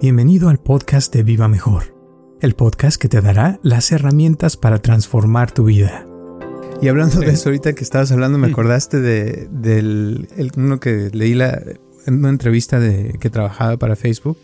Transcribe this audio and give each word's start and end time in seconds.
Bienvenido 0.00 0.48
al 0.48 0.56
podcast 0.56 1.12
de 1.14 1.22
Viva 1.22 1.46
Mejor, 1.46 1.94
el 2.40 2.54
podcast 2.54 2.98
que 2.98 3.10
te 3.10 3.20
dará 3.20 3.60
las 3.62 3.92
herramientas 3.92 4.56
para 4.56 4.78
transformar 4.78 5.52
tu 5.52 5.64
vida. 5.64 6.06
Y 6.80 6.88
hablando 6.88 7.20
de 7.20 7.28
eso, 7.32 7.50
ahorita 7.50 7.74
que 7.74 7.84
estabas 7.84 8.10
hablando, 8.10 8.38
me 8.38 8.46
acordaste 8.46 9.02
de, 9.02 9.46
del 9.50 10.26
uno 10.56 10.80
que 10.80 11.10
leí 11.12 11.34
la, 11.34 11.62
en 12.06 12.14
una 12.14 12.30
entrevista 12.30 12.80
de 12.80 13.18
que 13.20 13.28
trabajaba 13.28 13.76
para 13.76 13.94
Facebook 13.94 14.38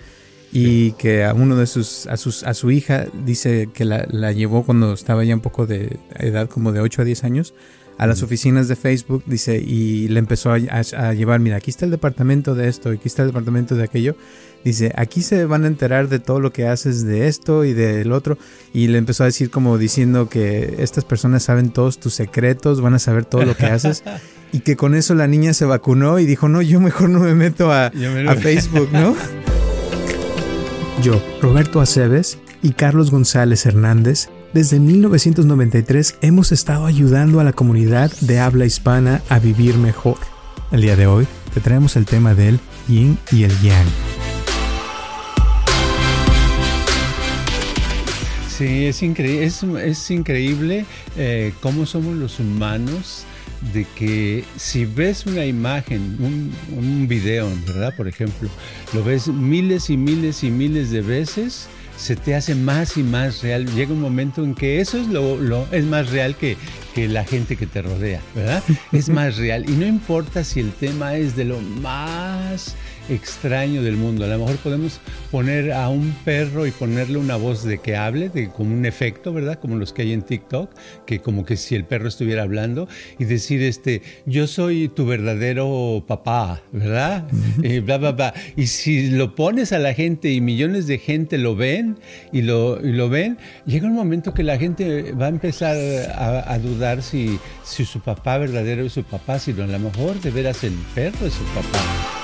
y 0.53 0.93
que 0.93 1.25
a 1.25 1.33
uno 1.33 1.57
de 1.57 1.67
sus 1.67 2.07
a, 2.07 2.19
sus, 2.19 2.43
a 2.43 2.53
su 2.53 2.71
hija 2.71 3.07
dice 3.25 3.71
que 3.73 3.87
la, 3.87 4.07
la 4.11 4.33
llevó 4.33 4.63
cuando 4.63 4.93
estaba 4.93 5.25
ya 5.25 5.35
un 5.35 5.41
poco 5.41 5.67
de 5.67 5.99
edad, 6.19 6.51
como 6.51 6.73
de 6.73 6.81
8 6.81 7.01
a 7.01 7.05
10 7.07 7.25
años, 7.25 7.55
a 7.99 8.07
las 8.07 8.23
oficinas 8.23 8.69
de 8.69 8.77
Facebook, 8.77 9.23
dice, 9.27 9.57
y 9.59 10.09
le 10.09 10.19
empezó 10.19 10.51
a, 10.51 10.57
a, 10.57 11.15
llevar, 11.15 11.41
mira, 11.41 11.57
aquí 11.57 11.71
está 11.71 11.87
el 11.87 11.91
departamento 11.91 12.55
de 12.55 12.69
esto, 12.69 12.91
aquí 12.91 13.09
está 13.09 13.23
el 13.23 13.29
departamento 13.29 13.75
de 13.75 13.85
aquello. 13.85 14.17
Dice, 14.67 14.93
aquí 14.97 15.23
se 15.23 15.45
van 15.45 15.63
a 15.63 15.69
enterar 15.69 16.09
de 16.09 16.19
todo 16.19 16.41
lo 16.41 16.53
que 16.53 16.67
haces 16.67 17.07
de 17.07 17.29
esto 17.29 17.65
y 17.65 17.73
del 17.73 18.11
otro. 18.11 18.37
Y 18.75 18.89
le 18.89 18.99
empezó 18.99 19.23
a 19.23 19.27
decir 19.27 19.49
como 19.49 19.79
diciendo 19.79 20.29
que 20.29 20.79
estas 20.81 21.05
personas 21.05 21.45
saben 21.45 21.71
todos 21.71 22.01
tus 22.01 22.15
secretos, 22.15 22.81
van 22.81 22.93
a 22.95 22.99
saber 22.99 23.25
todo 23.25 23.45
lo 23.45 23.57
que 23.57 23.67
haces. 23.67 24.03
y 24.53 24.61
que 24.61 24.75
con 24.75 24.97
eso 24.97 25.15
la 25.15 25.29
niña 25.29 25.55
se 25.55 25.67
vacunó 25.67 26.19
y 26.19 26.27
dijo, 26.27 26.49
no, 26.49 26.63
yo 26.63 26.81
mejor 26.81 27.11
no 27.11 27.21
me 27.21 27.33
meto 27.37 27.71
a, 27.71 27.87
a 28.27 28.35
Facebook, 28.35 28.89
¿no? 28.93 29.15
yo, 31.01 31.23
Roberto 31.41 31.81
Aceves 31.81 32.41
y 32.61 32.73
Carlos 32.73 33.13
González 33.13 33.67
Hernández, 33.67 34.31
desde 34.53 34.81
1993 34.81 36.17
hemos 36.23 36.51
estado 36.51 36.87
ayudando 36.87 37.39
a 37.39 37.45
la 37.45 37.53
comunidad 37.53 38.11
de 38.21 38.41
habla 38.41 38.65
hispana 38.65 39.23
a 39.29 39.39
vivir 39.39 39.77
mejor. 39.77 40.17
El 40.73 40.81
día 40.81 40.97
de 40.97 41.07
hoy 41.07 41.29
te 41.55 41.61
traemos 41.61 41.95
el 41.95 42.05
tema 42.05 42.35
del 42.35 42.59
yin 42.89 43.17
y 43.31 43.45
el 43.45 43.57
yang. 43.61 44.16
Sí, 48.57 48.87
es, 48.87 49.03
es, 49.03 50.11
increíble 50.11 50.87
eh, 51.19 51.53
cómo 51.61 51.85
somos 51.85 52.17
los 52.17 52.41
humanos 52.41 53.25
de 53.75 53.87
que 53.97 54.45
si 54.57 54.87
ves 54.87 55.27
una 55.27 55.45
imagen, 55.45 56.17
un, 56.21 56.53
un, 56.75 57.07
video, 57.07 57.51
¿verdad? 57.67 57.95
Por 57.95 58.09
ejemplo, 58.09 58.49
lo 58.95 59.05
ves 59.05 59.29
miles 59.29 59.91
y 59.91 59.99
miles 59.99 60.43
y 60.43 60.51
miles 60.51 60.91
de 60.91 61.03
veces 61.03 61.69
se 61.99 62.17
te 62.17 62.35
hace 62.35 62.55
más 62.55 62.97
y 62.97 63.03
más 63.03 63.43
real. 63.43 63.67
Llega 63.75 63.93
un 63.93 64.01
momento 64.01 64.43
en 64.43 64.55
que 64.55 64.81
eso 64.81 64.99
es 64.99 65.09
lo, 65.09 65.37
lo 65.37 65.67
es 65.73 65.85
más 65.85 66.11
real 66.11 66.35
que, 66.37 66.57
que, 66.95 67.09
la 67.09 67.25
gente 67.25 67.57
que 67.57 67.67
te 67.67 67.83
rodea, 67.83 68.21
¿verdad? 68.35 68.63
Es 68.93 69.09
más 69.09 69.37
real. 69.37 69.69
Y 69.69 69.73
no 69.73 69.87
importa 69.87 70.45
si 70.45 70.61
el 70.61 70.73
tema 70.73 71.17
es 71.17 71.37
de 71.37 71.45
lo 71.45 71.61
más 71.61 72.75
extraño 73.09 73.83
del 73.83 73.97
mundo. 73.97 74.25
A 74.25 74.29
lo 74.29 74.39
mejor 74.39 74.57
podemos 74.57 75.01
poner 75.31 75.73
a 75.73 75.89
un 75.89 76.15
perro 76.25 76.67
y 76.67 76.71
ponerle 76.71 77.19
una 77.19 77.37
voz 77.37 77.65
de 77.65 77.79
que 77.79 77.97
hable, 77.97 78.29
de 78.29 78.49
como 78.49 78.75
un 78.75 78.87
efecto, 78.87 79.33
¿verdad? 79.33 79.59
Como 79.61 79.77
los 79.77 79.93
que 79.93 80.03
hay 80.03 80.13
en 80.13 80.23
TikTok, 80.23 80.71
que 81.07 81.21
como 81.21 81.45
que 81.45 81.57
si 81.57 81.75
el 81.75 81.85
perro 81.85 82.09
estuviera 82.09 82.43
hablando 82.43 82.89
y 83.19 83.25
decir 83.25 83.63
este, 83.63 84.03
yo 84.27 84.47
soy 84.47 84.89
tu 84.89 85.07
verdadero 85.07 86.05
papá, 86.07 86.63
¿verdad? 86.73 87.27
y 87.63 87.81
bla, 87.81 87.99
bla, 87.99 88.13
bla. 88.13 88.35
Y 88.57 88.67
si 88.67 89.11
lo 89.11 89.35
pones 89.35 89.73
a 89.73 89.79
la 89.79 89.95
gente 89.95 90.33
y 90.33 90.41
millones 90.41 90.87
de 90.87 90.99
gente 90.99 91.39
lo 91.39 91.57
ven 91.57 91.99
y 92.33 92.43
lo, 92.43 92.85
y 92.85 92.93
lo 92.93 93.09
ven, 93.09 93.39
llega 93.67 93.87
un 93.87 93.95
momento 93.95 94.35
que 94.35 94.43
la 94.43 94.59
gente 94.59 95.13
va 95.13 95.27
a 95.27 95.31
empezar 95.31 95.77
a, 96.15 96.53
a 96.53 96.59
dudar 96.59 97.03
si, 97.03 97.39
si 97.65 97.85
su 97.85 98.01
papá 98.01 98.39
verdadero 98.39 98.85
es 98.85 98.93
su 98.93 99.05
papá, 99.05 99.39
sino 99.39 99.65
a 99.65 99.67
lo 99.67 99.79
mejor 99.79 100.21
de 100.21 100.31
veras 100.31 100.65
el 100.65 100.75
perro 100.95 101.27
es 101.27 101.35
su 101.35 101.45
papá. 101.45 102.16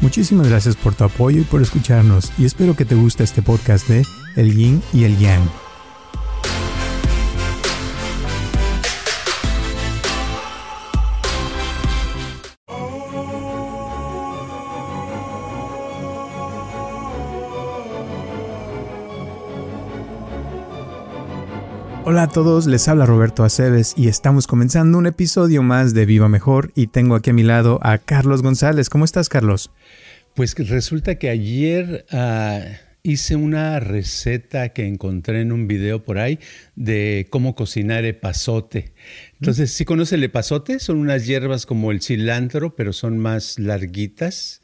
Muchísimas 0.00 0.48
gracias 0.48 0.76
por 0.76 0.94
tu 0.94 1.04
apoyo 1.04 1.40
y 1.40 1.44
por 1.44 1.62
escucharnos 1.62 2.32
y 2.38 2.44
espero 2.44 2.76
que 2.76 2.84
te 2.84 2.94
guste 2.94 3.24
este 3.24 3.42
podcast 3.42 3.88
de 3.88 4.04
El 4.36 4.54
Yin 4.54 4.82
y 4.92 5.04
el 5.04 5.18
Yang. 5.18 5.65
Hola 22.16 22.22
a 22.22 22.28
todos, 22.28 22.66
les 22.66 22.88
habla 22.88 23.04
Roberto 23.04 23.44
Aceves 23.44 23.92
y 23.94 24.08
estamos 24.08 24.46
comenzando 24.46 24.96
un 24.96 25.06
episodio 25.06 25.62
más 25.62 25.92
de 25.92 26.06
Viva 26.06 26.30
Mejor 26.30 26.72
y 26.74 26.86
tengo 26.86 27.14
aquí 27.14 27.28
a 27.28 27.34
mi 27.34 27.42
lado 27.42 27.78
a 27.82 27.98
Carlos 27.98 28.40
González. 28.40 28.88
¿Cómo 28.88 29.04
estás, 29.04 29.28
Carlos? 29.28 29.70
Pues 30.32 30.54
resulta 30.54 31.16
que 31.18 31.28
ayer 31.28 32.06
ah, 32.10 32.62
hice 33.02 33.36
una 33.36 33.80
receta 33.80 34.70
que 34.70 34.86
encontré 34.86 35.42
en 35.42 35.52
un 35.52 35.68
video 35.68 36.04
por 36.04 36.16
ahí 36.16 36.38
de 36.74 37.26
cómo 37.28 37.54
cocinar 37.54 38.06
epazote. 38.06 38.94
Entonces, 39.38 39.72
¿sí 39.72 39.84
conoce 39.84 40.14
el 40.14 40.24
epazote? 40.24 40.78
Son 40.78 40.96
unas 40.96 41.26
hierbas 41.26 41.66
como 41.66 41.92
el 41.92 42.00
cilantro, 42.00 42.74
pero 42.76 42.94
son 42.94 43.18
más 43.18 43.58
larguitas 43.58 44.62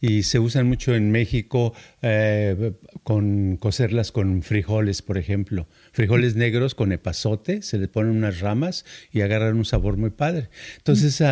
y 0.00 0.22
se 0.22 0.38
usan 0.38 0.66
mucho 0.66 0.94
en 0.94 1.10
México 1.10 1.74
eh, 2.02 2.72
con 3.02 3.56
cocerlas 3.56 4.12
con 4.12 4.42
frijoles, 4.42 5.02
por 5.02 5.18
ejemplo. 5.18 5.66
Frijoles 5.96 6.36
negros 6.36 6.74
con 6.74 6.92
epazote, 6.92 7.62
se 7.62 7.78
le 7.78 7.88
ponen 7.88 8.18
unas 8.18 8.40
ramas 8.40 8.84
y 9.12 9.22
agarran 9.22 9.56
un 9.56 9.64
sabor 9.64 9.96
muy 9.96 10.10
padre. 10.10 10.50
Entonces, 10.76 11.22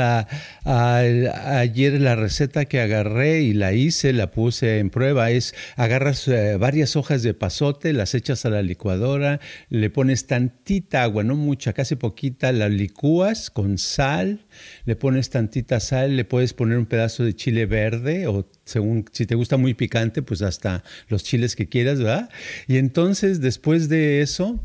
ayer 0.64 2.00
la 2.00 2.16
receta 2.16 2.64
que 2.64 2.80
agarré 2.80 3.42
y 3.42 3.52
la 3.52 3.74
hice, 3.74 4.14
la 4.14 4.30
puse 4.30 4.78
en 4.78 4.88
prueba, 4.88 5.30
es 5.30 5.54
agarras 5.76 6.26
eh, 6.28 6.56
varias 6.56 6.96
hojas 6.96 7.22
de 7.22 7.32
epazote, 7.32 7.92
las 7.92 8.14
echas 8.14 8.46
a 8.46 8.48
la 8.48 8.62
licuadora, 8.62 9.38
le 9.68 9.90
pones 9.90 10.26
tantita 10.26 11.02
agua, 11.02 11.24
no 11.24 11.36
mucha, 11.36 11.74
casi 11.74 11.96
poquita, 11.96 12.50
la 12.50 12.70
licúas 12.70 13.50
con 13.50 13.76
sal, 13.76 14.46
le 14.86 14.96
pones 14.96 15.28
tantita 15.28 15.78
sal, 15.78 16.16
le 16.16 16.24
puedes 16.24 16.54
poner 16.54 16.78
un 16.78 16.86
pedazo 16.86 17.22
de 17.22 17.36
chile 17.36 17.66
verde 17.66 18.28
o 18.28 18.50
según 18.64 19.04
si 19.12 19.26
te 19.26 19.34
gusta 19.34 19.56
muy 19.56 19.74
picante, 19.74 20.22
pues 20.22 20.42
hasta 20.42 20.82
los 21.08 21.22
chiles 21.22 21.56
que 21.56 21.68
quieras, 21.68 21.98
¿verdad? 21.98 22.30
Y 22.66 22.78
entonces 22.78 23.40
después 23.40 23.88
de 23.88 24.22
eso, 24.22 24.64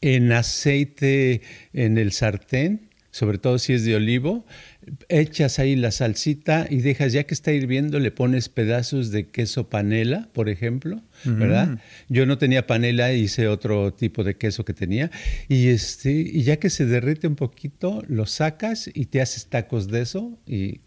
en 0.00 0.32
aceite 0.32 1.42
en 1.72 1.98
el 1.98 2.12
sartén, 2.12 2.90
sobre 3.10 3.38
todo 3.38 3.60
si 3.60 3.72
es 3.72 3.84
de 3.84 3.94
olivo, 3.94 4.44
echas 5.08 5.60
ahí 5.60 5.76
la 5.76 5.92
salsita 5.92 6.66
y 6.68 6.78
dejas, 6.78 7.12
ya 7.12 7.22
que 7.22 7.32
está 7.32 7.52
hirviendo, 7.52 8.00
le 8.00 8.10
pones 8.10 8.48
pedazos 8.48 9.12
de 9.12 9.28
queso 9.28 9.68
panela, 9.68 10.28
por 10.32 10.48
ejemplo, 10.48 11.00
¿verdad? 11.24 11.78
Yo 12.08 12.26
no 12.26 12.38
tenía 12.38 12.66
panela, 12.66 13.12
hice 13.12 13.46
otro 13.46 13.94
tipo 13.94 14.24
de 14.24 14.36
queso 14.36 14.64
que 14.64 14.74
tenía. 14.74 15.12
Y, 15.48 15.68
este, 15.68 16.10
y 16.10 16.42
ya 16.42 16.56
que 16.56 16.70
se 16.70 16.86
derrite 16.86 17.28
un 17.28 17.36
poquito, 17.36 18.02
lo 18.08 18.26
sacas 18.26 18.90
y 18.92 19.06
te 19.06 19.20
haces 19.20 19.46
tacos 19.46 19.86
de 19.86 20.02
eso 20.02 20.36
y 20.44 20.80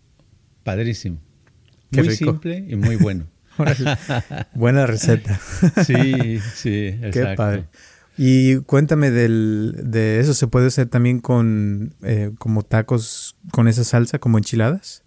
padrísimo. 0.64 1.27
Muy 1.92 2.16
simple 2.16 2.66
y 2.68 2.76
muy 2.76 2.96
bueno. 2.96 3.28
Buena 4.54 4.86
receta. 4.86 5.40
sí, 5.86 6.40
sí, 6.56 6.88
exacto. 6.88 7.12
Qué 7.12 7.36
padre. 7.36 7.66
Y 8.18 8.58
cuéntame 8.62 9.12
del, 9.12 9.76
de 9.84 10.20
eso, 10.20 10.34
¿se 10.34 10.48
puede 10.48 10.68
hacer 10.68 10.88
también 10.88 11.20
con 11.20 11.94
eh, 12.04 12.32
como 12.40 12.64
tacos 12.64 13.38
con 13.52 13.68
esa 13.68 13.84
salsa, 13.84 14.18
como 14.18 14.40
enchiladas? 14.40 15.04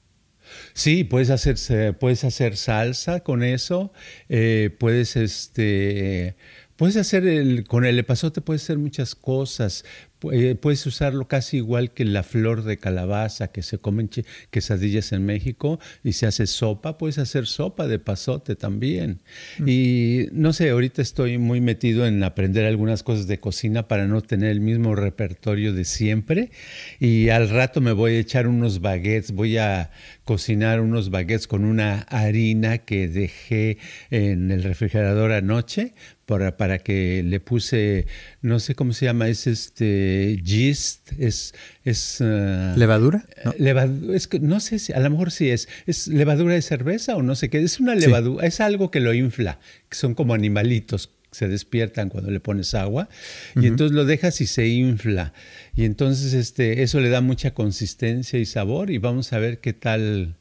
Sí, 0.75 1.03
puedes 1.05 1.31
hacer, 1.31 1.99
puedes 1.99 2.23
hacer 2.25 2.57
salsa 2.57 3.21
con 3.21 3.43
eso, 3.43 3.93
eh, 4.29 4.75
puedes 4.79 5.17
este, 5.17 6.37
puedes 6.77 6.97
hacer 6.97 7.27
el, 7.27 7.65
con 7.65 7.85
el 7.85 7.99
epazote 7.99 8.41
puedes 8.41 8.63
hacer 8.63 8.79
muchas 8.79 9.15
cosas, 9.17 9.85
puedes 10.21 10.87
usarlo 10.87 11.27
casi 11.29 11.59
igual 11.59 11.93
que 11.93 12.05
la 12.05 12.23
flor 12.23 12.63
de 12.65 12.79
calabaza 12.79 13.49
que 13.49 13.63
se 13.63 13.79
comen 13.79 14.11
quesadillas 14.51 15.13
en 15.13 15.25
México 15.25 15.81
y 16.05 16.13
se 16.13 16.27
hace 16.27 16.47
sopa, 16.47 16.99
puedes 16.99 17.19
hacer 17.19 17.47
sopa 17.47 17.87
de 17.87 17.99
pasote 17.99 18.57
también. 18.57 19.21
Mm. 19.59 19.65
Y 19.69 20.27
no 20.33 20.53
sé, 20.53 20.71
ahorita 20.71 21.03
estoy 21.03 21.39
muy 21.39 21.61
metido 21.61 22.07
en 22.07 22.23
aprender 22.23 22.67
algunas 22.67 23.03
cosas 23.03 23.27
de 23.27 23.41
cocina 23.41 23.89
para 23.89 24.07
no 24.07 24.21
tener 24.21 24.51
el 24.51 24.61
mismo 24.61 24.95
repertorio 24.95 25.73
de 25.73 25.85
siempre. 25.85 26.51
Y 26.99 27.31
al 27.31 27.49
rato 27.49 27.81
me 27.81 27.93
voy 27.93 28.15
a 28.15 28.21
echar 28.21 28.47
unos 28.47 28.81
baguettes, 28.81 29.33
voy 29.33 29.57
a 29.57 29.91
cocinar 30.25 30.81
unos 30.81 31.11
baguettes 31.11 31.47
con 31.47 31.65
una 31.65 32.01
harina 32.03 32.79
que 32.79 33.09
dejé 33.09 33.79
en 34.11 34.51
el 34.51 34.63
refrigerador 34.63 35.33
anoche 35.33 35.95
para, 36.31 36.57
para, 36.57 36.79
que 36.79 37.25
le 37.25 37.41
puse, 37.41 38.07
no 38.41 38.61
sé 38.61 38.77
cómo 38.77 38.93
se 38.93 39.07
llama, 39.07 39.27
es 39.27 39.49
este 39.49 40.41
yeast, 40.45 41.11
es... 41.19 41.55
es 41.85 42.21
ah, 42.21 42.73
¿Levadura? 42.77 43.25
No. 43.45 44.15
es 44.15 44.29
que 44.29 44.39
no 44.39 44.61
sé 44.61 44.79
si, 44.79 44.93
a 44.93 45.01
lo 45.01 45.11
mejor 45.11 45.33
sí 45.33 45.51
es, 45.51 45.69
es 45.89 46.07
levadura 46.07 46.55
de 46.55 46.63
cerveza 46.63 47.17
o 47.17 47.23
no 47.23 47.35
sé 47.35 47.51
qué, 47.51 47.59
es 47.59 47.81
una 47.81 47.97
levadura, 47.97 48.47
es 48.47 48.61
algo 48.61 48.93
que 48.93 49.01
lo 49.01 49.13
infla, 49.13 49.59
que 49.89 49.97
son 49.97 50.15
como 50.15 50.33
animalitos 50.33 51.11
se 51.33 51.49
despiertan 51.49 52.11
cuando 52.11 52.31
le 52.31 52.39
pones 52.39 52.75
agua 52.75 53.09
y 53.55 53.67
entonces 53.67 53.95
lo 53.95 54.05
dejas 54.05 54.41
y 54.41 54.47
se 54.47 54.67
infla 54.67 55.33
y 55.77 55.85
entonces 55.85 56.33
este 56.33 56.83
eso 56.83 56.99
le 56.99 57.09
da 57.09 57.21
mucha 57.21 57.55
consistencia 57.55 58.41
y 58.41 58.47
sabor 58.47 58.91
y 58.91 58.99
vamos 58.99 59.33
a 59.33 59.39
ver 59.39 59.61
qué 59.61 59.73
tal 59.73 60.35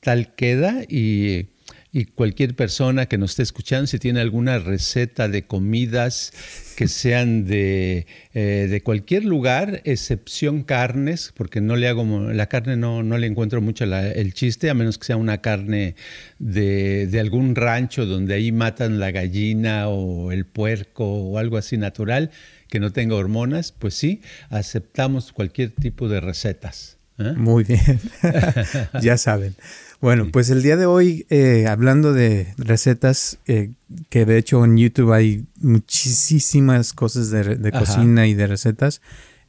tal 0.00 0.34
queda 0.34 0.82
y 0.86 1.46
y 1.90 2.04
cualquier 2.04 2.54
persona 2.54 3.06
que 3.06 3.16
nos 3.16 3.30
esté 3.30 3.42
escuchando, 3.42 3.86
si 3.86 3.98
tiene 3.98 4.20
alguna 4.20 4.58
receta 4.58 5.28
de 5.28 5.46
comidas 5.46 6.32
que 6.76 6.86
sean 6.86 7.46
de, 7.46 8.06
eh, 8.34 8.68
de 8.70 8.82
cualquier 8.82 9.24
lugar, 9.24 9.80
excepción 9.84 10.64
carnes, 10.64 11.32
porque 11.34 11.60
no 11.60 11.76
le 11.76 11.88
hago, 11.88 12.04
la 12.32 12.46
carne 12.46 12.76
no, 12.76 13.02
no 13.02 13.16
le 13.16 13.26
encuentro 13.26 13.62
mucho 13.62 13.84
el 13.84 14.34
chiste, 14.34 14.68
a 14.68 14.74
menos 14.74 14.98
que 14.98 15.06
sea 15.06 15.16
una 15.16 15.40
carne 15.40 15.96
de, 16.38 17.06
de 17.06 17.20
algún 17.20 17.54
rancho 17.54 18.04
donde 18.04 18.34
ahí 18.34 18.52
matan 18.52 19.00
la 19.00 19.10
gallina 19.10 19.88
o 19.88 20.30
el 20.30 20.44
puerco 20.44 21.04
o 21.04 21.38
algo 21.38 21.56
así 21.56 21.78
natural, 21.78 22.30
que 22.68 22.80
no 22.80 22.92
tenga 22.92 23.14
hormonas, 23.16 23.72
pues 23.72 23.94
sí, 23.94 24.20
aceptamos 24.50 25.32
cualquier 25.32 25.70
tipo 25.70 26.08
de 26.08 26.20
recetas. 26.20 26.98
¿eh? 27.18 27.32
Muy 27.34 27.64
bien, 27.64 27.98
ya 29.00 29.16
saben. 29.16 29.56
Bueno, 30.00 30.28
pues 30.32 30.48
el 30.50 30.62
día 30.62 30.76
de 30.76 30.86
hoy, 30.86 31.26
eh, 31.28 31.66
hablando 31.66 32.12
de 32.12 32.54
recetas, 32.56 33.38
eh, 33.46 33.72
que 34.10 34.24
de 34.24 34.38
hecho 34.38 34.64
en 34.64 34.76
YouTube 34.76 35.12
hay 35.12 35.46
muchísimas 35.60 36.92
cosas 36.92 37.30
de, 37.30 37.72
cocina 37.72 38.28
y 38.28 38.34
de 38.34 38.46
recetas, 38.46 39.00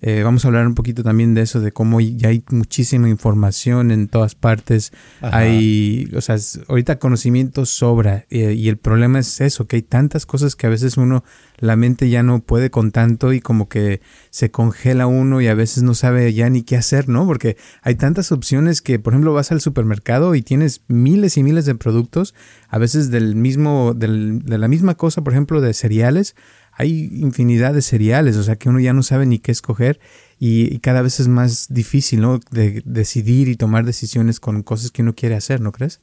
eh, 0.02 0.24
vamos 0.24 0.46
a 0.46 0.48
hablar 0.48 0.66
un 0.66 0.76
poquito 0.76 1.04
también 1.04 1.34
de 1.34 1.42
eso, 1.42 1.60
de 1.60 1.74
cómo 1.74 2.00
ya 2.00 2.30
hay 2.30 2.42
muchísima 2.52 3.10
información 3.10 3.92
en 3.92 4.08
todas 4.08 4.34
partes. 4.34 4.94
Hay, 5.22 6.10
o 6.16 6.22
sea, 6.22 6.38
ahorita 6.70 7.00
conocimiento 7.00 7.66
sobra 7.66 8.26
eh, 8.30 8.54
y 8.54 8.70
el 8.70 8.78
problema 8.78 9.20
es 9.20 9.42
eso, 9.42 9.68
que 9.68 9.76
hay 9.76 9.82
tantas 9.82 10.26
cosas 10.26 10.56
que 10.56 10.68
a 10.68 10.70
veces 10.70 10.96
uno, 10.96 11.26
la 11.58 11.76
mente 11.76 12.10
ya 12.10 12.24
no 12.24 12.40
puede 12.40 12.70
con 12.70 12.92
tanto 12.92 13.34
y 13.34 13.42
como 13.42 13.68
que 13.68 14.00
se 14.30 14.52
congela 14.52 15.06
uno 15.06 15.42
y 15.42 15.48
a 15.48 15.54
veces 15.54 15.84
no 15.84 15.94
sabe 15.94 16.34
ya 16.34 16.50
ni 16.50 16.64
qué 16.64 16.78
hacer, 16.78 17.10
¿no? 17.10 17.26
Porque 17.26 17.58
hay 17.82 17.96
tantas 17.96 18.32
opciones 18.32 18.82
que, 18.82 19.00
por 19.00 19.12
ejemplo, 19.12 19.34
vas 19.34 19.52
al 19.52 19.60
supermercado 19.60 20.34
y 20.34 20.42
tienes 20.42 20.82
miles 20.88 21.36
y 21.36 21.44
miles 21.44 21.66
de 21.66 21.76
productos, 21.76 22.36
a 22.70 22.78
veces 22.78 23.12
del 23.12 23.36
mismo, 23.36 23.94
del, 23.94 24.44
de 24.44 24.58
la 24.58 24.70
misma 24.70 24.96
cosa, 24.96 25.26
por 25.26 25.34
ejemplo, 25.34 25.60
de 25.60 25.74
cereales 25.74 26.36
hay 26.80 27.10
infinidad 27.12 27.74
de 27.74 27.82
cereales, 27.82 28.38
o 28.38 28.44
sea 28.44 28.56
que 28.56 28.70
uno 28.70 28.80
ya 28.80 28.94
no 28.94 29.04
sabe 29.04 29.26
ni 29.26 29.38
qué 29.38 29.52
escoger 29.52 30.00
y, 30.40 30.80
cada 30.80 31.02
vez 31.02 31.20
es 31.20 31.28
más 31.28 31.68
difícil, 31.70 32.22
¿no? 32.22 32.40
De 32.52 32.82
decidir 32.86 33.50
y 33.50 33.58
tomar 33.58 33.84
decisiones 33.84 34.40
con 34.40 34.64
cosas 34.64 34.90
que 34.90 35.02
uno 35.02 35.14
quiere 35.14 35.36
hacer, 35.36 35.60
¿no 35.60 35.74
crees? 35.74 36.00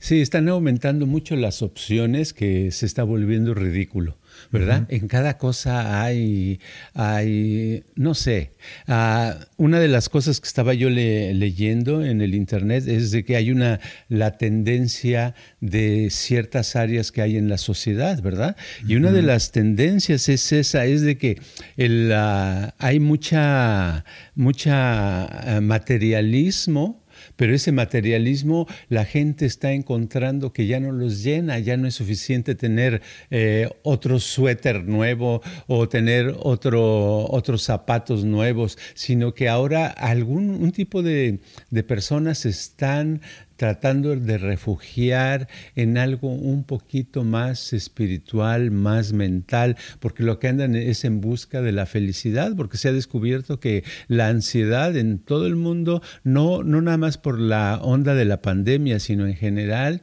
Sí, 0.00 0.20
están 0.20 0.48
aumentando 0.48 1.06
mucho 1.06 1.36
las 1.36 1.62
opciones 1.62 2.32
que 2.32 2.72
se 2.72 2.84
está 2.84 3.04
volviendo 3.04 3.54
ridículo. 3.54 4.18
¿Verdad? 4.50 4.86
En 4.88 5.08
cada 5.08 5.38
cosa 5.38 6.02
hay, 6.02 6.60
hay 6.94 7.84
no 7.94 8.14
sé, 8.14 8.52
ah, 8.86 9.36
una 9.56 9.80
de 9.80 9.88
las 9.88 10.08
cosas 10.08 10.40
que 10.40 10.48
estaba 10.48 10.74
yo 10.74 10.90
leyendo 10.90 12.04
en 12.04 12.20
el 12.20 12.34
Internet 12.34 12.86
es 12.86 13.10
de 13.10 13.24
que 13.24 13.36
hay 13.36 13.50
una, 13.50 13.80
la 14.08 14.36
tendencia 14.36 15.34
de 15.60 16.08
ciertas 16.10 16.76
áreas 16.76 17.12
que 17.12 17.22
hay 17.22 17.36
en 17.36 17.48
la 17.48 17.58
sociedad, 17.58 18.20
¿verdad? 18.22 18.56
Y 18.86 18.96
una 18.96 19.12
de 19.12 19.22
las 19.22 19.52
tendencias 19.52 20.28
es 20.28 20.52
esa, 20.52 20.84
es 20.86 21.02
de 21.02 21.18
que 21.18 21.40
el, 21.76 22.12
ah, 22.14 22.74
hay 22.78 23.00
mucha, 23.00 24.04
mucha 24.34 25.56
ah, 25.56 25.60
materialismo, 25.60 26.97
pero 27.38 27.54
ese 27.54 27.70
materialismo 27.70 28.66
la 28.88 29.04
gente 29.04 29.46
está 29.46 29.72
encontrando 29.72 30.52
que 30.52 30.66
ya 30.66 30.80
no 30.80 30.90
los 30.90 31.22
llena, 31.22 31.60
ya 31.60 31.76
no 31.76 31.86
es 31.86 31.94
suficiente 31.94 32.56
tener 32.56 33.00
eh, 33.30 33.70
otro 33.82 34.18
suéter 34.18 34.84
nuevo 34.84 35.40
o 35.68 35.88
tener 35.88 36.34
otro, 36.40 37.30
otros 37.30 37.62
zapatos 37.62 38.24
nuevos, 38.24 38.76
sino 38.94 39.34
que 39.34 39.48
ahora 39.48 39.86
algún 39.86 40.50
un 40.50 40.72
tipo 40.72 41.02
de, 41.02 41.38
de 41.70 41.82
personas 41.84 42.44
están 42.44 43.22
tratando 43.58 44.14
de 44.14 44.38
refugiar 44.38 45.48
en 45.74 45.98
algo 45.98 46.28
un 46.32 46.62
poquito 46.62 47.24
más 47.24 47.72
espiritual, 47.72 48.70
más 48.70 49.12
mental, 49.12 49.76
porque 49.98 50.22
lo 50.22 50.38
que 50.38 50.46
andan 50.46 50.76
es 50.76 51.04
en 51.04 51.20
busca 51.20 51.60
de 51.60 51.72
la 51.72 51.84
felicidad, 51.84 52.54
porque 52.56 52.78
se 52.78 52.88
ha 52.88 52.92
descubierto 52.92 53.58
que 53.58 53.82
la 54.06 54.28
ansiedad 54.28 54.96
en 54.96 55.18
todo 55.18 55.48
el 55.48 55.56
mundo, 55.56 56.00
no, 56.22 56.62
no 56.62 56.80
nada 56.80 56.98
más 56.98 57.18
por 57.18 57.40
la 57.40 57.80
onda 57.82 58.14
de 58.14 58.24
la 58.24 58.40
pandemia, 58.40 59.00
sino 59.00 59.26
en 59.26 59.34
general, 59.34 60.02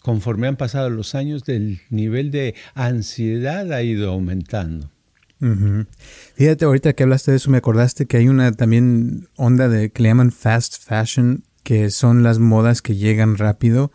conforme 0.00 0.46
han 0.46 0.56
pasado 0.56 0.88
los 0.88 1.16
años, 1.16 1.42
el 1.48 1.80
nivel 1.90 2.30
de 2.30 2.54
ansiedad 2.74 3.72
ha 3.72 3.82
ido 3.82 4.12
aumentando. 4.12 4.90
Fíjate, 6.36 6.64
ahorita 6.64 6.92
que 6.92 7.02
hablaste 7.02 7.32
de 7.32 7.38
eso, 7.38 7.50
me 7.50 7.58
acordaste 7.58 8.06
que 8.06 8.16
hay 8.16 8.28
una 8.28 8.52
también 8.52 9.26
onda 9.34 9.68
de 9.68 9.90
que 9.90 10.04
le 10.04 10.10
llaman 10.10 10.30
fast 10.30 10.76
fashion, 10.80 11.42
que 11.62 11.90
son 11.90 12.22
las 12.22 12.38
modas 12.38 12.82
que 12.82 12.96
llegan 12.96 13.36
rápido 13.36 13.92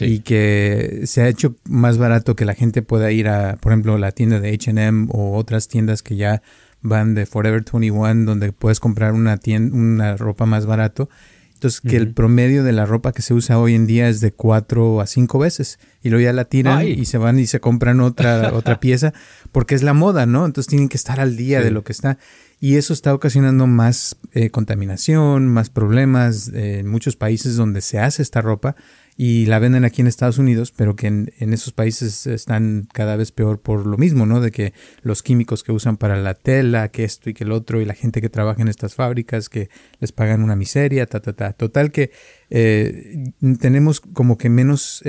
y 0.00 0.20
que 0.20 1.02
se 1.04 1.22
ha 1.22 1.28
hecho 1.28 1.56
más 1.64 1.98
barato 1.98 2.36
que 2.36 2.44
la 2.44 2.54
gente 2.54 2.82
pueda 2.82 3.10
ir 3.10 3.28
a, 3.28 3.56
por 3.56 3.72
ejemplo, 3.72 3.98
la 3.98 4.12
tienda 4.12 4.38
de 4.38 4.52
HM 4.52 5.08
o 5.10 5.36
otras 5.36 5.68
tiendas 5.68 6.02
que 6.02 6.16
ya 6.16 6.42
van 6.80 7.14
de 7.14 7.26
Forever 7.26 7.64
21, 7.70 8.24
donde 8.24 8.52
puedes 8.52 8.80
comprar 8.80 9.12
una, 9.12 9.36
tienda, 9.36 9.76
una 9.76 10.16
ropa 10.16 10.46
más 10.46 10.66
barato. 10.66 11.08
Entonces, 11.54 11.82
que 11.82 11.96
el 11.98 12.14
promedio 12.14 12.64
de 12.64 12.72
la 12.72 12.86
ropa 12.86 13.12
que 13.12 13.20
se 13.20 13.34
usa 13.34 13.58
hoy 13.58 13.74
en 13.74 13.86
día 13.86 14.08
es 14.08 14.22
de 14.22 14.32
cuatro 14.32 15.02
a 15.02 15.06
cinco 15.06 15.38
veces. 15.38 15.78
Y 16.02 16.08
luego 16.08 16.24
ya 16.24 16.32
la 16.32 16.46
tiran 16.46 16.88
y 16.88 17.04
se 17.04 17.18
van 17.18 17.38
y 17.38 17.46
se 17.46 17.60
compran 17.60 18.00
otra, 18.00 18.54
otra 18.54 18.80
pieza, 18.80 19.12
porque 19.52 19.74
es 19.74 19.82
la 19.82 19.92
moda, 19.92 20.24
¿no? 20.24 20.46
Entonces 20.46 20.68
tienen 20.70 20.88
que 20.88 20.96
estar 20.96 21.20
al 21.20 21.36
día 21.36 21.60
de 21.60 21.70
lo 21.70 21.84
que 21.84 21.92
está 21.92 22.16
y 22.62 22.76
eso 22.76 22.92
está 22.92 23.14
ocasionando 23.14 23.66
más 23.66 24.18
eh, 24.32 24.50
contaminación, 24.50 25.48
más 25.48 25.70
problemas 25.70 26.48
eh, 26.48 26.80
en 26.80 26.88
muchos 26.88 27.16
países 27.16 27.56
donde 27.56 27.80
se 27.80 27.98
hace 27.98 28.20
esta 28.20 28.42
ropa 28.42 28.76
y 29.16 29.46
la 29.46 29.58
venden 29.58 29.86
aquí 29.86 30.02
en 30.02 30.06
Estados 30.06 30.36
Unidos, 30.36 30.70
pero 30.70 30.94
que 30.94 31.06
en, 31.06 31.30
esos 31.38 31.72
países 31.72 32.26
están 32.26 32.86
cada 32.92 33.16
vez 33.16 33.32
peor 33.32 33.60
por 33.62 33.86
lo 33.86 33.96
mismo, 33.96 34.26
¿no? 34.26 34.42
De 34.42 34.50
que 34.50 34.74
los 35.00 35.22
químicos 35.22 35.62
que 35.62 35.72
usan 35.72 35.96
para 35.96 36.20
la 36.20 36.34
tela, 36.34 36.90
que 36.90 37.04
esto 37.04 37.30
y 37.30 37.34
que 37.34 37.44
el 37.44 37.52
otro, 37.52 37.80
y 37.80 37.86
la 37.86 37.94
gente 37.94 38.20
que 38.20 38.28
trabaja 38.28 38.60
en 38.60 38.68
estas 38.68 38.94
fábricas 38.94 39.48
que 39.48 39.70
les 39.98 40.12
pagan 40.12 40.42
una 40.42 40.56
miseria, 40.56 41.06
ta, 41.06 41.20
ta, 41.20 41.32
ta. 41.32 41.54
Total 41.54 41.92
que 41.92 42.12
eh, 42.50 43.32
tenemos 43.58 44.00
como 44.02 44.36
que 44.36 44.50
menos 44.50 45.02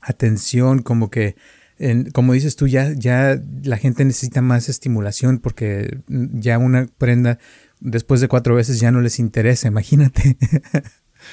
atención, 0.00 0.82
como 0.82 1.10
que 1.10 1.36
como 2.12 2.32
dices 2.32 2.56
tú, 2.56 2.66
ya, 2.66 2.92
ya 2.94 3.40
la 3.62 3.76
gente 3.76 4.04
necesita 4.04 4.40
más 4.40 4.68
estimulación 4.68 5.38
porque 5.38 5.98
ya 6.08 6.58
una 6.58 6.86
prenda 6.98 7.38
después 7.80 8.20
de 8.20 8.28
cuatro 8.28 8.54
veces 8.54 8.80
ya 8.80 8.90
no 8.90 9.00
les 9.00 9.18
interesa, 9.18 9.68
imagínate. 9.68 10.36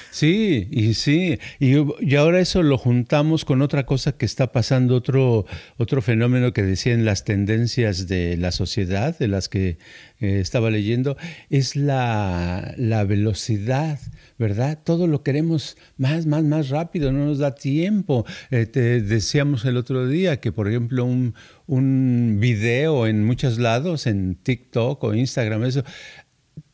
Sí, 0.10 0.68
y 0.72 0.94
sí, 0.94 1.40
y, 1.60 1.76
y, 2.00 2.16
ahora 2.16 2.40
eso 2.40 2.64
lo 2.64 2.78
juntamos 2.78 3.44
con 3.44 3.62
otra 3.62 3.86
cosa 3.86 4.14
que 4.14 4.26
está 4.26 4.52
pasando, 4.52 4.96
otro, 4.96 5.46
otro 5.78 6.02
fenómeno 6.02 6.54
que 6.54 6.64
decían 6.64 7.04
las 7.04 7.26
tendencias 7.26 8.08
de 8.08 8.38
la 8.38 8.52
sociedad, 8.52 9.18
de 9.18 9.28
las 9.28 9.50
que 9.50 9.78
eh, 10.20 10.40
estaba 10.40 10.70
leyendo, 10.70 11.18
es 11.50 11.76
la, 11.76 12.74
la, 12.78 13.04
velocidad, 13.04 14.00
¿verdad? 14.42 14.80
Todo 14.84 15.06
lo 15.06 15.22
queremos 15.22 15.78
más, 15.98 16.26
más, 16.26 16.44
más 16.44 16.70
rápido, 16.70 17.12
no 17.12 17.26
nos 17.28 17.38
da 17.38 17.54
tiempo. 17.54 18.26
Eh, 18.50 18.66
te 18.66 19.02
decíamos 19.02 19.64
el 19.66 19.78
otro 19.78 20.08
día 20.08 20.42
que, 20.42 20.52
por 20.52 20.68
ejemplo, 20.68 21.06
un, 21.06 21.36
un 21.68 22.38
video 22.40 23.06
en 23.06 23.24
muchos 23.24 23.60
lados, 23.60 24.08
en 24.08 24.36
TikTok 24.36 25.04
o 25.04 25.14
Instagram, 25.14 25.64
eso, 25.64 25.84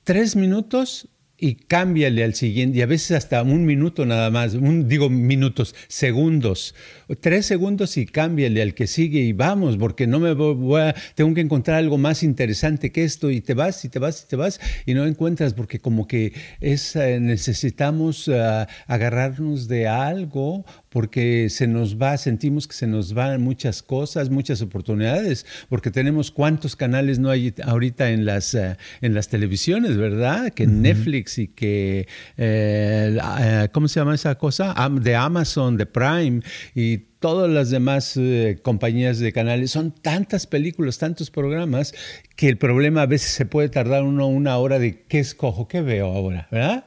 tres 0.06 0.38
minutos 0.38 1.10
y 1.40 1.56
cámbiale 1.56 2.24
al 2.24 2.34
siguiente, 2.34 2.80
y 2.80 2.82
a 2.82 2.88
veces 2.88 3.12
hasta 3.12 3.44
un 3.44 3.66
minuto 3.66 4.06
nada 4.06 4.32
más, 4.32 4.56
un, 4.56 4.88
digo 4.88 5.10
minutos, 5.10 5.76
segundos, 5.88 6.74
tres 7.20 7.46
segundos 7.46 7.98
y 7.98 8.08
cámbiale 8.08 8.62
al 8.62 8.74
que 8.74 8.88
sigue 8.88 9.20
y 9.20 9.34
vamos, 9.34 9.78
porque 9.78 10.08
no 10.08 10.20
me 10.20 10.34
voy 10.34 10.82
a, 10.82 10.96
tengo 11.14 11.34
que 11.36 11.42
encontrar 11.42 11.78
algo 11.78 12.00
más 12.00 12.24
interesante 12.24 12.92
que 12.92 13.04
esto 13.04 13.30
y 13.30 13.42
te 13.42 13.54
vas 13.54 13.86
y 13.86 13.90
te 13.90 14.00
vas 14.00 14.24
y 14.24 14.28
te 14.28 14.36
vas 14.36 14.60
y 14.86 14.96
no 14.96 15.06
encuentras 15.06 15.54
porque 15.54 15.80
como 15.80 16.08
que 16.08 16.34
es, 16.60 16.96
necesitamos 16.96 18.28
eh, 18.28 18.66
agarrarnos 18.88 19.68
de 19.68 19.88
algo 19.88 20.66
porque 20.90 21.50
se 21.50 21.68
nos 21.68 21.98
va, 22.02 22.18
sentimos 22.18 22.68
que 22.68 22.74
se 22.74 22.88
nos 22.88 23.14
van 23.14 23.42
muchas 23.42 23.84
cosas, 23.84 24.30
muchas 24.30 24.62
oportunidades, 24.62 25.46
porque 25.70 25.92
tenemos 25.92 26.32
cuántos 26.32 26.76
canales 26.76 27.20
no 27.20 27.30
hay 27.30 27.54
ahorita 27.64 28.10
en 28.12 28.26
las, 28.26 28.54
eh, 28.54 28.78
en 29.02 29.14
las 29.14 29.28
televisiones, 29.28 29.98
¿verdad? 29.98 30.52
Que 30.54 30.68
Netflix 30.68 31.38
y 31.38 31.48
que, 31.48 32.08
eh, 32.38 33.18
eh, 33.40 33.70
¿cómo 33.72 33.88
se 33.88 34.00
llama 34.00 34.16
esa 34.16 34.36
cosa? 34.36 34.76
De 35.02 35.16
Amazon, 35.16 35.78
de 35.78 35.86
Prime 35.86 36.42
y 36.74 37.08
todas 37.20 37.50
las 37.50 37.70
demás 37.70 38.16
eh, 38.18 38.60
compañías 38.62 39.20
de 39.20 39.34
canales, 39.34 39.72
son 39.72 39.92
tantas 39.92 40.46
películas, 40.46 40.98
tantos 40.98 41.32
programas, 41.32 41.94
que 42.36 42.48
el 42.48 42.58
problema 42.58 43.02
a 43.02 43.06
veces 43.08 43.32
se 43.32 43.46
puede 43.46 43.70
tardar 43.70 44.04
uno 44.04 44.28
una 44.28 44.58
hora 44.58 44.78
de 44.78 45.02
qué 45.08 45.20
escojo, 45.20 45.68
qué 45.68 45.82
veo 45.82 46.06
ahora, 46.06 46.48
¿verdad? 46.52 46.86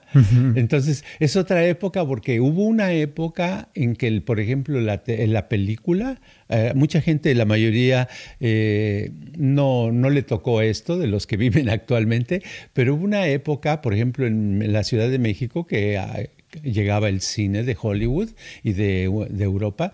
Entonces, 0.54 1.04
es 1.18 1.36
otra 1.36 1.64
época 1.66 2.06
porque 2.06 2.40
hubo 2.40 2.64
una 2.64 2.92
época 2.92 3.68
en 3.74 3.96
que, 3.96 4.20
por 4.20 4.38
ejemplo, 4.38 4.80
la, 4.80 5.02
la 5.06 5.48
película, 5.48 6.20
eh, 6.48 6.72
mucha 6.74 7.00
gente, 7.00 7.34
la 7.34 7.44
mayoría, 7.44 8.08
eh, 8.38 9.10
no, 9.36 9.90
no 9.92 10.10
le 10.10 10.22
tocó 10.22 10.62
esto 10.62 10.98
de 10.98 11.06
los 11.06 11.26
que 11.26 11.36
viven 11.36 11.68
actualmente, 11.68 12.42
pero 12.72 12.94
hubo 12.94 13.04
una 13.04 13.26
época, 13.26 13.80
por 13.82 13.94
ejemplo, 13.94 14.26
en, 14.26 14.72
la 14.72 14.84
Ciudad 14.84 15.08
de 15.08 15.18
México, 15.18 15.66
que 15.66 15.98
llegaba 16.62 17.08
el 17.08 17.20
cine 17.20 17.62
de 17.62 17.76
Hollywood 17.80 18.30
y 18.62 18.72
de, 18.72 19.04
Europa, 19.04 19.92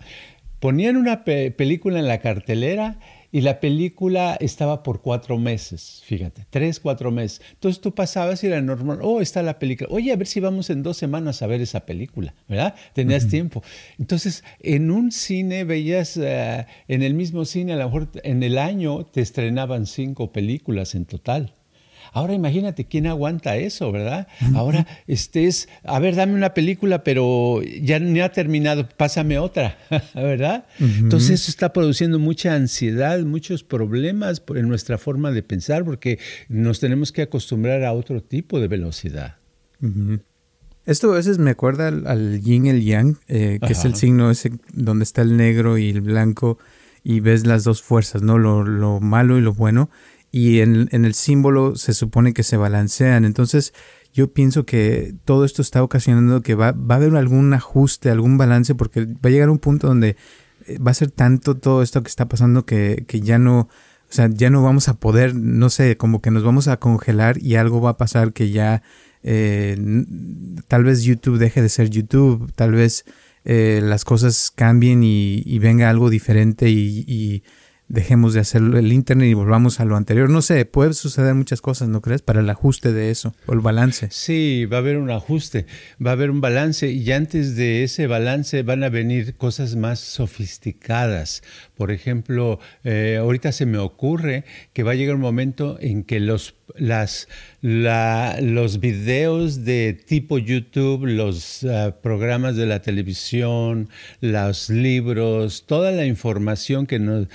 ponían 0.59 0.97
una 0.97 1.23
película 1.23 1.99
en 1.99 2.07
la 2.07 2.19
cartelera 2.19 2.99
y 3.31 3.41
la 3.41 3.59
película 3.59 4.37
estaba 4.39 4.83
por 4.83 5.01
cuatro 5.01 5.37
meses, 5.37 6.01
fíjate, 6.05 6.45
tres, 6.49 6.79
cuatro 6.79 7.11
meses. 7.11 7.41
Entonces 7.53 7.81
tú 7.81 7.93
pasabas 7.93 8.43
y 8.43 8.47
era 8.47 8.61
normal, 8.61 8.99
oh, 9.01 9.21
está 9.21 9.43
la 9.43 9.59
película, 9.59 9.89
oye, 9.91 10.11
a 10.11 10.15
ver 10.15 10.27
si 10.27 10.39
vamos 10.39 10.69
en 10.69 10.81
dos 10.81 10.97
semanas 10.97 11.41
a 11.41 11.47
ver 11.47 11.61
esa 11.61 11.85
película, 11.85 12.33
¿verdad? 12.47 12.75
Tenías 12.93 13.27
tiempo. 13.27 13.61
Entonces, 13.99 14.43
en 14.59 14.91
un 14.91 15.11
cine 15.11 15.65
veías, 15.65 16.17
eh, 16.17 16.65
en 16.87 17.03
el 17.03 17.13
mismo 17.13 17.45
cine, 17.45 17.73
a 17.73 17.77
lo 17.77 17.85
mejor 17.85 18.09
en 18.23 18.43
el 18.43 18.57
año 18.57 19.05
te 19.05 19.21
estrenaban 19.21 19.85
cinco 19.85 20.31
películas 20.31 20.95
en 20.95 21.05
total. 21.05 21.53
Ahora 22.13 22.33
imagínate 22.33 22.85
quién 22.85 23.07
aguanta 23.07 23.57
eso, 23.57 23.91
¿verdad? 23.91 24.27
Ahora 24.53 24.87
estés, 25.07 25.69
a 25.83 25.99
ver, 25.99 26.15
dame 26.15 26.33
una 26.33 26.53
película, 26.53 27.03
pero 27.03 27.61
ya 27.81 27.99
ni 27.99 28.19
ha 28.19 28.31
terminado, 28.31 28.87
pásame 28.97 29.39
otra, 29.39 29.77
¿verdad? 30.15 30.65
Entonces 30.79 31.41
eso 31.41 31.51
está 31.51 31.73
produciendo 31.73 32.19
mucha 32.19 32.55
ansiedad, 32.55 33.19
muchos 33.21 33.63
problemas 33.63 34.41
en 34.55 34.67
nuestra 34.67 34.97
forma 34.97 35.31
de 35.31 35.43
pensar, 35.43 35.83
porque 35.85 36.19
nos 36.49 36.79
tenemos 36.79 37.11
que 37.11 37.23
acostumbrar 37.23 37.83
a 37.83 37.93
otro 37.93 38.21
tipo 38.21 38.59
de 38.59 38.67
velocidad. 38.67 39.35
Esto 40.85 41.11
a 41.11 41.15
veces 41.15 41.37
me 41.37 41.51
acuerda 41.51 41.89
al, 41.89 42.41
yin 42.41 42.65
y 42.65 42.69
el 42.69 42.83
yang, 42.83 43.17
eh, 43.27 43.59
que 43.65 43.73
es 43.73 43.85
el 43.85 43.95
signo 43.95 44.31
ese 44.31 44.51
donde 44.73 45.03
está 45.03 45.21
el 45.21 45.35
negro 45.35 45.77
y 45.77 45.89
el 45.89 46.01
blanco 46.01 46.57
y 47.03 47.19
ves 47.19 47.45
las 47.45 47.63
dos 47.63 47.81
fuerzas, 47.81 48.21
¿no? 48.21 48.37
Lo, 48.37 48.63
lo 48.63 48.99
malo 48.99 49.37
y 49.37 49.41
lo 49.41 49.53
bueno 49.53 49.89
y 50.37 50.61
en, 50.61 50.87
el 50.91 51.13
símbolo 51.15 51.75
se 51.75 51.95
supone 51.95 52.31
que 52.31 52.43
se 52.43 52.57
balancean. 52.57 53.25
Entonces 53.25 53.73
yo 54.13 54.31
pienso 54.31 54.67
que 54.67 55.15
todo 55.25 55.45
esto 55.45 55.63
está 55.63 55.81
ocasionando 55.81 56.43
que 56.43 56.53
va, 56.53 56.73
va 56.73 56.95
a 56.95 56.97
haber 56.99 57.15
algún 57.15 57.51
ajuste, 57.55 58.11
algún 58.11 58.37
balance, 58.37 58.75
porque 58.75 59.05
va 59.05 59.19
a 59.23 59.29
llegar 59.29 59.49
un 59.49 59.57
punto 59.57 59.87
donde 59.87 60.15
eh, 60.67 60.77
va 60.77 60.91
a 60.91 60.93
ser 60.93 61.09
tanto 61.09 61.57
todo 61.57 61.81
esto 61.81 62.03
que 62.03 62.09
está 62.09 62.27
pasando 62.27 62.67
que, 62.67 63.05
que 63.07 63.19
ya 63.19 63.39
no, 63.39 63.61
o 63.61 63.69
sea, 64.09 64.29
ya 64.31 64.51
no 64.51 64.61
vamos 64.61 64.89
a 64.89 64.99
poder, 64.99 65.33
no 65.33 65.71
sé, 65.71 65.97
como 65.97 66.21
que 66.21 66.29
nos 66.29 66.43
vamos 66.43 66.67
a 66.67 66.77
congelar 66.77 67.41
y 67.41 67.55
algo 67.55 67.81
va 67.81 67.91
a 67.91 67.97
pasar 67.97 68.31
que 68.31 68.51
ya 68.51 68.83
eh, 69.23 69.75
tal 70.67 70.83
vez 70.83 71.01
YouTube 71.01 71.39
deje 71.39 71.63
de 71.63 71.69
ser 71.69 71.89
YouTube, 71.89 72.51
tal 72.53 72.73
vez 72.73 73.05
eh, 73.43 73.79
las 73.83 74.05
cosas 74.05 74.51
cambien 74.55 75.01
y, 75.03 75.57
venga 75.57 75.89
algo 75.89 76.11
diferente 76.11 76.69
y 76.69 77.41
dejemos 77.89 78.33
de 78.33 78.41
hacer 78.41 78.61
el 78.61 78.91
Internet 78.91 79.29
y 79.29 79.33
volvamos 79.33 79.79
a 79.79 79.85
lo 79.85 79.95
anterior. 79.95 80.29
No 80.29 80.41
sé, 80.41 80.65
puede 80.65 80.93
suceder 80.93 81.33
muchas 81.35 81.61
cosas, 81.61 81.87
¿no 81.87 82.01
crees? 82.01 82.21
Para 82.21 82.41
el 82.41 82.49
ajuste 82.49 82.91
de 82.91 83.11
eso 83.11 83.33
o 83.45 83.53
el 83.53 83.59
balance. 83.59 84.07
Sí, 84.11 84.65
va 84.65 84.77
a 84.77 84.79
haber 84.79 84.97
un 84.97 85.09
ajuste, 85.09 85.65
va 86.05 86.11
a 86.11 86.13
haber 86.13 86.29
un 86.29 86.41
balance 86.41 86.89
y 86.91 87.11
antes 87.11 87.55
de 87.55 87.83
ese 87.83 88.07
balance 88.07 88.63
van 88.63 88.83
a 88.83 88.89
venir 88.89 89.35
cosas 89.35 89.75
más 89.75 89.99
sofisticadas. 89.99 91.43
Por 91.75 91.91
ejemplo, 91.91 92.59
eh, 92.83 93.17
ahorita 93.19 93.51
se 93.51 93.65
me 93.65 93.77
ocurre 93.77 94.43
que 94.73 94.83
va 94.83 94.91
a 94.91 94.95
llegar 94.95 95.15
un 95.15 95.21
momento 95.21 95.77
en 95.79 96.03
que 96.03 96.19
los, 96.19 96.55
las, 96.75 97.27
los 97.61 98.79
videos 98.79 99.63
de 99.63 99.93
tipo 99.93 100.37
YouTube, 100.37 101.05
los 101.05 101.63
ah, 101.63 101.95
programas 102.01 102.55
de 102.55 102.65
la 102.65 102.81
televisión, 102.81 103.89
los 104.21 104.69
libros, 104.69 105.65
toda 105.67 105.91
la 105.91 106.05
información 106.05 106.87
que 106.87 106.99
nos 106.99 107.27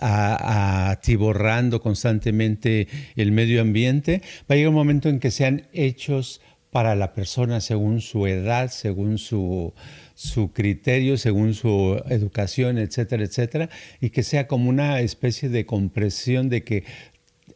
atiborrando 0.00 1.80
constantemente 1.80 2.88
el 3.16 3.32
medio 3.32 3.60
ambiente, 3.60 4.22
va 4.42 4.54
a 4.54 4.56
llegar 4.56 4.68
un 4.70 4.74
momento 4.74 5.08
en 5.08 5.20
que 5.20 5.30
sean 5.30 5.68
hechos 5.72 6.40
para 6.70 6.94
la 6.94 7.12
persona 7.12 7.60
según 7.60 8.00
su 8.00 8.26
edad, 8.26 8.70
según 8.70 9.18
su, 9.18 9.74
su 10.14 10.52
criterio, 10.52 11.18
según 11.18 11.52
su 11.52 12.00
educación, 12.08 12.78
etcétera, 12.78 13.24
etcétera, 13.24 13.68
y 14.00 14.08
que 14.10 14.22
sea 14.22 14.46
como 14.46 14.70
una 14.70 15.00
especie 15.00 15.50
de 15.50 15.66
compresión 15.66 16.48
de 16.48 16.64
que 16.64 16.84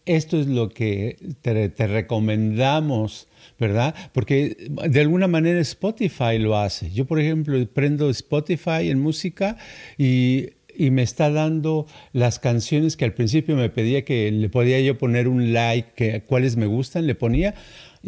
esto 0.04 0.40
es 0.40 0.46
lo 0.46 0.68
que 0.68 1.16
te, 1.42 1.86
recomendamos, 1.86 3.26
¿verdad? 3.58 3.94
Porque 4.12 4.56
de 4.88 5.00
alguna 5.00 5.26
manera 5.26 5.60
Spotify 5.60 6.38
lo 6.38 6.56
hace. 6.56 6.90
Yo, 6.92 7.06
por 7.06 7.20
ejemplo, 7.20 7.58
prendo 7.72 8.08
Spotify 8.10 8.90
en 8.90 9.00
música 9.00 9.56
y 9.98 10.50
y 10.76 10.90
me 10.90 11.02
está 11.02 11.30
dando 11.30 11.86
las 12.12 12.38
canciones 12.38 12.96
que 12.96 13.04
al 13.04 13.14
principio 13.14 13.56
me 13.56 13.70
pedía 13.70 14.04
que 14.04 14.30
le 14.30 14.48
podía 14.48 14.80
yo 14.80 14.98
poner 14.98 15.28
un 15.28 15.52
like, 15.52 15.90
que 15.94 16.22
cuáles 16.22 16.56
me 16.56 16.66
gustan, 16.66 17.06
le 17.06 17.14
ponía. 17.14 17.54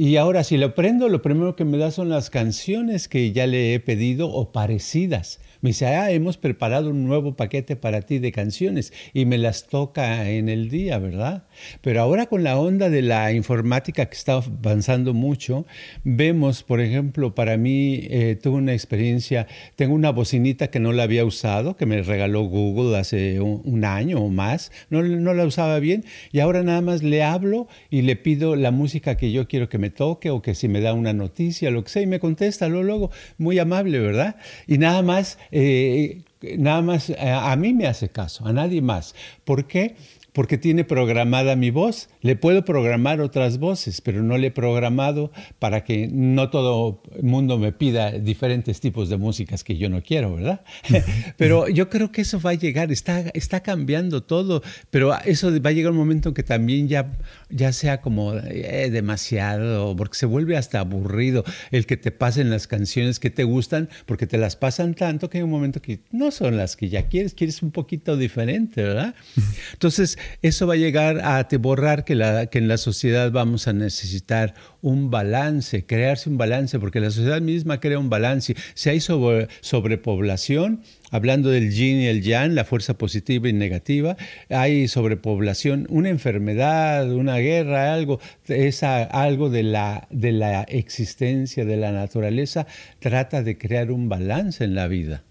Y 0.01 0.17
ahora 0.17 0.45
si 0.45 0.59
lo 0.59 0.77
prendo, 0.77 1.09
lo 1.09 1.23
primero 1.23 1.57
que 1.57 1.65
me 1.65 1.77
da 1.77 1.91
son 1.91 2.09
las 2.09 2.31
canciones 2.31 3.09
que 3.09 3.33
ya 3.33 3.49
le 3.49 3.75
he 3.75 3.81
pedido 3.81 4.31
o 4.31 4.53
parecidas. 4.53 5.41
Me 5.61 5.71
dice, 5.71 5.87
ah, 5.87 6.13
hemos 6.13 6.37
preparado 6.37 6.91
un 6.91 7.05
nuevo 7.05 7.35
paquete 7.35 7.75
para 7.75 8.03
ti 8.03 8.21
de 8.21 8.31
canciones 8.31 8.93
y 9.13 9.25
me 9.25 9.39
las 9.39 9.67
toca 9.67 10.31
en 10.31 10.49
el 10.49 10.71
día, 10.71 11.01
¿verdad? 11.01 11.49
Pero 11.81 12.01
ahora 12.01 12.27
con 12.27 12.45
la 12.45 12.57
onda 12.57 12.91
de 12.91 13.03
la 13.03 13.33
informática 13.33 14.07
que 14.07 14.17
está 14.17 14.35
avanzando 14.35 15.15
mucho, 15.15 15.67
vemos, 16.05 16.63
por 16.63 16.81
ejemplo, 16.81 17.35
para 17.35 17.57
mí 17.57 18.03
eh, 18.05 18.39
tuve 18.41 18.59
una 18.59 18.75
experiencia, 18.75 19.49
tengo 19.75 19.97
una 19.97 20.11
bocinita 20.11 20.69
que 20.69 20.79
no 20.79 20.93
la 20.93 21.03
había 21.03 21.25
usado, 21.25 21.77
que 21.77 21.87
me 21.87 22.03
regaló 22.03 22.43
Google 22.43 22.97
hace 22.97 23.41
un, 23.41 23.85
año 23.85 24.21
o 24.21 24.29
más, 24.29 24.71
no, 24.91 25.03
no 25.03 25.35
la 25.35 25.45
usaba 25.45 25.81
bien 25.81 26.05
y 26.31 26.39
ahora 26.39 26.63
nada 26.63 26.83
más 26.83 27.03
le 27.03 27.25
hablo 27.25 27.67
y 27.91 28.03
le 28.03 28.15
pido 28.15 28.55
la 28.55 28.71
música 28.71 29.17
que 29.17 29.33
yo 29.33 29.49
quiero 29.49 29.69
que 29.69 29.79
me 29.79 29.88
toque 29.91 30.31
o 30.31 30.43
que 30.43 30.55
si 30.55 30.69
me 30.69 30.81
da 30.81 30.93
una 30.93 31.13
noticia, 31.13 31.71
lo 31.71 31.83
que 31.85 31.91
sea, 31.91 32.03
y 32.03 32.07
me 32.07 32.21
contesta 32.21 32.69
luego, 32.69 33.11
muy 33.39 33.59
amable, 33.59 33.99
¿verdad? 33.99 34.37
Y 34.67 34.79
nada 34.79 35.03
más 35.03 35.39
eh, 35.51 36.23
nada 36.57 36.83
más 36.83 37.11
a, 37.11 37.53
a, 37.53 37.57
mí 37.57 37.75
me 37.75 37.87
hace 37.87 38.11
caso, 38.11 38.47
a 38.47 38.53
nadie 38.53 38.81
más. 38.83 39.15
¿Por 39.45 39.67
qué? 39.67 39.97
Porque 40.39 40.57
tiene 40.57 40.85
programada 40.85 41.57
mi 41.57 41.71
voz. 41.71 42.11
Le 42.21 42.37
puedo 42.37 42.65
programar 42.65 43.21
otras 43.21 43.59
voces, 43.59 44.01
pero 44.01 44.23
no 44.23 44.39
le 44.39 44.47
he 44.47 44.51
programado 44.53 45.33
para 45.59 45.83
que 45.83 46.07
no 46.07 46.49
todo 46.49 47.03
el 47.17 47.25
mundo 47.25 47.59
me 47.59 47.73
pida 47.73 48.13
diferentes 48.13 48.79
tipos 48.79 49.09
de 49.09 49.17
músicas 49.17 49.65
que 49.65 49.77
yo 49.77 49.91
no 49.91 50.01
quiero, 50.01 50.37
¿verdad? 50.37 50.61
pero 51.37 51.67
yo 51.67 51.91
creo 51.91 52.13
que 52.13 52.21
eso 52.21 52.41
va 52.41 52.51
a 52.51 52.55
llegar, 52.55 52.93
está, 52.93 53.19
está 53.35 53.65
cambiando 53.65 54.23
todo, 54.23 54.63
pero 54.91 55.13
eso 55.25 55.51
va 55.61 55.71
a 55.71 55.73
llegar 55.73 55.91
un 55.91 55.99
momento 55.99 56.29
en 56.29 56.37
que 56.37 56.45
también 56.45 56.87
ya, 56.87 57.19
ya 57.51 57.73
sea 57.73 58.01
como 58.01 58.35
eh, 58.37 58.91
demasiado, 58.93 59.97
porque 59.97 60.19
se 60.19 60.27
vuelve 60.27 60.57
hasta 60.57 60.79
aburrido 60.79 61.43
el 61.73 61.85
que 61.85 61.97
te 61.97 62.13
pasen 62.13 62.49
las 62.49 62.69
canciones 62.69 63.19
que 63.19 63.31
te 63.31 63.43
gustan, 63.43 63.89
porque 64.07 64.29
te 64.29 64.39
las 64.39 64.55
pasan 64.55 64.95
tanto 64.95 65.31
que 65.31 65.39
hay 65.39 65.43
un 65.43 65.51
momento 65.51 65.83
que 65.83 65.99
no 66.13 66.31
son 66.31 66.57
las 66.57 66.77
que 66.77 66.89
ya 66.89 67.09
quieres, 67.09 67.35
quieres 67.35 67.61
un 67.61 67.73
poquito 67.73 68.17
diferente, 68.17 68.85
¿verdad? 68.85 69.17
Entonces, 69.73 70.17
eso 70.43 70.67
va 70.67 70.75
a 70.75 70.77
llegar 70.77 71.21
a 71.21 71.47
borrar 71.59 72.05
que, 72.05 72.15
la, 72.15 72.47
que 72.47 72.59
en 72.59 72.69
la 72.69 72.77
sociedad 72.77 73.31
vamos 73.33 73.69
a 73.69 73.73
necesitar 73.73 74.55
un 74.81 75.11
balance, 75.11 75.85
crearse 75.87 76.29
un 76.29 76.39
balance, 76.39 76.79
porque 76.79 77.01
la 77.01 77.11
sociedad 77.11 77.41
misma 77.41 77.81
crea 77.81 77.99
un 77.99 78.11
balance. 78.11 78.55
Si 78.75 78.89
hay 78.91 79.01
sobrepoblación, 79.01 80.83
hablando 81.11 81.51
del 81.51 81.73
yin 81.73 82.01
y 82.01 82.07
el 82.07 82.23
yang, 82.23 82.55
la 82.55 82.65
fuerza 82.65 82.95
positiva 82.95 83.49
y 83.49 83.53
negativa, 83.53 84.17
hay 84.49 84.89
sobrepoblación, 84.89 85.87
una 85.91 86.09
enfermedad, 86.11 87.11
una 87.13 87.37
guerra, 87.39 87.93
algo, 87.93 88.21
es 88.47 88.83
algo 88.83 89.51
de 89.51 89.63
la, 89.63 90.07
de 90.11 90.33
la 90.33 90.63
existencia, 90.63 91.65
de 91.65 91.77
la 91.77 91.93
naturaleza, 91.93 92.67
trata 92.99 93.43
de 93.43 93.59
crear 93.59 93.91
un 93.91 94.09
balance 94.09 94.65
en 94.65 94.75
la 94.75 94.89
vida. 94.89 95.23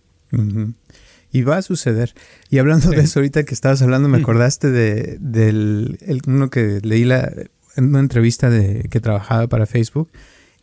Y 1.31 1.41
va 1.41 1.57
a 1.57 1.61
suceder. 1.61 2.13
Y 2.49 2.57
hablando 2.59 2.89
de 2.89 3.01
eso, 3.01 3.19
ahorita 3.19 3.43
que 3.43 3.53
estabas 3.53 3.81
hablando, 3.81 4.07
me 4.07 4.19
acordaste 4.19 4.71
de, 4.71 5.17
del 5.19 5.97
uno 6.25 6.49
que 6.49 6.79
leí 6.81 7.03
la, 7.03 7.31
en 7.75 7.85
una 7.85 7.99
entrevista 7.99 8.49
de 8.49 8.87
que 8.89 8.99
trabajaba 8.99 9.47
para 9.47 9.65
Facebook 9.65 10.09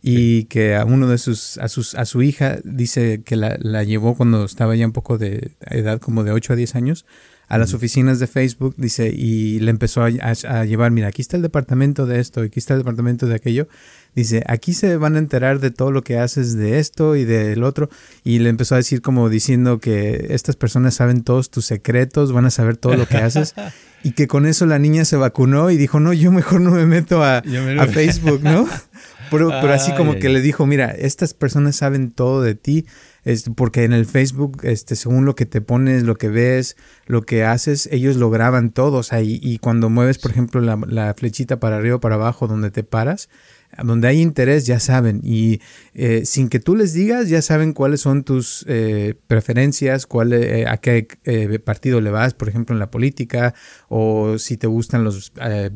y 0.07 0.45
que 0.45 0.75
a 0.77 0.85
uno 0.85 1.09
de 1.09 1.17
sus 1.17 1.57
a, 1.57 1.69
sus, 1.69 1.95
a 1.95 2.05
su 2.05 2.21
hija 2.21 2.59
dice 2.63 3.23
que 3.25 3.37
la, 3.37 3.57
la, 3.59 3.85
llevó 3.85 4.15
cuando 4.15 4.45
estaba 4.45 4.77
ya 4.77 4.85
un 4.85 4.93
poco 4.93 5.17
de 5.17 5.53
edad, 5.63 5.99
como 5.99 6.25
de 6.25 6.33
8 6.33 6.53
a 6.53 6.57
10 6.57 6.75
años, 6.75 7.07
a 7.49 7.57
las 7.57 7.73
oficinas 7.73 8.19
de 8.19 8.27
Facebook, 8.27 8.75
dice, 8.77 9.09
y 9.09 9.61
le 9.61 9.71
empezó 9.71 10.03
a, 10.03 10.09
a, 10.09 10.65
llevar, 10.67 10.91
mira, 10.91 11.09
aquí 11.09 11.23
está 11.23 11.37
el 11.37 11.43
departamento 11.43 12.05
de 12.05 12.21
esto, 12.21 12.43
aquí 12.43 12.59
está 12.59 12.75
el 12.75 12.81
departamento 12.81 13.27
de 13.27 13.35
aquello. 13.35 13.67
Dice, 14.15 14.43
aquí 14.47 14.75
se 14.75 14.97
van 14.97 15.17
a 15.17 15.19
enterar 15.19 15.61
de 15.61 15.71
todo 15.71 15.91
lo 15.91 16.03
que 16.03 16.19
haces 16.19 16.55
de 16.57 16.79
esto 16.79 17.17
y 17.17 17.25
del 17.25 17.65
otro. 17.65 17.89
Y 18.23 18.39
le 18.39 18.51
empezó 18.51 18.75
a 18.75 18.79
decir 18.79 19.03
como 19.03 19.29
diciendo 19.29 19.81
que 19.81 20.27
estas 20.31 20.57
personas 20.57 20.95
saben 20.95 21.23
todos 21.23 21.51
tus 21.51 21.67
secretos, 21.67 22.33
van 22.33 22.47
a 22.47 22.51
saber 22.51 22.77
todo 22.77 22.97
lo 22.97 23.07
que 23.07 23.17
haces. 23.19 23.55
y 24.05 24.13
que 24.13 24.29
con 24.29 24.47
eso 24.47 24.67
la 24.67 24.79
niña 24.79 25.05
se 25.05 25.17
vacunó 25.17 25.71
y 25.71 25.77
dijo, 25.77 25.99
no, 25.99 26.13
yo 26.13 26.31
mejor 26.31 26.61
no 26.61 26.71
me 26.71 26.87
meto 26.87 27.25
a, 27.25 27.39
a 27.39 27.87
Facebook, 27.93 28.43
¿no? 28.43 28.69
Pero, 29.31 29.73
así 29.73 29.93
como 29.95 30.17
que 30.17 30.29
le 30.29 30.41
dijo, 30.41 30.67
mira, 30.67 30.91
estas 30.91 31.35
personas 31.35 31.77
saben 31.77 32.11
todo 32.11 32.43
de 32.43 32.55
ti, 32.55 32.87
es 33.25 33.51
porque 33.57 33.85
en 33.85 33.93
el 33.93 34.07
Facebook, 34.07 34.61
este, 34.63 34.97
según 34.97 35.25
lo 35.25 35.35
que 35.35 35.47
te 35.47 35.61
pones, 35.61 36.03
lo 36.03 36.17
que 36.17 36.29
ves, 36.29 36.77
lo 37.07 37.23
que 37.23 37.45
haces, 37.45 37.89
ellos 37.91 38.17
lo 38.17 38.31
graban 38.31 38.71
todo. 38.71 38.99
O 38.99 39.03
sea, 39.03 39.23
y, 39.23 39.59
cuando 39.59 39.89
mueves, 39.89 40.19
por 40.19 40.31
ejemplo, 40.31 40.61
la, 40.61 40.79
la, 40.87 41.15
flechita 41.15 41.59
para 41.59 41.77
arriba 41.77 41.97
o 41.97 42.01
para 42.01 42.17
abajo 42.17 42.47
donde 42.47 42.71
te 42.71 42.85
paras, 42.85 43.29
donde 43.83 44.09
hay 44.09 44.21
interés 44.21 44.67
ya 44.67 44.81
saben 44.81 45.21
y 45.23 45.61
eh, 45.95 46.23
sin 46.25 46.49
que 46.49 46.61
tú 46.61 46.77
les 46.77 46.93
digas 46.93 47.29
ya 47.29 47.43
saben 47.43 47.73
cuáles 47.73 48.01
son 48.01 48.25
tus 48.25 48.65
eh, 48.69 49.15
preferencias, 49.27 50.07
cuál, 50.07 50.33
eh, 50.33 50.67
a 50.69 50.77
qué 50.79 51.07
partido 51.65 52.01
le 52.01 52.11
vas, 52.11 52.35
por 52.35 52.49
ejemplo 52.49 52.75
en 52.75 52.81
la 52.81 52.91
política 52.91 53.55
o 53.89 54.39
si 54.39 54.57
te 54.57 54.67
gustan 54.67 55.05
los 55.05 55.33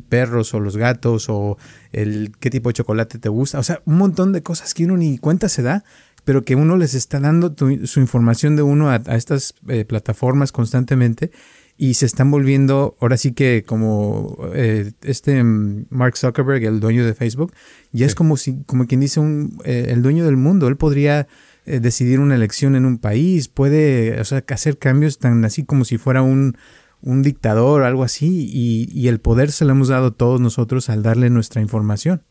perros 0.09 0.55
o 0.55 0.61
los 0.61 0.77
gatos 0.77 1.27
o 1.29 1.59
el 1.93 2.33
qué 2.39 2.51
tipo 2.51 2.69
de 2.69 2.75
chocolate 2.75 3.19
te 3.19 3.29
gusta, 3.29 3.59
o 3.59 3.63
sea, 3.63 3.83
un 3.87 3.99
montón 3.99 4.33
de 4.33 4.43
cosas 4.43 4.75
que 4.75 4.85
uno 4.85 4.97
ni 4.97 5.19
cuenta 5.19 5.49
se 5.49 5.63
da 5.63 5.85
pero 6.25 6.45
que 6.45 6.57
uno 6.57 6.77
les 6.77 6.95
está 6.95 7.21
dando 7.21 7.55
su 7.85 8.01
información 8.01 8.55
de 8.55 8.63
uno 8.63 8.91
a, 8.91 9.01
a 9.07 9.17
estas 9.17 9.55
plataformas 9.87 10.53
constantemente 10.53 11.31
y 11.81 11.95
se 11.95 12.07
están 12.07 12.33
volviendo, 12.33 12.97
ahora 13.01 13.17
sí 13.17 13.33
que 13.33 13.63
como 13.65 14.37
eh, 14.53 14.91
este 15.03 15.43
mm, 15.43 15.87
Mark 15.91 16.17
Zuckerberg, 16.17 16.65
el 16.65 16.81
dueño 16.81 17.07
de 17.07 17.15
Facebook, 17.15 17.53
ya 17.93 18.05
es 18.05 18.17
como 18.17 18.37
si, 18.37 18.65
como 18.65 18.89
quien 18.89 19.01
dice, 19.01 19.21
un, 19.21 19.61
eh, 19.65 19.87
el 19.91 20.03
dueño 20.03 20.27
del 20.27 20.37
mundo. 20.37 20.67
Él 20.67 20.77
podría 20.77 21.29
eh, 21.67 21.79
decidir 21.79 22.19
una 22.19 22.35
elección 22.35 22.75
en 22.75 22.85
un 22.85 22.99
país, 22.99 23.47
puede 23.47 24.21
o 24.21 24.25
sea, 24.25 24.45
hacer 24.49 24.77
cambios 24.79 25.19
tan 25.19 25.45
así 25.45 25.65
como 25.65 25.85
si 25.85 25.99
fuera 25.99 26.21
un, 26.21 26.59
un 27.01 27.23
dictador 27.23 27.83
o 27.83 27.87
algo 27.87 28.03
así, 28.03 28.51
y, 28.53 28.91
y 28.93 29.07
el 29.07 29.21
poder 29.21 29.53
se 29.53 29.65
lo 29.65 29.71
hemos 29.71 29.87
dado 29.87 30.13
todos 30.13 30.41
nosotros 30.41 30.91
al 30.91 31.05
darle 31.05 31.31
nuestra 31.31 31.63
información. 31.63 32.23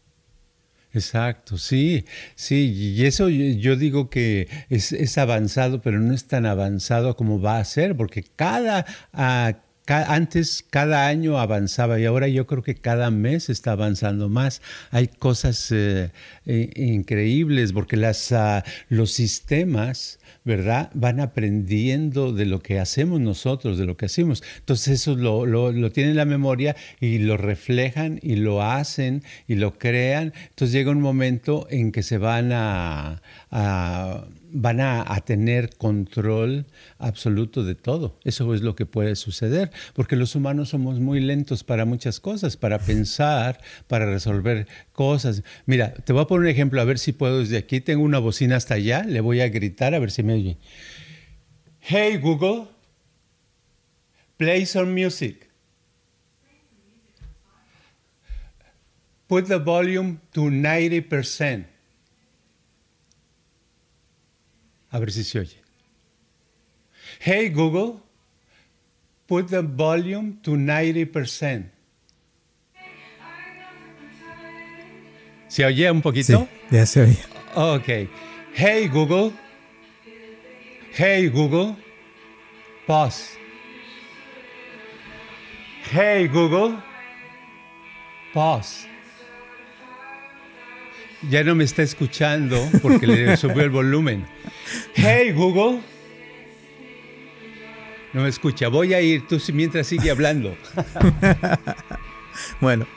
Exacto, 0.93 1.57
sí, 1.57 2.05
sí, 2.35 2.71
y 2.73 3.05
eso 3.05 3.29
yo 3.29 3.75
digo 3.75 4.09
que 4.09 4.47
es, 4.69 5.17
avanzado, 5.17 5.81
pero 5.81 5.99
no 5.99 6.13
es 6.13 6.25
tan 6.25 6.45
avanzado 6.45 7.15
como 7.15 7.41
va 7.41 7.59
a 7.59 7.65
ser, 7.65 7.95
porque 7.95 8.23
cada, 8.23 8.85
ah, 9.13 9.53
antes 9.87 10.65
cada 10.69 11.07
año 11.07 11.39
avanzaba 11.39 11.99
y 11.99 12.05
ahora 12.05 12.27
yo 12.27 12.47
creo 12.47 12.63
que 12.63 12.75
cada 12.75 13.11
mes 13.11 13.49
está 13.49 13.73
avanzando 13.73 14.29
más. 14.29 14.61
Hay 14.91 15.07
cosas 15.07 15.71
eh, 15.71 16.11
increíbles 16.45 17.73
porque 17.73 17.97
las, 17.97 18.31
ah, 18.31 18.63
los 18.89 19.11
sistemas 19.11 20.19
¿verdad? 20.47 20.89
Van 20.93 21.19
aprendiendo 21.19 22.31
de 22.31 22.45
lo 22.45 22.61
que 22.61 22.79
hacemos 22.79 23.19
nosotros, 23.19 23.77
de 23.77 23.85
lo 23.85 23.97
que 23.97 24.05
hacemos. 24.05 24.41
Entonces 24.59 25.01
eso 25.01 25.15
lo, 25.15 25.45
lo, 25.45 25.91
tienen 25.91 26.11
en 26.11 26.17
la 26.17 26.25
memoria 26.25 26.75
y 27.01 27.17
lo 27.19 27.35
reflejan 27.35 28.19
y 28.23 28.37
lo 28.37 28.63
hacen 28.63 29.23
y 29.47 29.55
lo 29.55 29.77
crean. 29.77 30.33
Entonces 30.49 30.71
llega 30.71 30.89
un 30.91 31.01
momento 31.01 31.67
en 31.69 31.91
que 31.91 32.01
se 32.01 32.17
van 32.17 32.51
a 32.53 33.21
van 34.51 34.79
a, 34.81 35.05
tener 35.25 35.75
control 35.77 36.65
absoluto 36.99 37.63
de 37.63 37.75
todo. 37.75 38.19
Eso 38.23 38.53
es 38.53 38.61
lo 38.61 38.75
que 38.75 38.85
puede 38.85 39.15
suceder, 39.15 39.71
porque 39.93 40.15
los 40.15 40.35
humanos 40.35 40.69
somos 40.69 40.99
muy 40.99 41.19
lentos 41.19 41.63
para 41.63 41.85
muchas 41.85 42.19
cosas, 42.19 42.57
para 42.57 42.79
pensar, 42.79 43.61
para 43.87 44.05
resolver 44.05 44.67
cosas. 44.93 45.43
Mira, 45.65 45.93
te 45.93 46.13
voy 46.13 46.23
a 46.23 46.27
poner 46.27 46.45
un 46.45 46.51
ejemplo, 46.51 46.81
a 46.81 46.85
ver 46.85 46.99
si 46.99 47.11
puedo 47.13 47.39
desde 47.39 47.57
aquí. 47.57 47.81
Tengo 47.81 48.03
una 48.03 48.19
bocina 48.19 48.55
hasta 48.55 48.75
allá, 48.75 49.03
le 49.03 49.21
voy 49.21 49.41
a 49.41 49.49
gritar 49.49 49.93
a 49.93 49.99
ver 49.99 50.11
si 50.11 50.23
me 50.23 50.33
oye. 50.33 50.57
Hey 51.79 52.17
Google, 52.17 52.67
play 54.37 54.65
some 54.65 54.93
music. 54.93 55.49
Put 59.27 59.47
the 59.47 59.57
volume 59.57 60.19
to 60.33 60.41
90%. 60.41 61.76
A 64.91 64.99
ver 64.99 65.11
si 65.11 65.23
se 65.23 65.39
oye. 65.39 65.61
Hey 67.19 67.49
Google, 67.49 68.01
put 69.27 69.47
the 69.49 69.61
volume 69.61 70.39
to 70.43 70.51
90%. 70.51 71.71
¿Se 75.47 75.65
oye 75.65 75.89
un 75.89 76.01
poquito? 76.01 76.47
Sí, 76.69 76.75
ya 76.75 76.85
se 76.85 77.01
oye. 77.01 77.17
Ok. 77.55 78.09
Hey 78.53 78.87
Google. 78.87 79.31
Hey 80.93 81.27
Google. 81.29 81.75
Pause. 82.85 83.37
Hey 85.91 86.27
Google. 86.27 86.77
Pause 88.33 88.87
ya 91.29 91.43
no 91.43 91.55
me 91.55 91.63
está 91.63 91.83
escuchando 91.83 92.57
porque 92.81 93.07
le 93.07 93.37
subió 93.37 93.63
el 93.63 93.69
volumen. 93.69 94.25
Hey 94.95 95.31
Google. 95.31 95.81
No 98.13 98.23
me 98.23 98.29
escucha. 98.29 98.69
Voy 98.69 98.93
a 98.93 99.01
ir, 99.01 99.27
tú 99.27 99.37
mientras 99.53 99.87
sigue 99.87 100.09
hablando. 100.09 100.55
bueno, 102.61 102.87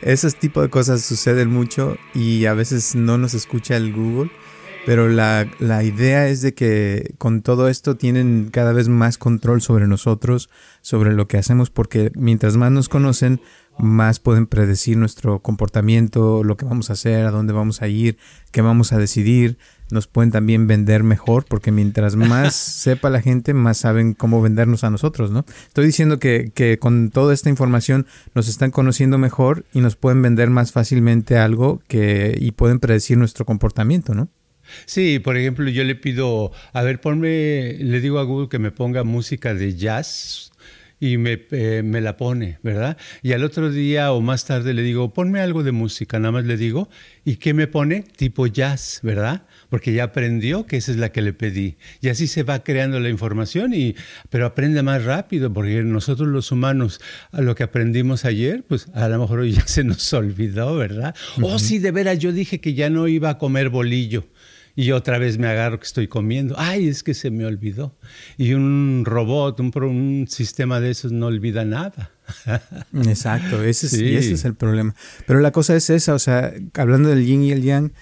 esos 0.00 0.36
tipos 0.36 0.62
de 0.62 0.70
cosas 0.70 1.02
suceden 1.02 1.50
mucho 1.50 1.98
y 2.14 2.46
a 2.46 2.54
veces 2.54 2.94
no 2.94 3.18
nos 3.18 3.34
escucha 3.34 3.76
el 3.76 3.92
Google. 3.92 4.30
Pero 4.84 5.08
la, 5.08 5.48
la, 5.60 5.84
idea 5.84 6.26
es 6.26 6.42
de 6.42 6.54
que 6.54 7.14
con 7.18 7.42
todo 7.42 7.68
esto 7.68 7.96
tienen 7.96 8.48
cada 8.50 8.72
vez 8.72 8.88
más 8.88 9.16
control 9.16 9.62
sobre 9.62 9.86
nosotros, 9.86 10.50
sobre 10.80 11.12
lo 11.12 11.28
que 11.28 11.36
hacemos, 11.36 11.70
porque 11.70 12.10
mientras 12.16 12.56
más 12.56 12.72
nos 12.72 12.88
conocen, 12.88 13.40
más 13.78 14.20
pueden 14.20 14.46
predecir 14.46 14.96
nuestro 14.96 15.40
comportamiento, 15.40 16.44
lo 16.44 16.56
que 16.56 16.64
vamos 16.64 16.90
a 16.90 16.94
hacer, 16.94 17.26
a 17.26 17.30
dónde 17.30 17.52
vamos 17.52 17.82
a 17.82 17.88
ir, 17.88 18.16
qué 18.50 18.62
vamos 18.62 18.92
a 18.92 18.98
decidir. 18.98 19.58
Nos 19.90 20.06
pueden 20.06 20.30
también 20.30 20.66
vender 20.66 21.02
mejor, 21.02 21.44
porque 21.46 21.70
mientras 21.70 22.16
más 22.16 22.54
sepa 22.54 23.10
la 23.10 23.20
gente, 23.20 23.54
más 23.54 23.78
saben 23.78 24.14
cómo 24.14 24.40
vendernos 24.40 24.84
a 24.84 24.90
nosotros, 24.90 25.30
¿no? 25.30 25.44
Estoy 25.66 25.86
diciendo 25.86 26.18
que, 26.18 26.50
que 26.54 26.78
con 26.78 27.10
toda 27.10 27.34
esta 27.34 27.50
información 27.50 28.06
nos 28.34 28.48
están 28.48 28.70
conociendo 28.70 29.18
mejor 29.18 29.64
y 29.72 29.80
nos 29.80 29.96
pueden 29.96 30.22
vender 30.22 30.48
más 30.48 30.72
fácilmente 30.72 31.36
algo 31.36 31.82
que, 31.88 32.36
y 32.40 32.52
pueden 32.52 32.78
predecir 32.78 33.18
nuestro 33.18 33.44
comportamiento, 33.44 34.14
¿no? 34.14 34.28
Sí, 34.86 35.18
por 35.18 35.36
ejemplo, 35.36 35.68
yo 35.68 35.84
le 35.84 35.94
pido, 35.94 36.52
a 36.72 36.82
ver, 36.82 37.00
ponme, 37.00 37.74
le 37.74 38.00
digo 38.00 38.18
a 38.18 38.24
Google 38.24 38.48
que 38.48 38.58
me 38.58 38.70
ponga 38.70 39.04
música 39.04 39.54
de 39.54 39.74
jazz 39.76 40.51
y 41.02 41.18
me, 41.18 41.46
eh, 41.50 41.82
me, 41.84 42.00
la 42.00 42.16
pone, 42.16 42.60
¿verdad? 42.62 42.96
Y 43.24 43.32
al 43.32 43.42
otro 43.42 43.72
día 43.72 44.12
o 44.12 44.20
más 44.20 44.44
tarde 44.44 44.72
le 44.72 44.82
digo, 44.82 45.12
ponme 45.12 45.40
algo 45.40 45.64
de 45.64 45.72
música, 45.72 46.20
nada 46.20 46.30
más 46.30 46.44
le 46.44 46.56
digo, 46.56 46.88
¿y 47.24 47.38
qué 47.38 47.54
me 47.54 47.66
pone? 47.66 48.04
Tipo 48.04 48.46
jazz, 48.46 49.00
¿verdad? 49.02 49.42
Porque 49.68 49.92
ya 49.92 50.04
aprendió 50.04 50.64
que 50.64 50.76
esa 50.76 50.92
es 50.92 50.98
la 50.98 51.10
que 51.10 51.20
le 51.20 51.32
pedí. 51.32 51.76
Y 52.00 52.08
así 52.08 52.28
se 52.28 52.44
va 52.44 52.62
creando 52.62 53.00
la 53.00 53.08
información, 53.08 53.74
y, 53.74 53.96
pero 54.30 54.46
aprende 54.46 54.84
más 54.84 55.02
rápido, 55.04 55.52
porque 55.52 55.82
nosotros 55.82 56.28
los 56.28 56.52
humanos, 56.52 57.00
a 57.32 57.40
lo 57.40 57.56
que 57.56 57.64
aprendimos 57.64 58.24
ayer, 58.24 58.62
pues 58.62 58.86
a 58.94 59.08
lo 59.08 59.18
mejor 59.18 59.40
hoy 59.40 59.54
ya 59.54 59.62
se 59.66 59.82
nos 59.82 60.12
olvidó, 60.12 60.76
¿verdad? 60.76 61.16
Oh, 61.40 61.58
sí, 61.58 61.80
de 61.80 61.90
veras, 61.90 62.20
yo 62.20 62.30
dije 62.30 62.60
que 62.60 62.74
ya 62.74 62.90
no 62.90 63.08
iba 63.08 63.28
a 63.30 63.38
comer 63.38 63.70
bolillo 63.70 64.24
y 64.74 64.92
otra 64.92 65.18
vez 65.18 65.38
me 65.38 65.48
agarro 65.48 65.78
que 65.78 65.86
estoy 65.86 66.08
comiendo. 66.08 66.54
Ay, 66.58 66.88
es 66.88 67.02
que 67.02 67.14
se 67.14 67.30
me 67.30 67.44
olvidó. 67.44 67.94
Y 68.38 68.54
un 68.54 69.02
robot, 69.04 69.60
un, 69.60 69.72
un 69.82 70.26
sistema 70.28 70.80
de 70.80 70.90
esos 70.90 71.12
no 71.12 71.26
olvida 71.26 71.64
nada. 71.64 72.10
Exacto, 73.06 73.62
ese 73.62 73.86
es, 73.86 73.94
y 73.94 74.16
ese 74.16 74.34
es 74.34 74.44
el 74.44 74.54
problema. 74.54 74.94
Pero 75.26 75.40
la 75.40 75.50
cosa 75.50 75.76
es 75.76 75.90
esa, 75.90 76.14
o 76.14 76.18
sea, 76.18 76.52
hablando 76.74 77.10
del 77.10 77.26
yin 77.26 77.42
y 77.42 77.52
el 77.52 77.62
yang, 77.62 77.92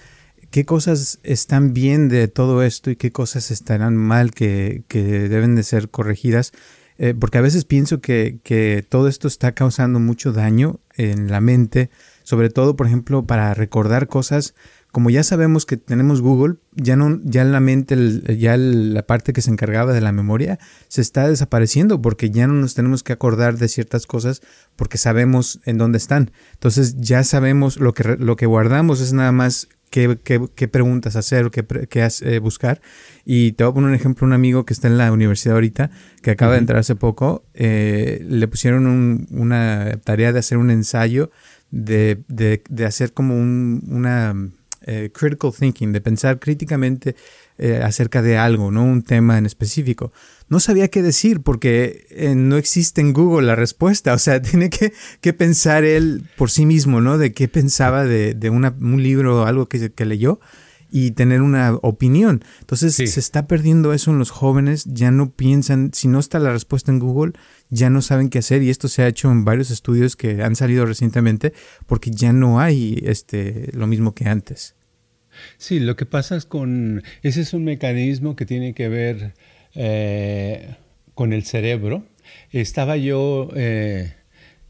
¿qué 0.49 0.65
cosas 0.65 1.19
están 1.23 1.73
bien 1.73 2.07
de 2.07 2.27
todo 2.27 2.63
esto 2.63 2.89
y 2.91 2.95
qué 2.95 3.11
cosas 3.11 3.51
estarán 3.51 3.97
mal 3.97 4.31
que, 4.31 4.83
que 4.87 5.01
deben 5.01 5.55
de 5.55 5.63
ser 5.63 5.89
corregidas? 5.89 6.53
Eh, 6.97 7.15
porque 7.19 7.39
a 7.39 7.41
veces 7.41 7.65
pienso 7.65 7.99
que, 7.99 8.39
que 8.43 8.85
todo 8.87 9.07
esto 9.07 9.27
está 9.27 9.53
causando 9.53 9.99
mucho 9.99 10.33
daño 10.33 10.79
en 10.95 11.31
la 11.31 11.41
mente, 11.41 11.89
sobre 12.23 12.49
todo, 12.49 12.75
por 12.75 12.87
ejemplo, 12.87 13.25
para 13.25 13.53
recordar 13.53 14.07
cosas 14.07 14.53
como 14.91 15.09
ya 15.09 15.23
sabemos 15.23 15.65
que 15.65 15.77
tenemos 15.77 16.21
Google, 16.21 16.55
ya 16.73 16.97
no, 16.97 17.21
ya 17.23 17.45
la 17.45 17.61
mente, 17.61 17.95
ya 18.37 18.57
la 18.57 19.03
parte 19.03 19.31
que 19.31 19.41
se 19.41 19.49
encargaba 19.49 19.93
de 19.93 20.01
la 20.01 20.11
memoria 20.11 20.59
se 20.89 21.01
está 21.01 21.29
desapareciendo 21.29 22.01
porque 22.01 22.29
ya 22.29 22.45
no 22.47 22.53
nos 22.53 22.75
tenemos 22.75 23.01
que 23.01 23.13
acordar 23.13 23.57
de 23.57 23.69
ciertas 23.69 24.05
cosas 24.05 24.41
porque 24.75 24.97
sabemos 24.97 25.61
en 25.65 25.77
dónde 25.77 25.97
están. 25.97 26.31
Entonces 26.53 26.97
ya 26.99 27.23
sabemos 27.23 27.79
lo 27.79 27.93
que, 27.93 28.17
lo 28.19 28.35
que 28.35 28.45
guardamos 28.45 28.99
es 28.99 29.13
nada 29.13 29.31
más 29.31 29.69
qué, 29.91 30.17
qué, 30.23 30.67
preguntas 30.67 31.15
hacer 31.15 31.45
o 31.45 31.51
qué, 31.51 31.65
qué 31.89 32.09
eh, 32.21 32.39
buscar. 32.39 32.81
Y 33.23 33.53
te 33.53 33.63
voy 33.63 33.71
a 33.71 33.73
poner 33.75 33.89
un 33.91 33.95
ejemplo, 33.95 34.27
un 34.27 34.33
amigo 34.33 34.65
que 34.65 34.73
está 34.73 34.89
en 34.89 34.97
la 34.97 35.11
universidad 35.13 35.55
ahorita, 35.55 35.89
que 36.21 36.31
acaba 36.31 36.53
de 36.53 36.59
entrar 36.59 36.79
hace 36.79 36.95
poco, 36.95 37.45
eh, 37.53 38.25
le 38.27 38.47
pusieron 38.49 39.25
una 39.31 39.99
tarea 40.03 40.33
de 40.33 40.39
hacer 40.39 40.57
un 40.57 40.69
ensayo 40.69 41.31
de, 41.71 42.23
de, 42.27 42.63
de 42.69 42.85
hacer 42.85 43.13
como 43.13 43.35
un, 43.35 43.83
una 43.87 44.35
eh, 44.83 45.11
critical 45.13 45.51
thinking, 45.57 45.91
de 45.91 46.01
pensar 46.01 46.39
críticamente 46.39 47.15
eh, 47.57 47.81
acerca 47.83 48.21
de 48.21 48.37
algo, 48.37 48.71
no 48.71 48.83
un 48.83 49.03
tema 49.03 49.37
en 49.37 49.45
específico. 49.45 50.11
No 50.49 50.59
sabía 50.59 50.87
qué 50.87 51.01
decir 51.03 51.41
porque 51.41 52.07
eh, 52.09 52.33
no 52.35 52.57
existe 52.57 52.99
en 52.99 53.13
Google 53.13 53.45
la 53.45 53.55
respuesta, 53.55 54.13
o 54.13 54.17
sea, 54.17 54.41
tiene 54.41 54.69
que, 54.69 54.93
que 55.21 55.33
pensar 55.33 55.83
él 55.83 56.23
por 56.35 56.49
sí 56.49 56.65
mismo, 56.65 56.99
¿no? 56.99 57.17
De 57.17 57.31
qué 57.31 57.47
pensaba 57.47 58.05
de, 58.05 58.33
de 58.33 58.49
un 58.49 59.03
libro 59.03 59.41
o 59.41 59.45
algo 59.45 59.67
que, 59.67 59.91
que 59.91 60.05
leyó 60.05 60.39
y 60.91 61.11
tener 61.11 61.41
una 61.41 61.73
opinión. 61.81 62.43
Entonces 62.59 62.95
se 62.95 63.19
está 63.19 63.47
perdiendo 63.47 63.93
eso 63.93 64.11
en 64.11 64.19
los 64.19 64.29
jóvenes, 64.29 64.83
ya 64.85 65.09
no 65.09 65.31
piensan, 65.31 65.91
si 65.93 66.07
no 66.07 66.19
está 66.19 66.37
la 66.37 66.51
respuesta 66.51 66.91
en 66.91 66.99
Google, 66.99 67.33
ya 67.69 67.89
no 67.89 68.01
saben 68.01 68.29
qué 68.29 68.39
hacer 68.39 68.61
y 68.61 68.69
esto 68.69 68.89
se 68.89 69.01
ha 69.01 69.07
hecho 69.07 69.31
en 69.31 69.45
varios 69.45 69.71
estudios 69.71 70.15
que 70.15 70.43
han 70.43 70.55
salido 70.55 70.85
recientemente 70.85 71.53
porque 71.87 72.11
ya 72.11 72.33
no 72.33 72.59
hay 72.59 73.01
este 73.05 73.69
lo 73.73 73.87
mismo 73.87 74.13
que 74.13 74.27
antes. 74.27 74.75
Sí, 75.57 75.79
lo 75.79 75.95
que 75.95 76.05
pasa 76.05 76.35
es 76.35 76.45
con 76.45 77.03
ese 77.23 77.41
es 77.41 77.53
un 77.53 77.63
mecanismo 77.63 78.35
que 78.35 78.45
tiene 78.45 78.73
que 78.73 78.89
ver 78.89 79.33
eh, 79.75 80.75
con 81.13 81.31
el 81.31 81.43
cerebro. 81.43 82.05
Estaba 82.51 82.97
yo 82.97 83.49
eh, 83.55 84.13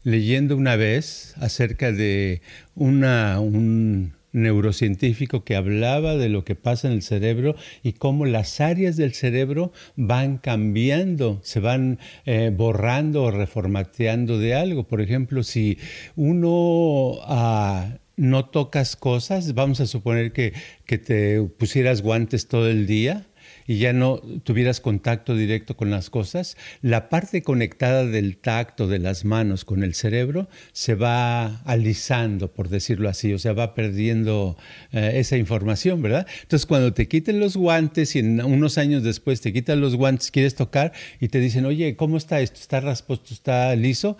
leyendo 0.04 0.56
una 0.56 0.76
vez 0.76 1.34
acerca 1.38 1.90
de 1.90 2.42
una, 2.74 3.40
un 3.40 4.14
neurocientífico 4.32 5.44
que 5.44 5.56
hablaba 5.56 6.16
de 6.16 6.28
lo 6.28 6.44
que 6.44 6.54
pasa 6.54 6.88
en 6.88 6.94
el 6.94 7.02
cerebro 7.02 7.54
y 7.82 7.92
cómo 7.92 8.24
las 8.26 8.60
áreas 8.60 8.96
del 8.96 9.14
cerebro 9.14 9.72
van 9.96 10.38
cambiando, 10.38 11.40
se 11.42 11.60
van 11.60 11.98
eh, 12.24 12.50
borrando 12.54 13.24
o 13.24 13.30
reformateando 13.30 14.38
de 14.38 14.54
algo. 14.54 14.88
Por 14.88 15.00
ejemplo, 15.00 15.42
si 15.42 15.78
uno 16.16 17.18
ah, 17.22 17.98
no 18.16 18.46
tocas 18.46 18.96
cosas, 18.96 19.54
vamos 19.54 19.80
a 19.80 19.86
suponer 19.86 20.32
que, 20.32 20.52
que 20.86 20.98
te 20.98 21.42
pusieras 21.42 22.02
guantes 22.02 22.48
todo 22.48 22.68
el 22.68 22.86
día, 22.86 23.26
y 23.66 23.78
ya 23.78 23.92
no 23.92 24.18
tuvieras 24.44 24.80
contacto 24.80 25.36
directo 25.36 25.76
con 25.76 25.90
las 25.90 26.10
cosas, 26.10 26.56
la 26.80 27.08
parte 27.08 27.42
conectada 27.42 28.04
del 28.06 28.36
tacto 28.36 28.88
de 28.88 28.98
las 28.98 29.24
manos 29.24 29.64
con 29.64 29.82
el 29.82 29.94
cerebro 29.94 30.48
se 30.72 30.94
va 30.94 31.62
alisando, 31.64 32.52
por 32.52 32.68
decirlo 32.68 33.08
así, 33.08 33.32
o 33.32 33.38
sea, 33.38 33.52
va 33.52 33.74
perdiendo 33.74 34.56
eh, 34.92 35.12
esa 35.14 35.36
información, 35.36 36.02
¿verdad? 36.02 36.26
Entonces, 36.42 36.66
cuando 36.66 36.92
te 36.92 37.08
quiten 37.08 37.40
los 37.40 37.56
guantes 37.56 38.16
y 38.16 38.20
en 38.20 38.42
unos 38.42 38.78
años 38.78 39.02
después 39.02 39.40
te 39.40 39.52
quitan 39.52 39.80
los 39.80 39.96
guantes, 39.96 40.30
quieres 40.30 40.54
tocar 40.54 40.92
y 41.20 41.28
te 41.28 41.40
dicen, 41.40 41.66
oye, 41.66 41.96
¿cómo 41.96 42.16
está 42.16 42.40
esto? 42.40 42.60
¿Está 42.60 42.80
rasposo? 42.80 43.22
¿Está 43.30 43.74
liso? 43.76 44.16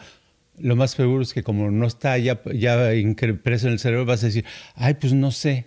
Lo 0.59 0.76
más 0.76 0.92
seguro 0.92 1.22
es 1.22 1.33
que 1.33 1.42
como 1.42 1.70
no 1.70 1.87
está 1.87 2.18
ya, 2.18 2.40
ya 2.55 2.94
impreso 2.94 3.66
en 3.66 3.74
el 3.74 3.78
cerebro, 3.78 4.05
vas 4.05 4.22
a 4.22 4.26
decir, 4.26 4.44
ay, 4.74 4.94
pues 4.94 5.12
no 5.12 5.31
sé, 5.31 5.66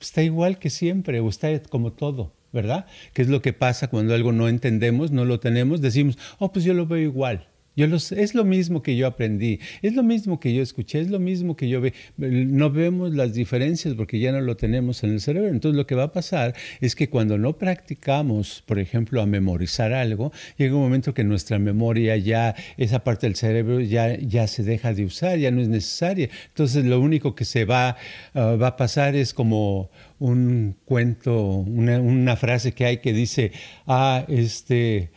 está 0.00 0.22
igual 0.22 0.58
que 0.58 0.70
siempre, 0.70 1.20
o 1.20 1.28
está 1.28 1.60
como 1.62 1.92
todo. 1.92 2.32
¿Verdad? 2.54 2.86
¿Qué 3.12 3.20
es 3.20 3.28
lo 3.28 3.42
que 3.42 3.52
pasa 3.52 3.88
cuando 3.88 4.14
algo 4.14 4.32
no 4.32 4.48
entendemos, 4.48 5.10
no 5.10 5.26
lo 5.26 5.40
tenemos? 5.40 5.82
Decimos, 5.82 6.16
oh, 6.38 6.50
pues 6.50 6.64
yo 6.64 6.72
lo 6.72 6.86
veo 6.86 7.00
igual. 7.00 7.48
Yo 7.76 7.88
los, 7.88 8.12
es 8.12 8.34
lo 8.34 8.44
mismo 8.44 8.82
que 8.82 8.96
yo 8.96 9.06
aprendí, 9.06 9.58
es 9.82 9.94
lo 9.94 10.02
mismo 10.02 10.38
que 10.38 10.54
yo 10.54 10.62
escuché, 10.62 11.00
es 11.00 11.10
lo 11.10 11.18
mismo 11.18 11.56
que 11.56 11.68
yo 11.68 11.80
ve. 11.80 11.92
No 12.16 12.70
vemos 12.70 13.14
las 13.14 13.34
diferencias 13.34 13.94
porque 13.94 14.20
ya 14.20 14.30
no 14.30 14.40
lo 14.40 14.56
tenemos 14.56 15.02
en 15.02 15.10
el 15.10 15.20
cerebro. 15.20 15.48
Entonces 15.50 15.76
lo 15.76 15.86
que 15.86 15.94
va 15.94 16.04
a 16.04 16.12
pasar 16.12 16.54
es 16.80 16.94
que 16.94 17.08
cuando 17.08 17.36
no 17.36 17.58
practicamos, 17.58 18.62
por 18.66 18.78
ejemplo, 18.78 19.20
a 19.20 19.26
memorizar 19.26 19.92
algo, 19.92 20.32
llega 20.56 20.76
un 20.76 20.82
momento 20.82 21.14
que 21.14 21.24
nuestra 21.24 21.58
memoria 21.58 22.16
ya, 22.16 22.54
esa 22.76 23.02
parte 23.02 23.26
del 23.26 23.36
cerebro 23.36 23.80
ya, 23.80 24.16
ya 24.18 24.46
se 24.46 24.62
deja 24.62 24.94
de 24.94 25.04
usar, 25.04 25.38
ya 25.38 25.50
no 25.50 25.60
es 25.60 25.68
necesaria. 25.68 26.28
Entonces 26.48 26.84
lo 26.84 27.00
único 27.00 27.34
que 27.34 27.44
se 27.44 27.64
va, 27.64 27.96
ah, 28.34 28.56
va 28.56 28.68
a 28.68 28.76
pasar 28.76 29.16
es 29.16 29.34
como 29.34 29.90
un 30.20 30.76
cuento, 30.84 31.48
una, 31.56 32.00
una 32.00 32.36
frase 32.36 32.72
que 32.72 32.84
hay 32.86 32.98
que 32.98 33.12
dice, 33.12 33.52
ah, 33.86 34.24
este 34.28 35.10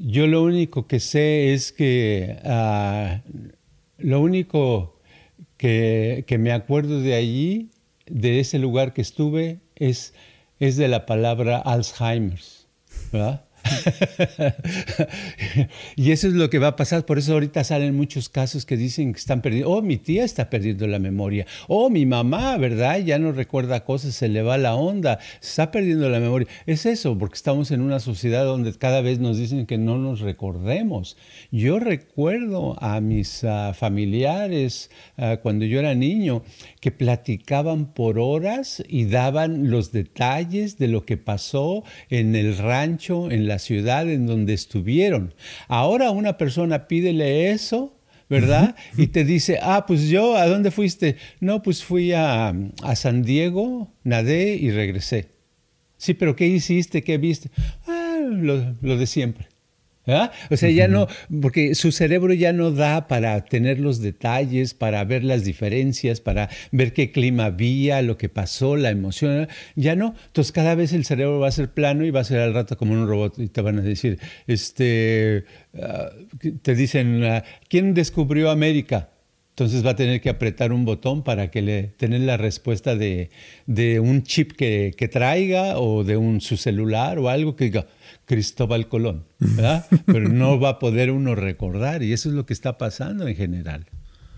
yo 0.00 0.26
lo 0.26 0.42
único 0.42 0.86
que 0.86 0.98
sé 0.98 1.52
es 1.52 1.72
que 1.72 2.38
ah, 2.44 3.20
lo 3.98 4.20
único 4.20 4.98
que, 5.56 6.24
que, 6.26 6.38
me 6.38 6.52
acuerdo 6.52 7.00
de 7.00 7.14
allí, 7.14 7.70
de 8.06 8.40
ese 8.40 8.58
lugar 8.58 8.94
que 8.94 9.02
estuve, 9.02 9.60
es, 9.76 10.14
es 10.58 10.76
de 10.76 10.88
la 10.88 11.04
palabra 11.04 11.58
Alzheimer's. 11.58 12.66
¿verdad? 13.12 13.44
y 15.96 16.12
eso 16.12 16.28
es 16.28 16.34
lo 16.34 16.50
que 16.50 16.58
va 16.58 16.68
a 16.68 16.76
pasar. 16.76 17.06
Por 17.06 17.18
eso 17.18 17.32
ahorita 17.32 17.64
salen 17.64 17.96
muchos 17.96 18.28
casos 18.28 18.66
que 18.66 18.76
dicen 18.76 19.12
que 19.12 19.18
están 19.18 19.42
perdiendo. 19.42 19.70
Oh, 19.70 19.82
mi 19.82 19.96
tía 19.96 20.24
está 20.24 20.50
perdiendo 20.50 20.86
la 20.86 20.98
memoria. 20.98 21.46
Oh, 21.68 21.90
mi 21.90 22.06
mamá, 22.06 22.56
¿verdad? 22.56 22.98
Ya 22.98 23.18
no 23.18 23.32
recuerda 23.32 23.84
cosas, 23.84 24.14
se 24.14 24.28
le 24.28 24.42
va 24.42 24.58
la 24.58 24.74
onda. 24.74 25.18
Está 25.40 25.70
perdiendo 25.70 26.08
la 26.08 26.20
memoria. 26.20 26.48
Es 26.66 26.86
eso, 26.86 27.16
porque 27.18 27.36
estamos 27.36 27.70
en 27.70 27.80
una 27.80 28.00
sociedad 28.00 28.44
donde 28.44 28.72
cada 28.74 29.00
vez 29.00 29.18
nos 29.18 29.38
dicen 29.38 29.66
que 29.66 29.78
no 29.78 29.98
nos 29.98 30.20
recordemos. 30.20 31.16
Yo 31.50 31.78
recuerdo 31.78 32.82
a 32.82 33.00
mis 33.00 33.44
ah, 33.44 33.72
familiares 33.74 34.90
ah, 35.16 35.38
cuando 35.42 35.64
yo 35.64 35.80
era 35.80 35.94
niño 35.94 36.42
que 36.80 36.90
platicaban 36.90 37.92
por 37.92 38.18
horas 38.18 38.82
y 38.88 39.06
daban 39.06 39.70
los 39.70 39.92
detalles 39.92 40.78
de 40.78 40.88
lo 40.88 41.04
que 41.04 41.16
pasó 41.16 41.84
en 42.08 42.36
el 42.36 42.56
rancho, 42.56 43.30
en 43.30 43.48
la 43.48 43.58
ciudad 43.58 43.69
en 43.78 44.26
donde 44.26 44.52
estuvieron. 44.54 45.34
Ahora 45.68 46.10
una 46.10 46.36
persona 46.36 46.88
pídele 46.88 47.50
eso, 47.50 47.96
¿verdad? 48.28 48.76
Y 48.96 49.08
te 49.08 49.24
dice, 49.24 49.58
ah, 49.62 49.84
pues 49.86 50.08
yo, 50.08 50.36
¿a 50.36 50.46
dónde 50.46 50.70
fuiste? 50.70 51.16
No, 51.40 51.62
pues 51.62 51.82
fui 51.82 52.12
a, 52.12 52.54
a 52.82 52.96
San 52.96 53.22
Diego, 53.22 53.92
nadé 54.04 54.54
y 54.54 54.70
regresé. 54.70 55.28
Sí, 55.96 56.14
pero 56.14 56.36
¿qué 56.36 56.46
hiciste? 56.46 57.02
¿Qué 57.02 57.18
viste? 57.18 57.50
Ah, 57.86 58.18
lo, 58.22 58.76
lo 58.80 58.96
de 58.96 59.06
siempre. 59.06 59.48
¿Ah? 60.10 60.32
O 60.50 60.56
sea, 60.56 60.70
ya 60.70 60.88
no, 60.88 61.06
porque 61.40 61.74
su 61.74 61.92
cerebro 61.92 62.32
ya 62.32 62.52
no 62.52 62.70
da 62.70 63.08
para 63.08 63.44
tener 63.44 63.80
los 63.80 64.00
detalles, 64.00 64.74
para 64.74 65.04
ver 65.04 65.24
las 65.24 65.44
diferencias, 65.44 66.20
para 66.20 66.48
ver 66.72 66.92
qué 66.92 67.12
clima 67.12 67.46
había, 67.46 68.02
lo 68.02 68.16
que 68.16 68.28
pasó, 68.28 68.76
la 68.76 68.90
emoción, 68.90 69.48
ya 69.76 69.94
no. 69.94 70.14
Entonces 70.26 70.52
cada 70.52 70.74
vez 70.74 70.92
el 70.92 71.04
cerebro 71.04 71.40
va 71.40 71.48
a 71.48 71.52
ser 71.52 71.70
plano 71.70 72.04
y 72.04 72.10
va 72.10 72.20
a 72.20 72.24
ser 72.24 72.40
al 72.40 72.54
rato 72.54 72.76
como 72.76 72.92
un 72.92 73.06
robot 73.06 73.38
y 73.38 73.48
te 73.48 73.60
van 73.60 73.78
a 73.78 73.82
decir, 73.82 74.18
este, 74.46 75.44
ah, 75.80 76.10
te 76.62 76.74
dicen, 76.74 77.24
ah, 77.24 77.44
¿quién 77.68 77.94
descubrió 77.94 78.50
América? 78.50 79.10
Entonces 79.60 79.84
va 79.84 79.90
a 79.90 79.96
tener 79.96 80.22
que 80.22 80.30
apretar 80.30 80.72
un 80.72 80.86
botón 80.86 81.22
para 81.22 81.50
que 81.50 81.60
le 81.60 81.82
tener 81.82 82.22
la 82.22 82.38
respuesta 82.38 82.96
de, 82.96 83.28
de 83.66 84.00
un 84.00 84.22
chip 84.22 84.52
que, 84.52 84.94
que, 84.96 85.06
traiga 85.06 85.78
o 85.78 86.02
de 86.02 86.16
un 86.16 86.40
su 86.40 86.56
celular 86.56 87.18
o 87.18 87.28
algo 87.28 87.56
que 87.56 87.64
diga, 87.64 87.86
Cristóbal 88.30 88.86
Colón, 88.86 89.24
¿verdad? 89.40 89.86
Pero 90.06 90.28
no 90.28 90.60
va 90.60 90.68
a 90.68 90.78
poder 90.78 91.10
uno 91.10 91.34
recordar 91.34 92.04
y 92.04 92.12
eso 92.12 92.28
es 92.28 92.36
lo 92.36 92.46
que 92.46 92.52
está 92.52 92.78
pasando 92.78 93.26
en 93.26 93.34
general. 93.34 93.86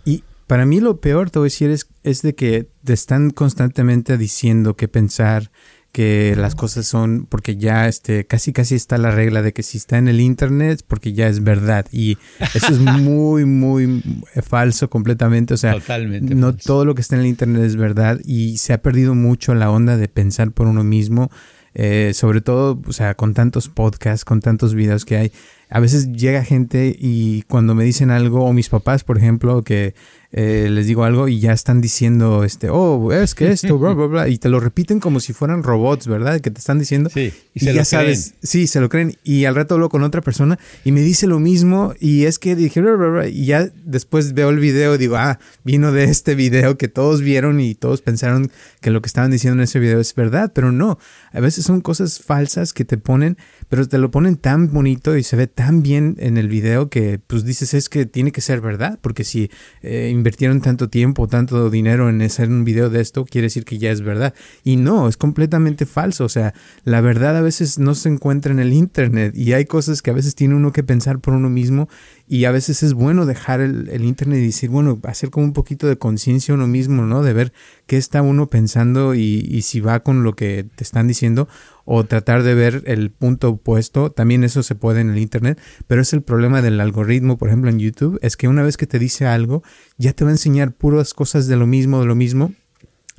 Y 0.07 0.25
para 0.47 0.65
mí 0.65 0.81
lo 0.81 0.99
peor, 1.03 1.29
te 1.29 1.39
voy 1.39 1.45
a 1.45 1.51
decir, 1.51 1.69
es, 1.69 1.89
es 2.03 2.23
de 2.23 2.35
que 2.35 2.71
te 2.85 2.95
están 2.95 3.29
constantemente 3.29 4.17
diciendo 4.17 4.77
qué 4.77 4.89
pensar, 4.89 5.51
que 5.93 6.35
las 6.39 6.55
cosas 6.55 6.87
son, 6.87 7.27
porque 7.29 7.57
ya 7.59 7.87
este, 7.87 8.27
casi 8.27 8.55
casi 8.55 8.77
está 8.77 8.97
la 8.97 9.11
regla 9.11 9.43
de 9.43 9.53
que 9.53 9.63
si 9.63 9.77
está 9.77 9.99
en 9.99 10.09
el 10.09 10.21
internet, 10.21 10.83
porque 10.89 11.13
ya 11.13 11.29
es 11.29 11.45
verdad. 11.45 11.85
Y 11.93 12.17
eso 12.55 12.73
es 12.73 12.79
muy, 12.81 13.45
muy 13.45 14.03
falso 14.43 14.89
completamente. 14.89 15.53
O 15.53 15.59
sea, 15.59 15.77
no 16.23 16.57
todo 16.57 16.87
lo 16.87 16.95
que 16.95 17.03
está 17.03 17.17
en 17.17 17.21
el 17.21 17.27
internet 17.27 17.65
es 17.65 17.77
verdad 17.77 18.21
y 18.25 18.57
se 18.57 18.73
ha 18.73 18.81
perdido 18.81 19.15
mucho 19.15 19.55
la 19.55 19.71
onda 19.71 19.99
de 19.99 20.09
pensar 20.09 20.51
por 20.53 20.67
uno 20.67 20.83
mismo 20.83 21.31
eh, 21.75 22.13
sobre 22.15 22.41
todo, 22.41 22.81
o 22.87 22.93
sea, 22.93 23.15
con 23.15 23.35
tantos 23.35 23.69
podcasts, 23.69 24.25
con 24.25 24.41
tantos 24.41 24.75
videos 24.75 25.05
que 25.05 25.17
hay, 25.17 25.33
a 25.71 25.81
veces 25.81 26.13
llega 26.13 26.45
gente 26.45 26.95
y 26.99 27.43
cuando 27.43 27.75
me 27.75 27.85
dicen 27.85 28.11
algo, 28.11 28.45
o 28.45 28.53
mis 28.53 28.69
papás, 28.69 29.05
por 29.05 29.17
ejemplo, 29.17 29.63
que 29.63 29.95
eh, 30.33 30.69
les 30.71 30.87
digo 30.87 31.05
algo 31.05 31.29
y 31.29 31.41
ya 31.41 31.53
están 31.53 31.81
diciendo, 31.81 32.43
este, 32.45 32.71
oh, 32.71 33.13
es 33.13 33.35
que 33.35 33.51
esto, 33.51 33.79
bla, 33.79 33.93
bla, 33.93 34.07
bla, 34.07 34.29
y 34.29 34.39
te 34.39 34.49
lo 34.49 34.61
repiten 34.61 34.99
como 34.99 35.21
si 35.21 35.35
fueran 35.35 35.63
robots, 35.63 36.07
¿verdad? 36.07 36.41
Que 36.41 36.51
te 36.51 36.59
están 36.59 36.79
diciendo. 36.79 37.11
Sí, 37.13 37.33
y, 37.53 37.61
se 37.61 37.75
ya 37.75 37.85
sabes, 37.85 38.35
sí, 38.43 38.67
se 38.67 38.81
lo 38.81 38.89
creen. 38.89 39.17
Y 39.25 39.45
al 39.45 39.55
rato 39.55 39.75
hablo 39.75 39.91
con 39.91 40.03
otra 40.03 40.23
persona 40.23 40.59
y 40.85 40.93
me 40.93 41.03
dice 41.03 41.27
lo 41.27 41.39
mismo 41.39 41.93
y 42.01 42.25
es 42.25 42.39
que 42.39 42.57
dije, 42.57 42.81
bla, 42.81 42.95
bla, 42.95 43.09
bla, 43.09 43.29
y 43.29 43.45
ya 43.45 43.69
después 43.85 44.33
veo 44.33 44.49
el 44.49 44.59
video 44.59 44.97
digo, 44.97 45.17
ah, 45.17 45.39
vino 45.65 45.93
de 45.93 46.05
este 46.05 46.35
video 46.35 46.79
que 46.79 46.89
todos 46.89 47.21
vieron 47.21 47.61
y 47.61 47.75
todos 47.75 48.01
pensaron 48.01 48.51
que 48.81 48.91
lo 48.91 49.03
que 49.03 49.09
estaban 49.09 49.31
diciendo 49.31 49.61
en 49.61 49.65
ese 49.65 49.79
video 49.79 50.01
es 50.01 50.15
verdad, 50.15 50.53
pero 50.55 50.73
no, 50.73 50.99
a 51.33 51.41
veces 51.41 51.65
son 51.65 51.81
cosas 51.81 52.21
falsas 52.21 52.73
que 52.73 52.85
te 52.85 52.97
ponen, 52.97 53.37
pero 53.69 53.87
te 53.87 53.99
lo 53.99 54.11
ponen 54.11 54.37
tan 54.37 54.73
bonito 54.73 55.17
y 55.17 55.23
se 55.23 55.37
ve 55.37 55.47
tan 55.47 55.83
bien 55.83 56.17
en 56.19 56.39
el 56.39 56.49
video 56.49 56.89
que 56.89 57.21
pues 57.27 57.45
dices 57.45 57.75
es 57.75 57.89
que 57.89 58.07
tiene 58.07 58.33
que 58.33 58.41
ser 58.41 58.61
verdad, 58.61 58.99
porque 59.03 59.25
si 59.25 59.51
eh, 59.83 60.11
invirtieron 60.23 60.61
tanto 60.61 60.89
tiempo, 60.89 61.27
tanto 61.27 61.69
dinero 61.69 62.09
en 62.09 62.23
hacer 62.23 62.49
un 62.49 62.63
video 62.63 62.91
de 62.91 63.01
esto, 63.01 63.25
quiere 63.25 63.47
decir 63.47 63.65
que 63.65 63.79
ya 63.79 63.91
es 63.91 64.03
verdad. 64.03 64.35
Y 64.63 64.77
no, 64.77 65.09
es 65.09 65.17
completamente 65.17 65.85
falso. 65.85 66.25
O 66.25 66.29
sea, 66.29 66.55
la 66.85 67.01
verdad 67.01 67.37
a 67.37 67.41
veces 67.41 67.81
no 67.81 67.97
se 67.97 68.09
encuentra 68.09 68.53
en 68.53 68.61
el 68.61 68.73
Internet 68.73 69.37
y 69.37 69.53
hay 69.53 69.65
cosas 69.65 70.01
que 70.01 70.11
a 70.11 70.15
veces 70.15 70.37
tiene 70.37 70.55
uno 70.55 70.73
que 70.73 70.85
pensar 70.85 71.19
por 71.19 71.35
uno 71.35 71.51
mismo 71.51 71.89
y 72.33 72.47
a 72.47 72.51
veces 72.51 72.83
es 72.83 72.95
bueno 72.95 73.27
dejar 73.27 73.61
el, 73.61 74.05
Internet 74.05 74.39
y 74.39 74.47
decir, 74.47 74.71
bueno, 74.71 74.99
hacer 75.03 75.29
como 75.29 75.45
un 75.45 75.53
poquito 75.53 75.87
de 75.87 75.99
conciencia 75.99 76.55
uno 76.55 76.67
mismo, 76.67 77.03
¿no? 77.03 77.23
De 77.23 77.35
ver 77.35 77.53
qué 77.87 77.99
está 77.99 78.23
uno 78.23 78.47
pensando 78.47 79.15
y, 79.15 79.47
y 79.51 79.61
si 79.61 79.81
va 79.81 80.01
con 80.01 80.23
lo 80.23 80.35
que 80.35 80.65
te 80.75 80.83
están 80.83 81.07
diciendo 81.07 81.47
o 81.85 82.05
tratar 82.05 82.43
de 82.43 82.55
ver 82.55 82.85
el 82.87 83.11
punto 83.11 83.51
opuesto. 83.51 84.13
También 84.13 84.45
eso 84.45 84.63
se 84.63 84.75
puede 84.75 85.03
en 85.03 85.11
el 85.11 85.19
Internet, 85.19 85.61
pero 85.87 86.01
es 86.01 86.15
el 86.15 86.23
problema 86.23 86.63
del 86.63 86.81
algoritmo, 86.81 87.37
por 87.37 87.49
ejemplo, 87.49 87.69
en 87.69 87.79
YouTube, 87.79 88.19
es 88.23 88.39
que 88.39 88.49
una 88.49 88.63
vez 88.63 88.79
que 88.79 88.87
te 88.87 88.99
dice 88.99 89.27
algo, 89.27 89.63
ya 89.99 90.15
te 90.15 90.25
va 90.25 90.31
a 90.31 90.33
enseñar 90.33 90.73
puras 90.73 91.13
cosas 91.13 91.49
de 91.49 91.57
lo 91.57 91.67
mismo, 91.67 92.01
de 92.01 92.07
lo 92.07 92.15
mismo, 92.15 92.55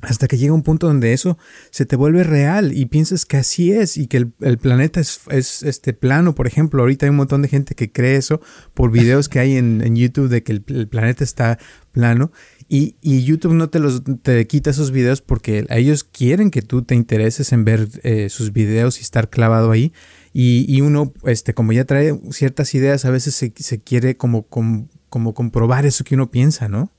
hasta 0.06 0.28
que 0.28 0.38
llega 0.38 0.52
un 0.52 0.62
punto 0.62 0.86
donde 0.86 1.12
eso 1.12 1.38
se 1.70 1.86
te 1.86 1.96
vuelve 1.96 2.24
real 2.24 2.76
y 2.76 2.86
piensas 2.86 3.26
que 3.26 3.36
así 3.36 3.72
es 3.72 3.96
y 3.96 4.06
que 4.06 4.16
el, 4.40 4.58
planeta 4.58 5.00
es, 5.00 5.20
es, 5.30 5.62
este 5.62 5.92
plano, 5.92 6.34
por 6.34 6.46
ejemplo. 6.46 6.82
Ahorita 6.82 7.06
hay 7.06 7.10
un 7.10 7.16
montón 7.16 7.42
de 7.42 7.48
gente 7.48 7.74
que 7.74 7.92
cree 7.92 8.16
eso 8.16 8.40
por 8.74 8.90
videos 8.90 9.28
que 9.28 9.40
hay 9.40 9.56
en, 9.56 9.96
YouTube 9.96 10.28
de 10.28 10.42
que 10.42 10.52
el, 10.52 10.88
planeta 10.88 11.24
está 11.24 11.58
plano 11.92 12.32
y, 12.68 12.96
y, 13.00 13.22
YouTube 13.24 13.54
no 13.54 13.70
te 13.70 13.78
los 13.78 14.02
te 14.22 14.46
quita 14.46 14.70
esos 14.70 14.90
videos 14.90 15.20
porque 15.20 15.66
ellos 15.70 16.02
quieren 16.02 16.50
que 16.50 16.62
tú 16.62 16.82
te 16.82 16.94
intereses 16.94 17.52
en 17.52 17.64
ver 17.64 17.88
eh, 18.02 18.28
sus 18.30 18.52
videos 18.52 18.98
y 18.98 19.02
estar 19.02 19.30
clavado 19.30 19.70
ahí. 19.70 19.92
Y, 20.32 20.64
y, 20.68 20.80
uno, 20.80 21.12
este, 21.24 21.54
como 21.54 21.72
ya 21.72 21.84
trae 21.84 22.18
ciertas 22.30 22.74
ideas, 22.74 23.04
a 23.04 23.10
veces 23.10 23.34
se, 23.34 23.52
se 23.56 23.80
quiere 23.80 24.16
como, 24.16 24.48
como 24.48 25.34
comprobar 25.34 25.86
eso 25.86 26.02
que 26.02 26.16
uno 26.16 26.30
piensa, 26.30 26.68
¿no? 26.68 26.90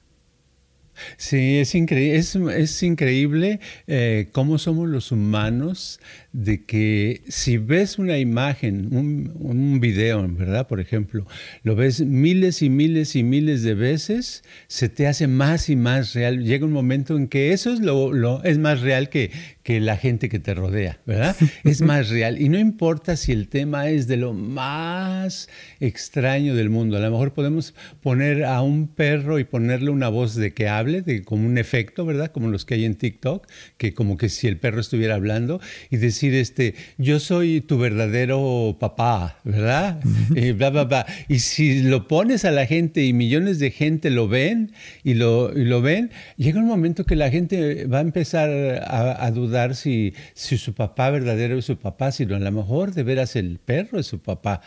Sí, 1.17 1.57
es, 1.57 1.75
increíble, 1.75 3.59
eh, 3.87 4.29
cómo 4.31 4.57
somos 4.57 4.89
los 4.89 5.11
humanos 5.11 5.99
de 6.33 6.63
que 6.65 7.21
si 7.27 7.57
ves 7.57 7.97
una 7.97 8.17
imagen, 8.17 8.95
un, 8.95 9.31
un, 9.39 9.79
video, 9.79 10.25
¿verdad? 10.27 10.67
Por 10.67 10.79
ejemplo, 10.79 11.25
lo 11.63 11.75
ves 11.75 12.01
miles 12.01 12.61
y 12.61 12.69
miles 12.69 13.15
y 13.15 13.23
miles 13.23 13.63
de 13.63 13.73
veces, 13.73 14.43
se 14.67 14.89
te 14.89 15.07
hace 15.07 15.27
más 15.27 15.69
y 15.69 15.75
más 15.75 16.13
real. 16.13 16.43
Llega 16.43 16.65
un 16.65 16.71
momento 16.71 17.17
en 17.17 17.27
que 17.27 17.53
eso 17.53 17.71
es, 17.73 17.79
lo, 17.79 18.13
lo 18.13 18.43
es 18.43 18.57
más 18.57 18.81
real 18.81 19.09
que, 19.09 19.31
que 19.65 19.79
la 19.79 19.97
gente 19.97 20.29
que 20.29 20.37
te 20.37 20.53
rodea, 20.53 20.99
¿verdad? 21.07 21.35
Es 21.63 21.81
más 21.81 22.09
real. 22.09 22.39
Y 22.39 22.49
no 22.49 22.59
importa 22.59 23.17
si 23.17 23.31
el 23.31 23.47
tema 23.47 23.89
es 23.89 24.05
de 24.05 24.15
lo 24.15 24.31
más 24.31 25.49
extraño 25.79 26.53
del 26.53 26.69
mundo. 26.69 26.97
A 26.97 26.99
lo 26.99 27.09
mejor 27.09 27.33
podemos 27.33 27.73
poner 28.03 28.45
a 28.45 28.61
un 28.61 28.87
perro 28.87 29.39
y 29.39 29.43
ponerle 29.43 29.89
una 29.89 30.07
voz 30.07 30.35
de 30.35 30.53
que 30.53 30.69
hable, 30.69 31.01
de 31.01 31.23
como 31.23 31.47
un 31.47 31.57
efecto, 31.57 32.05
¿verdad? 32.05 32.31
Como 32.31 32.49
los 32.49 32.63
que 32.63 32.75
hay 32.75 32.85
en 32.85 32.93
TikTok, 32.93 33.47
que 33.77 33.95
como 33.95 34.17
que 34.17 34.29
si 34.29 34.47
el 34.47 34.57
perro 34.57 34.79
estuviera 34.79 35.15
hablando 35.15 35.59
y 35.89 35.97
decir, 35.97 36.35
este, 36.35 36.75
yo 36.99 37.19
soy 37.19 37.61
tu 37.61 37.79
verdadero 37.79 38.77
papá, 38.79 39.39
¿verdad? 39.43 39.99
y, 40.35 40.51
bla, 40.51 40.69
bla, 40.69 40.83
bla. 40.83 41.05
y 41.27 41.39
si 41.39 41.81
lo 41.81 42.07
pones 42.07 42.45
a 42.45 42.51
la 42.51 42.67
gente 42.67 43.03
y 43.03 43.13
millones 43.13 43.57
de 43.57 43.71
gente 43.71 44.11
lo 44.11 44.27
ven 44.27 44.73
y 45.03 45.15
lo, 45.15 45.57
y 45.57 45.65
lo 45.65 45.81
ven, 45.81 46.11
llega 46.37 46.59
un 46.59 46.67
momento 46.67 47.03
que 47.03 47.15
la 47.15 47.31
gente 47.31 47.87
va 47.87 47.97
a 47.97 48.01
empezar 48.01 48.51
a, 48.85 49.25
a 49.25 49.31
dudar 49.31 49.54
si, 49.75 50.13
si 50.33 50.57
su 50.57 50.73
papá 50.73 51.09
verdadero 51.09 51.57
es 51.57 51.65
su 51.65 51.77
papá, 51.77 52.11
sino 52.11 52.35
a 52.35 52.39
lo 52.39 52.51
mejor 52.51 52.93
de 52.93 53.03
veras 53.03 53.35
el 53.35 53.59
perro 53.59 53.99
es 53.99 54.07
su 54.07 54.19
papá. 54.19 54.61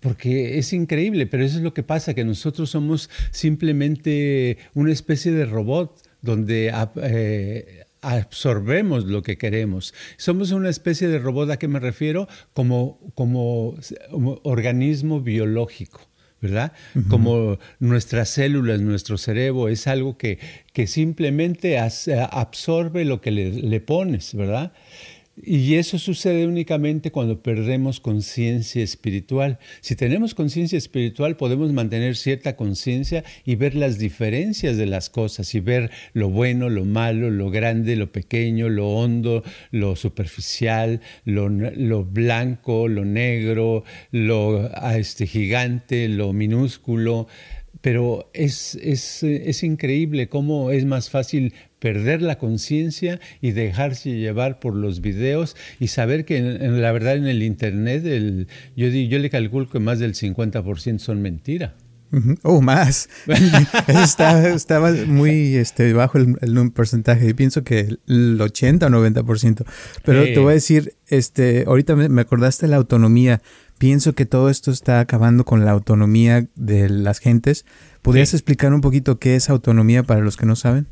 Porque 0.00 0.58
es 0.58 0.72
increíble, 0.72 1.26
pero 1.26 1.44
eso 1.44 1.56
es 1.56 1.62
lo 1.62 1.74
que 1.74 1.82
pasa, 1.82 2.14
que 2.14 2.24
nosotros 2.24 2.70
somos 2.70 3.10
simplemente 3.30 4.58
una 4.74 4.92
especie 4.92 5.32
de 5.32 5.46
robot 5.46 6.02
donde 6.20 6.72
eh, 7.02 7.84
absorbemos 8.00 9.04
lo 9.04 9.22
que 9.22 9.38
queremos. 9.38 9.94
Somos 10.16 10.52
una 10.52 10.68
especie 10.68 11.08
de 11.08 11.18
robot, 11.18 11.50
¿a 11.50 11.58
qué 11.58 11.68
me 11.68 11.80
refiero? 11.80 12.28
como, 12.52 12.98
como 13.14 13.76
organismo 14.42 15.20
biológico. 15.20 16.13
¿Verdad? 16.44 16.72
Como 17.08 17.58
nuestras 17.80 18.28
células, 18.28 18.82
nuestro 18.82 19.16
cerebro, 19.16 19.70
es 19.70 19.86
algo 19.86 20.18
que, 20.18 20.38
que 20.74 20.86
simplemente 20.86 21.78
absorbe 21.78 23.06
lo 23.06 23.22
que 23.22 23.30
le, 23.30 23.50
le 23.50 23.80
pones, 23.80 24.34
¿verdad? 24.34 24.72
Y 25.36 25.74
eso 25.74 25.98
sucede 25.98 26.46
únicamente 26.46 27.10
cuando 27.10 27.42
perdemos 27.42 27.98
conciencia 27.98 28.84
espiritual. 28.84 29.58
Si 29.80 29.96
tenemos 29.96 30.32
conciencia 30.32 30.78
espiritual 30.78 31.36
podemos 31.36 31.72
mantener 31.72 32.16
cierta 32.16 32.54
conciencia 32.54 33.24
y 33.44 33.56
ver 33.56 33.74
las 33.74 33.98
diferencias 33.98 34.76
de 34.76 34.86
las 34.86 35.10
cosas 35.10 35.52
y 35.56 35.60
ver 35.60 35.90
lo 36.12 36.30
bueno, 36.30 36.70
lo 36.70 36.84
malo, 36.84 37.30
lo 37.30 37.50
grande, 37.50 37.96
lo 37.96 38.12
pequeño, 38.12 38.68
lo 38.68 38.88
hondo, 38.90 39.42
lo 39.72 39.96
superficial, 39.96 41.00
lo, 41.24 42.04
blanco, 42.04 42.86
lo 42.86 43.04
negro, 43.04 43.82
lo 44.12 44.70
ah, 44.74 44.98
este, 44.98 45.26
gigante, 45.26 46.08
lo 46.08 46.32
minúsculo. 46.32 47.26
Pero 47.80 48.30
es, 48.32 48.76
es, 48.76 49.24
es 49.24 49.62
increíble 49.62 50.28
cómo 50.28 50.70
es 50.70 50.86
más 50.86 51.10
fácil 51.10 51.52
perder 51.84 52.22
la 52.22 52.38
conciencia 52.38 53.20
y 53.42 53.50
dejarse 53.50 54.16
llevar 54.16 54.58
por 54.58 54.74
los 54.74 55.02
videos 55.02 55.54
y 55.78 55.88
saber 55.88 56.24
que 56.24 56.38
en, 56.38 56.80
la 56.80 56.92
verdad 56.92 57.14
en 57.14 57.26
el 57.26 57.42
Internet 57.42 58.06
el, 58.06 58.48
yo, 58.74 58.88
yo 58.88 59.18
le 59.18 59.28
calculo 59.28 59.68
que 59.68 59.80
más 59.80 59.98
del 59.98 60.14
50% 60.14 60.98
son 60.98 61.20
mentira. 61.20 61.74
Oh, 62.42 62.62
más. 62.62 63.10
está, 63.86 64.48
estaba 64.48 64.92
muy 64.92 65.56
este, 65.56 65.92
bajo 65.92 66.16
el, 66.16 66.38
el, 66.40 66.72
porcentaje. 66.72 67.26
Yo 67.26 67.36
pienso 67.36 67.64
que 67.64 67.98
el 68.06 68.40
80 68.40 68.86
o 68.86 68.88
90%. 68.88 69.66
Pero 70.06 70.22
te 70.24 70.38
voy 70.38 70.52
a 70.52 70.54
decir, 70.54 70.94
este, 71.08 71.64
ahorita 71.66 71.96
me, 71.96 72.22
acordaste 72.22 72.64
de 72.64 72.70
la 72.70 72.76
autonomía. 72.76 73.42
Pienso 73.76 74.14
que 74.14 74.24
todo 74.24 74.48
esto 74.48 74.70
está 74.70 75.00
acabando 75.00 75.44
con 75.44 75.66
la 75.66 75.72
autonomía 75.72 76.46
de 76.54 76.88
las 76.88 77.18
gentes. 77.18 77.66
¿Podrías 78.00 78.32
explicar 78.32 78.72
un 78.72 78.80
poquito 78.80 79.18
qué 79.18 79.36
es 79.36 79.50
autonomía 79.50 80.02
para 80.02 80.20
los 80.20 80.38
que 80.38 80.46
no 80.46 80.56
saben? 80.56 80.86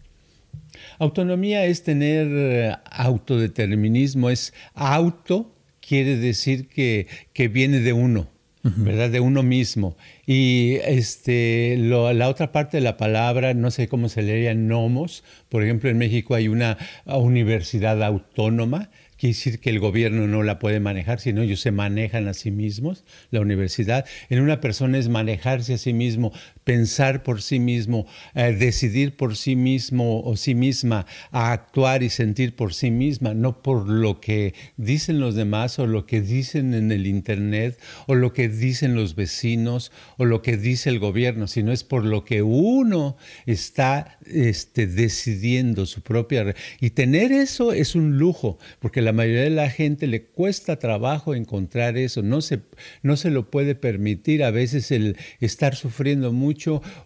Autonomía 1.02 1.64
es 1.64 1.82
tener 1.82 2.28
eh, 2.30 2.76
autodeterminismo, 2.84 4.30
es 4.30 4.54
auto, 4.72 5.52
quiere 5.80 6.16
decir 6.16 6.68
que, 6.68 7.08
que 7.32 7.48
viene 7.48 7.80
de 7.80 7.92
uno, 7.92 8.28
¿verdad? 8.62 9.10
De 9.10 9.18
uno 9.18 9.42
mismo. 9.42 9.96
Y 10.28 10.76
este, 10.84 11.76
la 11.76 12.28
otra 12.28 12.52
parte 12.52 12.76
de 12.76 12.84
la 12.84 12.96
palabra, 12.96 13.52
no 13.52 13.72
sé 13.72 13.88
cómo 13.88 14.08
se 14.08 14.22
leería 14.22 14.54
nomos, 14.54 15.24
por 15.48 15.64
ejemplo, 15.64 15.90
en 15.90 15.98
México 15.98 16.36
hay 16.36 16.46
una 16.46 16.78
universidad 17.04 18.00
autónoma 18.04 18.88
quiere 19.22 19.34
decir 19.36 19.60
que 19.60 19.70
el 19.70 19.78
gobierno 19.78 20.26
no 20.26 20.42
la 20.42 20.58
puede 20.58 20.80
manejar, 20.80 21.20
sino 21.20 21.42
ellos 21.42 21.60
se 21.60 21.70
manejan 21.70 22.26
a 22.26 22.34
sí 22.34 22.50
mismos, 22.50 23.04
la 23.30 23.40
universidad. 23.40 24.04
En 24.30 24.40
una 24.40 24.60
persona 24.60 24.98
es 24.98 25.08
manejarse 25.08 25.74
a 25.74 25.78
sí 25.78 25.92
mismo, 25.92 26.32
pensar 26.64 27.22
por 27.22 27.42
sí 27.42 27.58
mismo, 27.58 28.06
eh, 28.34 28.52
decidir 28.52 29.16
por 29.16 29.36
sí 29.36 29.56
mismo 29.56 30.22
o 30.22 30.36
sí 30.36 30.54
misma, 30.54 31.06
actuar 31.30 32.02
y 32.02 32.10
sentir 32.10 32.54
por 32.54 32.74
sí 32.74 32.90
misma, 32.90 33.34
no 33.34 33.62
por 33.62 33.88
lo 33.88 34.20
que 34.20 34.54
dicen 34.76 35.20
los 35.20 35.34
demás 35.34 35.78
o 35.78 35.86
lo 35.86 36.06
que 36.06 36.20
dicen 36.20 36.74
en 36.74 36.92
el 36.92 37.06
Internet 37.06 37.78
o 38.06 38.14
lo 38.14 38.32
que 38.32 38.48
dicen 38.48 38.94
los 38.94 39.14
vecinos 39.14 39.92
o 40.18 40.24
lo 40.24 40.42
que 40.42 40.56
dice 40.56 40.90
el 40.90 40.98
gobierno, 40.98 41.46
sino 41.46 41.72
es 41.72 41.84
por 41.84 42.04
lo 42.04 42.24
que 42.24 42.42
uno 42.42 43.16
está 43.46 44.18
este, 44.26 44.86
decidiendo 44.86 45.86
su 45.86 46.02
propia... 46.02 46.54
Y 46.80 46.90
tener 46.90 47.32
eso 47.32 47.72
es 47.72 47.94
un 47.94 48.18
lujo, 48.18 48.58
porque 48.78 49.02
la 49.02 49.12
mayoría 49.12 49.42
de 49.42 49.50
la 49.50 49.70
gente 49.70 50.06
le 50.06 50.24
cuesta 50.24 50.78
trabajo 50.78 51.34
encontrar 51.34 51.96
eso, 51.96 52.22
no 52.22 52.40
se, 52.40 52.60
no 53.02 53.16
se 53.16 53.30
lo 53.30 53.50
puede 53.50 53.74
permitir 53.74 54.42
a 54.42 54.50
veces 54.50 54.90
el 54.90 55.16
estar 55.40 55.74
sufriendo 55.74 56.32
mucho 56.32 56.51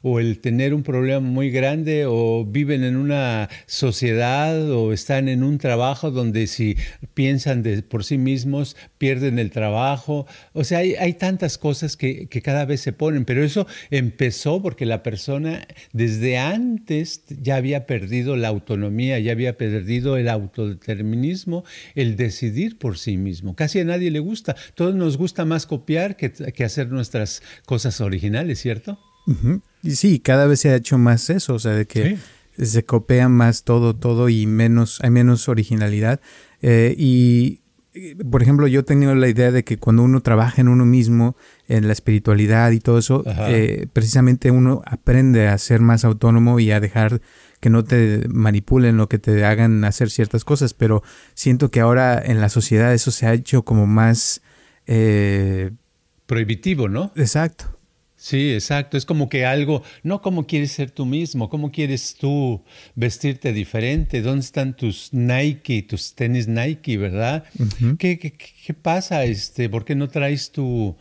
o 0.02 0.20
el 0.20 0.40
tener 0.40 0.74
un 0.74 0.82
problema 0.82 1.20
muy 1.20 1.50
grande 1.50 2.04
o 2.06 2.44
viven 2.44 2.85
en 2.85 2.96
una 2.96 3.48
sociedad 3.66 4.70
o 4.70 4.92
están 4.92 5.28
en 5.28 5.42
un 5.42 5.59
trabajo 5.59 6.11
donde 6.11 6.46
si 6.46 6.76
piensan 7.14 7.62
de, 7.62 7.82
por 7.82 8.04
sí 8.04 8.18
mismos 8.18 8.76
pierden 8.98 9.38
el 9.38 9.50
trabajo. 9.50 10.26
O 10.52 10.64
sea, 10.64 10.78
hay, 10.78 11.14
tantas 11.14 11.59
cosas 11.59 11.96
que, 11.96 12.28
cada 12.42 12.64
vez 12.64 12.80
se 12.80 12.92
ponen, 12.92 13.24
pero 13.24 13.42
eso 13.42 13.66
empezó 13.90 14.62
porque 14.62 14.87
la 14.87 15.02
persona 15.02 15.66
desde 15.92 16.38
antes 16.38 17.24
ya 17.28 17.56
había 17.56 17.87
perdido 17.87 18.37
la 18.37 18.48
autonomía, 18.48 19.18
ya 19.18 19.32
había 19.32 19.56
perdido 19.56 20.16
el 20.16 20.28
autodeterminismo, 20.28 21.64
el 21.94 22.16
decidir 22.16 22.78
por 22.78 22.98
sí 22.98 23.16
mismo. 23.16 23.54
Casi 23.56 23.80
a 23.80 23.85
nadie 23.85 24.11
le 24.11 24.20
gusta. 24.20 24.56
Todos 24.74 24.94
nos 24.94 25.16
gusta 25.16 25.44
más 25.44 25.66
copiar 25.66 26.16
que 26.16 26.64
hacer 26.64 26.88
nuestras 26.88 27.42
cosas 27.64 28.00
originales, 28.00 28.61
¿cierto? 28.61 28.98
Y 29.82 29.96
sí, 29.96 30.20
cada 30.20 30.46
vez 30.46 30.60
se 30.60 30.70
ha 30.70 30.76
hecho 30.76 30.98
más 30.98 31.30
eso, 31.30 31.54
o 31.54 31.58
sea, 31.58 31.72
de 31.72 31.86
que 31.86 32.18
se 32.58 32.84
copia 32.84 33.28
más 33.28 33.64
todo, 33.64 33.94
todo 33.94 34.28
y 34.28 34.46
menos, 34.46 35.00
hay 35.02 35.10
menos 35.10 35.48
originalidad. 35.48 36.20
Eh, 36.62 36.94
y, 36.96 37.60
por 38.30 38.42
ejemplo, 38.42 38.66
yo 38.66 38.80
he 38.80 38.82
tenido 38.82 39.14
la 39.14 39.28
idea 39.28 39.52
de 39.52 39.64
que 39.64 39.78
cuando 39.78 40.02
uno 40.02 40.20
trabaja 40.20 40.60
en 40.60 40.68
uno 40.68 40.84
mismo, 40.84 41.36
en 41.68 41.86
la 41.86 41.92
espiritualidad 41.92 42.70
y 42.70 42.80
todo 42.80 42.98
eso, 42.98 43.24
eh, 43.26 43.86
precisamente 43.92 44.50
uno 44.50 44.82
aprende 44.86 45.48
a 45.48 45.58
ser 45.58 45.80
más 45.80 46.04
autónomo 46.04 46.58
y 46.60 46.70
a 46.70 46.80
dejar 46.80 47.20
que 47.60 47.70
no 47.70 47.84
te 47.84 48.26
manipulen 48.28 49.00
o 49.00 49.08
que 49.08 49.18
te 49.18 49.44
hagan 49.44 49.84
hacer 49.84 50.10
ciertas 50.10 50.44
cosas, 50.44 50.74
pero 50.74 51.02
siento 51.34 51.70
que 51.70 51.80
ahora 51.80 52.20
en 52.22 52.40
la 52.40 52.48
sociedad 52.48 52.92
eso 52.92 53.10
se 53.10 53.26
ha 53.26 53.34
hecho 53.34 53.64
como 53.64 53.86
más... 53.86 54.42
Eh, 54.86 55.70
Prohibitivo, 56.26 56.88
¿no? 56.88 57.12
Exacto. 57.16 57.75
Sí, 58.16 58.55
exacto. 58.55 58.96
Es 58.96 59.05
como 59.05 59.29
que 59.29 59.44
algo, 59.44 59.83
no 60.02 60.22
cómo 60.22 60.46
quieres 60.46 60.72
ser 60.72 60.90
tú 60.90 61.05
mismo, 61.05 61.50
cómo 61.50 61.70
quieres 61.70 62.14
tú 62.14 62.62
vestirte 62.94 63.52
diferente, 63.52 64.22
dónde 64.22 64.40
están 64.40 64.74
tus 64.74 65.12
Nike, 65.12 65.83
tus 65.83 66.14
tenis 66.14 66.48
Nike, 66.48 66.96
¿verdad? 66.96 67.44
¿Qué, 67.98 68.18
qué, 68.18 68.74
pasa? 68.74 69.24
Este, 69.24 69.68
¿Por 69.68 69.85
qué 69.85 69.94
no 69.94 70.09
traes 70.09 70.50
tu, 70.50 70.96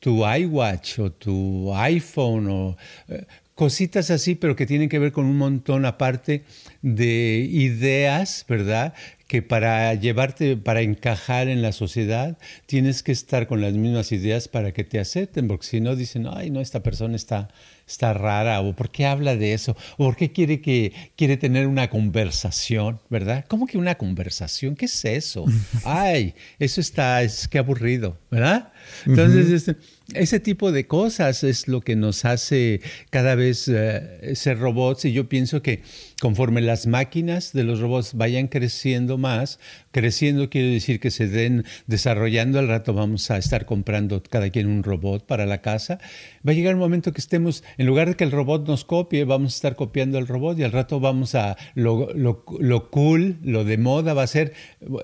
tu 0.00 0.26
iWatch 0.26 0.98
o 0.98 1.12
tu 1.12 1.74
iPhone 1.74 2.48
o 2.48 2.76
eh, 3.08 3.24
cositas 3.60 4.10
así, 4.10 4.36
pero 4.36 4.56
que 4.56 4.64
tienen 4.64 4.88
que 4.88 4.98
ver 4.98 5.12
con 5.12 5.26
un 5.26 5.36
montón 5.36 5.84
aparte 5.84 6.44
de 6.80 7.46
ideas, 7.52 8.46
¿verdad? 8.48 8.94
que 9.30 9.42
para 9.42 9.94
llevarte, 9.94 10.56
para 10.56 10.80
encajar 10.80 11.46
en 11.46 11.62
la 11.62 11.70
sociedad, 11.70 12.36
tienes 12.66 13.04
que 13.04 13.12
estar 13.12 13.46
con 13.46 13.60
las 13.60 13.74
mismas 13.74 14.10
ideas 14.10 14.48
para 14.48 14.72
que 14.72 14.82
te 14.82 14.98
acepten, 14.98 15.46
porque 15.46 15.68
si 15.68 15.80
no 15.80 15.94
dicen, 15.94 16.26
ay, 16.28 16.50
no, 16.50 16.60
esta 16.60 16.82
persona 16.82 17.14
está, 17.14 17.46
está 17.86 18.12
rara, 18.12 18.60
o 18.60 18.74
por 18.74 18.90
qué 18.90 19.06
habla 19.06 19.36
de 19.36 19.54
eso, 19.54 19.76
o 19.98 20.06
por 20.06 20.16
qué 20.16 20.32
quiere, 20.32 20.60
que, 20.60 21.12
quiere 21.14 21.36
tener 21.36 21.68
una 21.68 21.90
conversación, 21.90 22.98
¿verdad? 23.08 23.44
¿Cómo 23.46 23.68
que 23.68 23.78
una 23.78 23.94
conversación? 23.94 24.74
¿Qué 24.74 24.86
es 24.86 25.04
eso? 25.04 25.44
Ay, 25.84 26.34
eso 26.58 26.80
está, 26.80 27.22
es 27.22 27.46
que 27.46 27.58
aburrido, 27.58 28.18
¿verdad? 28.32 28.72
Entonces, 29.06 29.48
este, 29.50 29.76
ese 30.14 30.40
tipo 30.40 30.72
de 30.72 30.86
cosas 30.86 31.44
es 31.44 31.68
lo 31.68 31.80
que 31.80 31.96
nos 31.96 32.24
hace 32.24 32.80
cada 33.10 33.34
vez 33.34 33.68
eh, 33.68 34.34
ser 34.34 34.58
robots 34.58 35.04
y 35.04 35.12
yo 35.12 35.28
pienso 35.28 35.62
que 35.62 35.82
conforme 36.20 36.60
las 36.60 36.86
máquinas 36.86 37.52
de 37.52 37.64
los 37.64 37.80
robots 37.80 38.14
vayan 38.14 38.48
creciendo 38.48 39.18
más, 39.18 39.58
creciendo 39.90 40.50
quiere 40.50 40.68
decir 40.68 41.00
que 41.00 41.10
se 41.10 41.28
den 41.28 41.64
desarrollando, 41.86 42.58
al 42.58 42.68
rato 42.68 42.92
vamos 42.92 43.30
a 43.30 43.38
estar 43.38 43.66
comprando 43.66 44.22
cada 44.22 44.50
quien 44.50 44.68
un 44.68 44.82
robot 44.82 45.26
para 45.26 45.46
la 45.46 45.60
casa, 45.60 45.98
va 46.46 46.52
a 46.52 46.54
llegar 46.54 46.74
un 46.74 46.80
momento 46.80 47.12
que 47.12 47.20
estemos, 47.20 47.64
en 47.78 47.86
lugar 47.86 48.08
de 48.08 48.16
que 48.16 48.24
el 48.24 48.32
robot 48.32 48.66
nos 48.66 48.84
copie, 48.84 49.24
vamos 49.24 49.54
a 49.54 49.56
estar 49.56 49.76
copiando 49.76 50.18
al 50.18 50.26
robot 50.26 50.58
y 50.58 50.64
al 50.64 50.72
rato 50.72 51.00
vamos 51.00 51.34
a, 51.34 51.56
lo, 51.74 52.90
cool, 52.90 53.38
lo 53.42 53.64
de 53.64 53.78
moda 53.78 54.14
va 54.14 54.22
a 54.22 54.26
ser 54.26 54.52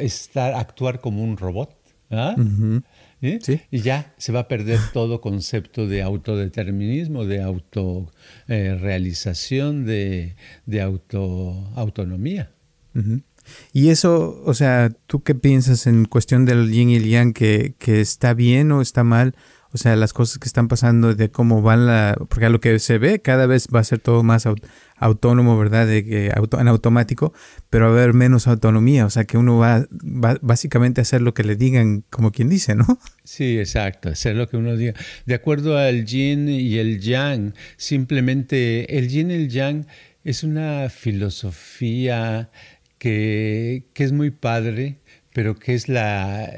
estar, 0.00 0.54
actuar 0.54 1.00
como 1.00 1.22
un 1.22 1.36
robot. 1.36 1.76
¿ah? 2.10 2.36
Y 3.20 3.80
ya 3.80 4.14
se 4.18 4.32
va 4.32 4.40
a 4.40 4.48
perder 4.48 4.80
todo 4.92 5.20
concepto 5.20 5.86
de 5.86 6.02
autodeterminismo, 6.02 7.24
de 7.24 7.40
autorrealización, 7.42 9.86
de, 9.86 10.34
de 10.66 10.82
auto, 10.82 11.70
autonomía. 11.74 12.50
Y 13.72 13.90
eso, 13.90 14.42
o 14.44 14.54
sea, 14.54 14.90
¿tú 15.06 15.22
qué 15.22 15.34
piensas 15.34 15.86
en 15.86 16.06
cuestión 16.06 16.44
del 16.44 16.70
yin 16.70 16.90
y 16.90 16.96
el 16.96 17.08
yang? 17.08 17.32
¿Que, 17.32 17.74
que 17.78 18.00
está 18.00 18.34
bien 18.34 18.72
o 18.72 18.82
está 18.82 19.04
mal? 19.04 19.36
O 19.76 19.78
sea, 19.78 19.94
las 19.94 20.14
cosas 20.14 20.38
que 20.38 20.46
están 20.46 20.68
pasando, 20.68 21.14
de 21.14 21.30
cómo 21.30 21.60
van 21.60 21.84
la... 21.84 22.16
Porque 22.30 22.46
a 22.46 22.48
lo 22.48 22.60
que 22.60 22.78
se 22.78 22.96
ve 22.96 23.20
cada 23.20 23.44
vez 23.44 23.68
va 23.68 23.80
a 23.80 23.84
ser 23.84 23.98
todo 23.98 24.22
más 24.22 24.48
autónomo, 24.96 25.58
¿verdad? 25.58 25.86
De 25.86 26.02
que 26.02 26.32
auto, 26.34 26.58
en 26.58 26.66
automático, 26.66 27.34
pero 27.68 27.84
va 27.84 27.90
a 27.90 27.94
haber 27.96 28.14
menos 28.14 28.46
autonomía, 28.46 29.04
o 29.04 29.10
sea 29.10 29.26
que 29.26 29.36
uno 29.36 29.58
va, 29.58 29.86
básicamente 30.40 31.02
a 31.02 31.02
hacer 31.02 31.20
lo 31.20 31.34
que 31.34 31.44
le 31.44 31.56
digan, 31.56 32.04
como 32.08 32.32
quien 32.32 32.48
dice, 32.48 32.74
¿no? 32.74 32.86
Sí, 33.22 33.58
exacto, 33.58 34.08
hacer 34.08 34.34
lo 34.34 34.48
que 34.48 34.56
uno 34.56 34.78
diga. 34.78 34.94
De 35.26 35.34
acuerdo 35.34 35.76
al 35.76 36.06
yin 36.06 36.48
y 36.48 36.78
el 36.78 36.98
yang, 36.98 37.52
simplemente 37.76 38.96
el 38.96 39.08
yin 39.08 39.30
y 39.30 39.34
el 39.34 39.48
yang 39.50 39.86
es 40.24 40.42
una 40.42 40.88
filosofía 40.88 42.50
que, 42.96 43.90
que 43.92 44.04
es 44.04 44.12
muy 44.12 44.30
padre, 44.30 45.00
pero 45.34 45.54
que 45.54 45.74
es 45.74 45.90
la, 45.90 46.50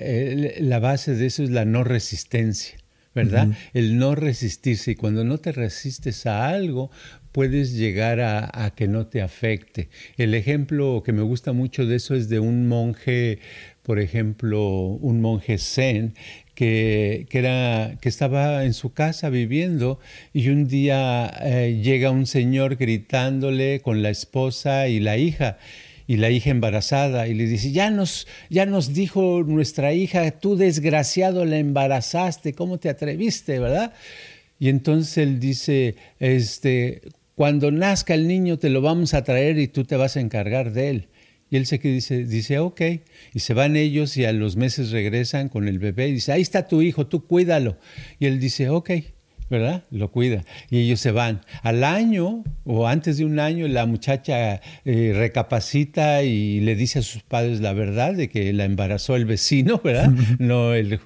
la 0.61 0.79
base 0.79 1.17
de 1.17 1.27
eso 1.27 1.43
es 1.43 1.51
la 1.51 1.65
no 1.65 1.83
resistencia. 1.83 2.78
¿Verdad? 3.19 3.49
El 3.75 3.99
no 3.99 4.15
resistirse. 4.15 4.93
Y 4.93 4.95
cuando 4.95 5.25
no 5.25 5.39
te 5.39 5.53
resistes 5.53 6.27
a 6.27 6.49
algo, 6.49 6.91
puedes 7.33 7.75
llegar 7.75 8.21
a, 8.21 8.73
que 8.77 8.89
no 8.89 9.07
te 9.07 9.23
afecte. 9.23 9.89
El 10.17 10.35
ejemplo 10.35 11.03
que 11.05 11.13
me 11.13 11.23
gusta 11.23 11.53
mucho 11.53 11.85
de 11.87 11.97
eso 11.97 12.15
es 12.15 12.29
de 12.29 12.39
un 12.39 12.69
monje, 12.69 13.41
por 13.83 13.99
ejemplo, 13.99 14.61
un 14.79 15.21
monje 15.21 15.59
zen, 15.59 16.15
que, 16.55 17.27
era, 17.31 17.97
que 18.01 18.09
estaba 18.09 18.65
en 18.65 18.75
su 18.75 18.93
casa 18.93 19.31
viviendo 19.31 20.01
y 20.33 20.49
un 20.49 20.67
día 20.67 21.33
eh, 21.43 21.81
llega 21.83 22.11
un 22.11 22.27
señor 22.27 22.77
gritándole 22.77 23.81
con 23.81 24.03
la 24.03 24.11
esposa 24.11 24.89
y 24.89 24.99
la 24.99 25.17
hija 25.17 25.59
y 26.09 26.17
la 26.17 26.31
hija 26.31 26.49
embarazada 26.51 27.29
y 27.29 27.35
le 27.35 27.47
dice, 27.47 27.71
ya 27.71 27.91
nos, 27.91 28.27
ya 28.49 28.65
nos 28.65 28.95
dijo 28.95 29.45
nuestra 29.47 29.93
hija, 29.93 30.31
tú 30.31 30.57
desgraciado 30.57 31.45
la 31.45 31.59
embarazaste, 31.59 32.55
¿cómo 32.55 32.79
te 32.79 32.89
atreviste, 32.89 33.61
verdad? 33.61 33.93
Y 34.59 34.71
entonces 34.71 35.19
él 35.19 35.39
dice, 35.39 35.97
este, 36.19 37.03
cuando 37.35 37.71
nazca 37.71 38.15
el 38.15 38.27
niño 38.27 38.59
te 38.59 38.71
lo 38.71 38.81
vamos 38.81 39.13
a 39.13 39.23
traer 39.23 39.59
y 39.59 39.69
tú 39.69 39.85
te 39.85 39.97
vas 39.97 40.17
a 40.17 40.21
encargar 40.21 40.73
de 40.73 40.89
él. 40.89 41.09
Y 41.51 41.57
él 41.57 41.67
se 41.67 41.77
dice, 41.77 42.25
dice, 42.25 42.59
ok. 42.59 42.81
Y 43.35 43.41
se 43.41 43.53
van 43.53 43.77
ellos 43.77 44.17
y 44.17 44.25
a 44.25 44.33
los 44.33 44.57
meses 44.57 44.91
regresan 44.91 45.51
con 45.51 45.69
el 45.69 45.79
bebé 45.79 46.09
y 46.09 46.13
dice, 46.13 46.33
ahí 46.33 46.41
está 46.41 46.69
tu 46.69 46.81
hijo, 46.81 47.07
tú 47.07 47.27
cuídalo. 47.27 47.77
Y 48.19 48.27
él 48.27 48.41
dice, 48.41 48.71
ok, 48.71 48.91
¿verdad? 49.51 49.85
Lo 49.91 50.11
cuida. 50.11 50.45
Y 50.71 50.79
ellos 50.79 51.01
se 51.01 51.11
van. 51.11 51.43
Al 51.63 51.85
año 51.85 52.45
o 52.65 52.87
antes 52.87 53.19
de 53.19 53.25
un 53.25 53.41
año 53.41 53.67
la 53.69 53.87
muchacha 53.87 54.61
eh, 54.85 55.13
recapacita 55.15 56.23
y 56.23 56.61
le 56.61 56.75
dice 56.77 57.01
a 57.01 57.03
sus 57.03 57.23
padres 57.23 57.61
la 57.61 57.73
verdad 57.73 58.15
de 58.15 58.29
que 58.29 58.53
la 58.53 58.65
embarazó 58.65 59.17
el 59.17 59.25
vecino, 59.25 59.81
¿verdad? 59.83 60.11
no 60.39 60.75
el... 60.75 61.01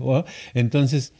Entonces 0.55 1.13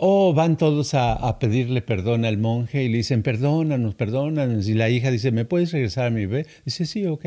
Oh, 0.00 0.32
van 0.32 0.56
todos 0.56 0.94
a, 0.94 1.40
pedirle 1.40 1.82
perdón 1.82 2.24
al 2.24 2.38
monje 2.38 2.84
y 2.84 2.88
le 2.88 2.98
dicen, 2.98 3.24
perdónanos, 3.24 3.96
perdónanos. 3.96 4.68
Y 4.68 4.74
la 4.74 4.88
hija 4.90 5.10
dice, 5.10 5.32
¿me 5.32 5.44
puedes 5.44 5.72
regresar 5.72 6.06
a 6.06 6.10
mi 6.10 6.24
bebé? 6.26 6.46
Dice, 6.64 6.86
sí, 6.86 7.04
ok. 7.04 7.26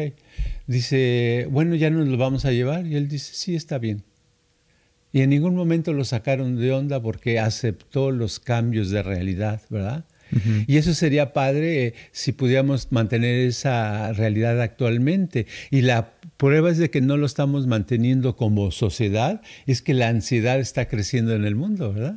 Dice, 0.68 1.50
bueno, 1.52 1.76
ya 1.76 1.90
nos 1.90 2.08
lo 2.08 2.16
vamos 2.16 2.46
a 2.46 2.54
llevar. 2.54 2.88
Y 2.88 2.96
él 2.96 3.10
dice, 3.10 3.34
sí, 3.34 3.56
está 3.56 3.78
bien. 3.78 4.06
Y 5.14 5.22
en 5.22 5.30
ningún 5.30 5.56
momento 5.56 5.94
lo 5.94 6.06
sacaron 6.06 6.56
de 6.56 6.72
onda 6.72 7.02
porque 7.02 7.40
aceptó 7.40 8.12
los 8.12 8.40
cambios 8.40 8.90
de 8.90 9.04
realidad, 9.04 9.62
¿verdad? 9.70 10.06
Y 10.66 10.78
eso 10.78 10.94
sería 10.94 11.34
padre 11.34 11.88
eh, 11.88 11.94
si 12.12 12.32
pudiéramos 12.32 12.92
mantener 12.92 13.48
esa 13.48 14.14
realidad 14.14 14.62
actualmente. 14.62 15.46
Y 15.70 15.82
la 15.82 16.14
prueba 16.38 16.72
es 16.72 16.78
de 16.78 16.90
que 16.90 17.02
no 17.02 17.18
lo 17.18 17.26
estamos 17.26 17.68
manteniendo 17.68 18.36
como 18.36 18.72
sociedad, 18.72 19.42
es 19.68 19.82
que 19.82 19.94
la 19.94 20.08
ansiedad 20.08 20.60
está 20.60 20.88
creciendo 20.88 21.36
en 21.36 21.46
el 21.46 21.56
mundo, 21.56 21.94
¿verdad? 21.94 22.16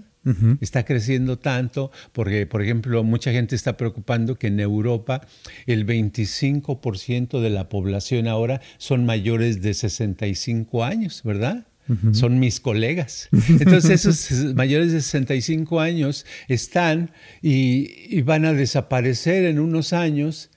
Está 0.62 0.86
creciendo 0.86 1.38
tanto 1.38 1.90
porque, 2.12 2.46
por 2.46 2.62
ejemplo, 2.62 3.04
mucha 3.04 3.30
gente 3.30 3.54
está 3.54 3.76
preocupando 3.76 4.36
que 4.36 4.46
en 4.46 4.58
Europa 4.58 5.20
el 5.66 5.84
25% 5.84 7.42
de 7.42 7.50
la 7.50 7.68
población 7.68 8.26
ahora 8.26 8.62
son 8.78 9.04
mayores 9.04 9.60
de 9.60 9.74
65 9.74 10.82
años, 10.82 11.20
¿verdad? 11.24 11.66
Son 12.12 12.38
mis 12.38 12.60
colegas. 12.60 13.28
Entonces 13.48 14.04
esos 14.04 14.54
mayores 14.54 14.92
de 14.92 15.00
65 15.00 15.80
años 15.80 16.24
están 16.48 17.10
y, 17.42 18.22
van 18.22 18.44
a 18.44 18.52
desaparecer 18.52 19.44
en 19.44 19.58
unos 19.58 19.92
años, 19.92 20.50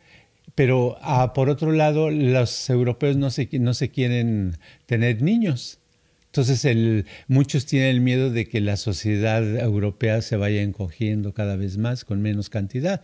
pero 0.55 0.97
ah, 1.01 1.33
por 1.33 1.49
otro 1.49 1.71
lado 1.71 2.09
los 2.09 2.69
europeos 2.69 3.17
no 3.17 3.29
se, 3.29 3.49
no 3.59 3.73
se 3.73 3.89
quieren 3.89 4.57
tener 4.85 5.21
niños. 5.21 5.79
Entonces 6.27 6.65
el, 6.65 7.05
muchos 7.27 7.65
tienen 7.65 7.89
el 7.89 8.01
miedo 8.01 8.29
de 8.29 8.47
que 8.47 8.61
la 8.61 8.77
sociedad 8.77 9.43
europea 9.59 10.21
se 10.21 10.37
vaya 10.37 10.61
encogiendo 10.61 11.33
cada 11.33 11.55
vez 11.55 11.77
más 11.77 12.05
con 12.05 12.21
menos 12.21 12.49
cantidad. 12.49 13.01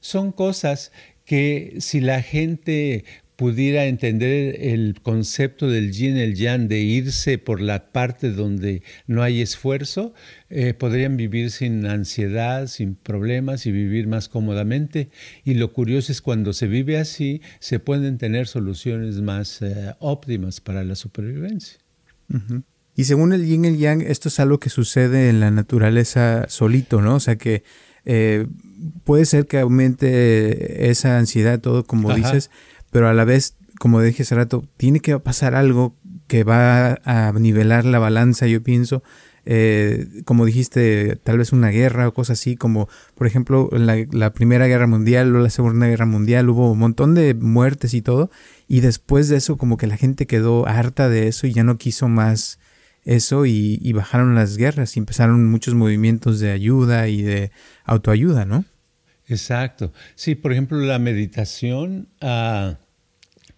Son 0.00 0.32
cosas 0.32 0.92
que 1.24 1.76
si 1.78 2.00
la 2.00 2.22
gente 2.22 3.04
pudiera 3.40 3.86
entender 3.86 4.54
el 4.60 5.00
concepto 5.02 5.66
del 5.66 5.92
yin 5.92 6.18
y 6.18 6.20
el 6.20 6.34
yang, 6.34 6.68
de 6.68 6.80
irse 6.80 7.38
por 7.38 7.62
la 7.62 7.90
parte 7.90 8.32
donde 8.32 8.82
no 9.06 9.22
hay 9.22 9.40
esfuerzo, 9.40 10.12
eh, 10.50 10.74
podrían 10.74 11.16
vivir 11.16 11.50
sin 11.50 11.86
ansiedad, 11.86 12.66
sin 12.66 12.96
problemas 12.96 13.64
y 13.64 13.72
vivir 13.72 14.08
más 14.08 14.28
cómodamente. 14.28 15.08
Y 15.42 15.54
lo 15.54 15.72
curioso 15.72 16.12
es 16.12 16.20
cuando 16.20 16.52
se 16.52 16.66
vive 16.66 16.98
así, 16.98 17.40
se 17.60 17.78
pueden 17.78 18.18
tener 18.18 18.46
soluciones 18.46 19.22
más 19.22 19.62
eh, 19.62 19.94
óptimas 20.00 20.60
para 20.60 20.84
la 20.84 20.94
supervivencia. 20.94 21.78
Y 22.94 23.04
según 23.04 23.32
el 23.32 23.46
yin 23.46 23.64
y 23.64 23.68
el 23.68 23.78
yang, 23.78 24.02
esto 24.02 24.28
es 24.28 24.38
algo 24.38 24.60
que 24.60 24.68
sucede 24.68 25.30
en 25.30 25.40
la 25.40 25.50
naturaleza 25.50 26.44
solito, 26.50 27.00
¿no? 27.00 27.14
O 27.14 27.20
sea 27.20 27.36
que 27.36 27.62
eh, 28.04 28.46
puede 29.04 29.24
ser 29.24 29.46
que 29.46 29.58
aumente 29.58 30.90
esa 30.90 31.16
ansiedad, 31.16 31.58
todo 31.58 31.86
como 31.86 32.14
dices, 32.14 32.50
pero 32.90 33.08
a 33.08 33.14
la 33.14 33.24
vez, 33.24 33.56
como 33.78 34.00
dije 34.00 34.22
hace 34.22 34.34
rato, 34.34 34.64
tiene 34.76 35.00
que 35.00 35.18
pasar 35.18 35.54
algo 35.54 35.96
que 36.26 36.44
va 36.44 37.00
a 37.04 37.32
nivelar 37.32 37.84
la 37.84 37.98
balanza, 37.98 38.46
yo 38.46 38.62
pienso. 38.62 39.02
Eh, 39.46 40.22
como 40.26 40.44
dijiste, 40.44 41.18
tal 41.24 41.38
vez 41.38 41.52
una 41.52 41.70
guerra 41.70 42.06
o 42.06 42.14
cosas 42.14 42.38
así, 42.38 42.56
como 42.56 42.88
por 43.14 43.26
ejemplo 43.26 43.70
la, 43.72 43.96
la 44.12 44.32
Primera 44.32 44.66
Guerra 44.66 44.86
Mundial 44.86 45.34
o 45.34 45.40
la 45.40 45.50
Segunda 45.50 45.86
Guerra 45.86 46.06
Mundial, 46.06 46.48
hubo 46.50 46.70
un 46.70 46.78
montón 46.78 47.14
de 47.14 47.34
muertes 47.34 47.94
y 47.94 48.02
todo, 48.02 48.30
y 48.68 48.80
después 48.80 49.28
de 49.28 49.38
eso 49.38 49.56
como 49.56 49.76
que 49.76 49.86
la 49.86 49.96
gente 49.96 50.26
quedó 50.26 50.68
harta 50.68 51.08
de 51.08 51.26
eso 51.28 51.46
y 51.46 51.52
ya 51.52 51.64
no 51.64 51.78
quiso 51.78 52.08
más 52.08 52.58
eso 53.04 53.46
y, 53.46 53.92
bajaron 53.92 54.34
las 54.34 54.56
guerras 54.56 54.96
y 54.96 55.00
empezaron 55.00 55.50
muchos 55.50 55.74
movimientos 55.74 56.38
de 56.40 56.50
ayuda 56.50 57.08
y 57.08 57.22
de 57.22 57.50
autoayuda, 57.84 58.44
¿no? 58.44 58.64
Exacto. 59.30 59.92
Sí, 60.16 60.34
por 60.34 60.50
ejemplo, 60.52 60.78
la 60.78 60.98
meditación, 60.98 62.08
ah, 62.20 62.78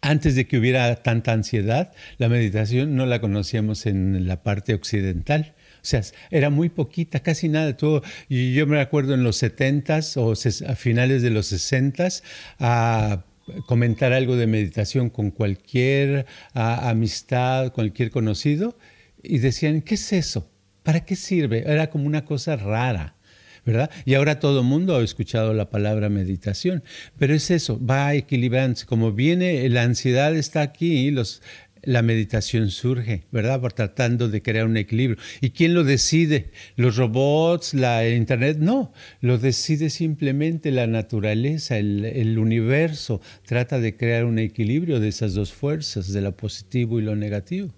antes 0.03 0.35
de 0.35 0.47
que 0.47 0.59
hubiera 0.59 0.97
tanta 0.97 1.33
ansiedad, 1.33 1.93
la 2.19 2.29
meditación 2.29 2.95
no 2.95 3.07
la 3.07 3.23
conocíamos 3.23 3.87
en 3.87 4.27
la 4.27 4.43
parte 4.43 4.75
occidental. 4.75 5.55
O 5.77 5.85
sea, 5.85 6.03
era 6.31 6.51
muy 6.51 6.69
poquita, 6.69 7.21
casi 7.21 7.49
nada. 7.49 7.75
Todo, 7.77 8.03
y 8.29 8.53
yo 8.53 8.67
me 8.67 8.81
acuerdo 8.81 9.15
en 9.15 9.25
los 9.25 9.43
70s 9.43 10.17
o 10.19 10.33
a 10.69 10.75
finales 10.75 11.23
de 11.23 11.31
los 11.31 11.51
60s 11.51 12.23
a 12.59 13.25
comentar 13.67 14.13
algo 14.13 14.37
de 14.37 14.47
meditación 14.47 15.09
con 15.09 15.31
cualquier 15.31 16.27
amistad, 16.53 17.73
cualquier 17.73 18.11
conocido, 18.11 18.77
y 19.23 19.39
decían, 19.39 19.81
¿qué 19.81 19.95
es 19.95 20.13
eso? 20.13 20.51
¿Para 20.83 21.05
qué 21.07 21.17
sirve? 21.17 21.65
Era 21.67 21.89
como 21.89 22.07
una 22.07 22.27
cosa 22.27 22.57
rara. 22.57 23.17
¿Verdad? 23.65 23.91
Y 24.05 24.15
ahora 24.15 24.41
todo 24.41 24.61
el 24.61 24.67
mundo 24.67 24.97
ha 24.97 25.03
escuchado 25.03 25.55
la 25.55 25.71
palabra 25.71 26.09
meditación, 26.09 26.83
pero 27.19 27.35
es 27.35 27.51
eso, 27.51 27.85
va 27.85 28.15
equilibrándose. 28.15 28.87
Como 28.87 29.13
viene, 29.13 29.69
la 29.69 29.83
ansiedad 29.83 30.35
está 30.35 30.63
aquí, 30.63 31.11
los, 31.11 31.43
la 31.83 32.03
meditación 32.03 32.71
surge, 32.71 33.25
¿verdad? 33.33 33.61
Por 33.61 33.73
tratando 33.73 34.29
de 34.29 34.43
crear 34.43 34.67
un 34.67 34.77
equilibrio. 34.77 35.19
¿Y 35.41 35.51
quién 35.51 35.75
lo 35.75 35.85
decide? 35.85 36.51
¿Los 36.77 36.97
robots, 36.97 37.75
la 37.75 38.09
Internet? 38.09 38.59
No, 38.59 38.93
lo 39.21 39.39
decide 39.39 39.91
simplemente 39.91 40.71
la 40.71 40.87
naturaleza, 40.87 41.79
el, 41.79 42.39
universo. 42.39 43.21
Trata 43.45 43.79
de 43.81 43.97
crear 43.97 44.25
un 44.25 44.39
equilibrio 44.39 45.01
de 45.01 45.09
esas 45.09 45.35
dos 45.35 45.53
fuerzas, 45.53 46.13
de 46.13 46.21
lo 46.21 46.37
positivo 46.37 46.99
y 46.99 47.03
lo 47.03 47.17
negativo. 47.17 47.73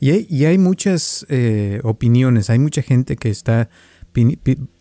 y, 0.00 0.44
hay, 0.44 0.58
muchas 0.58 1.26
eh, 1.28 1.80
opiniones, 1.82 2.48
hay 2.48 2.58
mucha 2.58 2.82
gente 2.82 3.16
que 3.16 3.28
está 3.28 3.68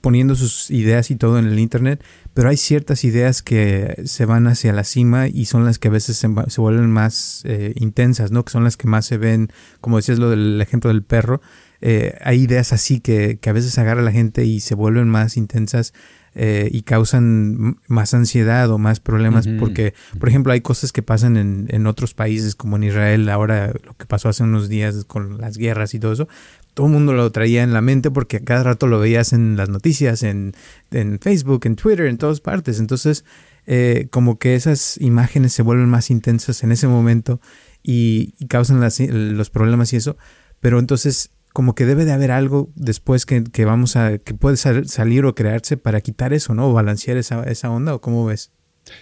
poniendo 0.01 0.35
sus 0.35 0.69
ideas 0.71 1.11
y 1.11 1.15
todo 1.15 1.39
en 1.39 1.45
el 1.45 1.59
Internet, 1.59 2.03
pero 2.33 2.49
hay 2.49 2.57
ciertas 2.57 3.03
ideas 3.03 3.41
que 3.41 4.01
se 4.05 4.25
van 4.25 4.47
hacia 4.47 4.73
la 4.73 4.83
cima 4.83 5.27
y 5.27 5.45
son 5.45 5.65
las 5.65 5.79
que 5.79 5.87
a 5.87 5.91
veces 5.91 6.17
se, 6.17 6.27
vuelven 6.27 6.89
más 6.89 7.43
eh, 7.45 7.73
intensas, 7.77 8.31
¿no? 8.31 8.43
Que 8.43 8.51
son 8.51 8.63
las 8.63 8.77
que 8.77 8.87
más 8.87 9.05
se 9.05 9.17
ven, 9.17 9.51
como 9.79 9.97
decías 9.97 10.19
lo 10.19 10.29
del 10.29 10.59
ejemplo 10.61 10.89
del 10.89 11.03
perro, 11.03 11.41
eh, 11.81 12.17
hay 12.21 12.41
ideas 12.41 12.73
así 12.73 12.99
que, 12.99 13.39
que, 13.39 13.49
a 13.49 13.53
veces 13.53 13.77
agarra 13.77 14.01
a 14.01 14.05
la 14.05 14.11
gente 14.11 14.45
y 14.45 14.59
se 14.59 14.75
vuelven 14.75 15.09
más 15.09 15.35
intensas 15.35 15.93
eh, 16.33 16.69
y 16.71 16.83
causan 16.83 17.77
más 17.87 18.13
ansiedad 18.13 18.69
o 18.71 18.77
más 18.77 18.99
problemas 18.99 19.47
porque, 19.59 19.93
por 20.19 20.29
ejemplo, 20.29 20.53
hay 20.53 20.61
cosas 20.61 20.91
que 20.91 21.01
pasan 21.01 21.37
en, 21.37 21.67
en, 21.69 21.87
otros 21.87 22.13
países 22.13 22.55
como 22.55 22.77
en 22.77 22.83
Israel, 22.83 23.27
ahora 23.29 23.73
lo 23.83 23.95
que 23.95 24.05
pasó 24.05 24.29
hace 24.29 24.43
unos 24.43 24.69
días 24.69 25.03
con 25.05 25.41
las 25.41 25.57
guerras 25.57 25.93
y 25.93 25.99
todo 25.99 26.13
eso, 26.13 26.27
todo 26.73 26.87
el 26.87 26.93
mundo 26.93 27.13
lo 27.13 27.31
traía 27.31 27.63
en 27.63 27.73
la 27.73 27.81
mente 27.81 28.11
porque 28.11 28.37
a 28.37 28.39
cada 28.41 28.63
rato 28.63 28.87
lo 28.87 28.99
veías 28.99 29.33
en 29.33 29.57
las 29.57 29.69
noticias, 29.69 30.23
en, 30.23 30.53
en 30.91 31.19
Facebook, 31.19 31.61
en 31.65 31.75
Twitter, 31.75 32.05
en 32.05 32.17
todas 32.17 32.39
partes. 32.39 32.79
Entonces, 32.79 33.25
eh, 33.67 34.07
como 34.09 34.39
que 34.39 34.55
esas 34.55 34.97
imágenes 34.99 35.53
se 35.53 35.63
vuelven 35.63 35.89
más 35.89 36.09
intensas 36.09 36.63
en 36.63 36.71
ese 36.71 36.87
momento 36.87 37.41
y, 37.83 38.33
causan 38.47 38.81
los 38.81 39.49
problemas 39.49 39.91
y 39.93 39.97
eso. 39.97 40.17
Pero 40.59 40.79
entonces, 40.79 41.31
como 41.53 41.75
que 41.75 41.85
debe 41.85 42.05
de 42.05 42.13
haber 42.13 42.31
algo 42.31 42.71
después 42.75 43.25
que, 43.25 43.43
que 43.43 43.65
vamos 43.65 43.95
a, 43.95 44.17
que 44.17 44.33
puede 44.33 44.57
salir 44.57 45.25
o 45.25 45.35
crearse 45.35 45.77
para 45.77 46.01
quitar 46.01 46.33
eso, 46.33 46.53
¿no? 46.53 46.69
O 46.69 46.73
balancear 46.73 47.17
esa, 47.17 47.43
esa 47.43 47.69
onda, 47.69 47.95
¿o 47.95 48.01
cómo 48.01 48.25
ves? 48.25 48.51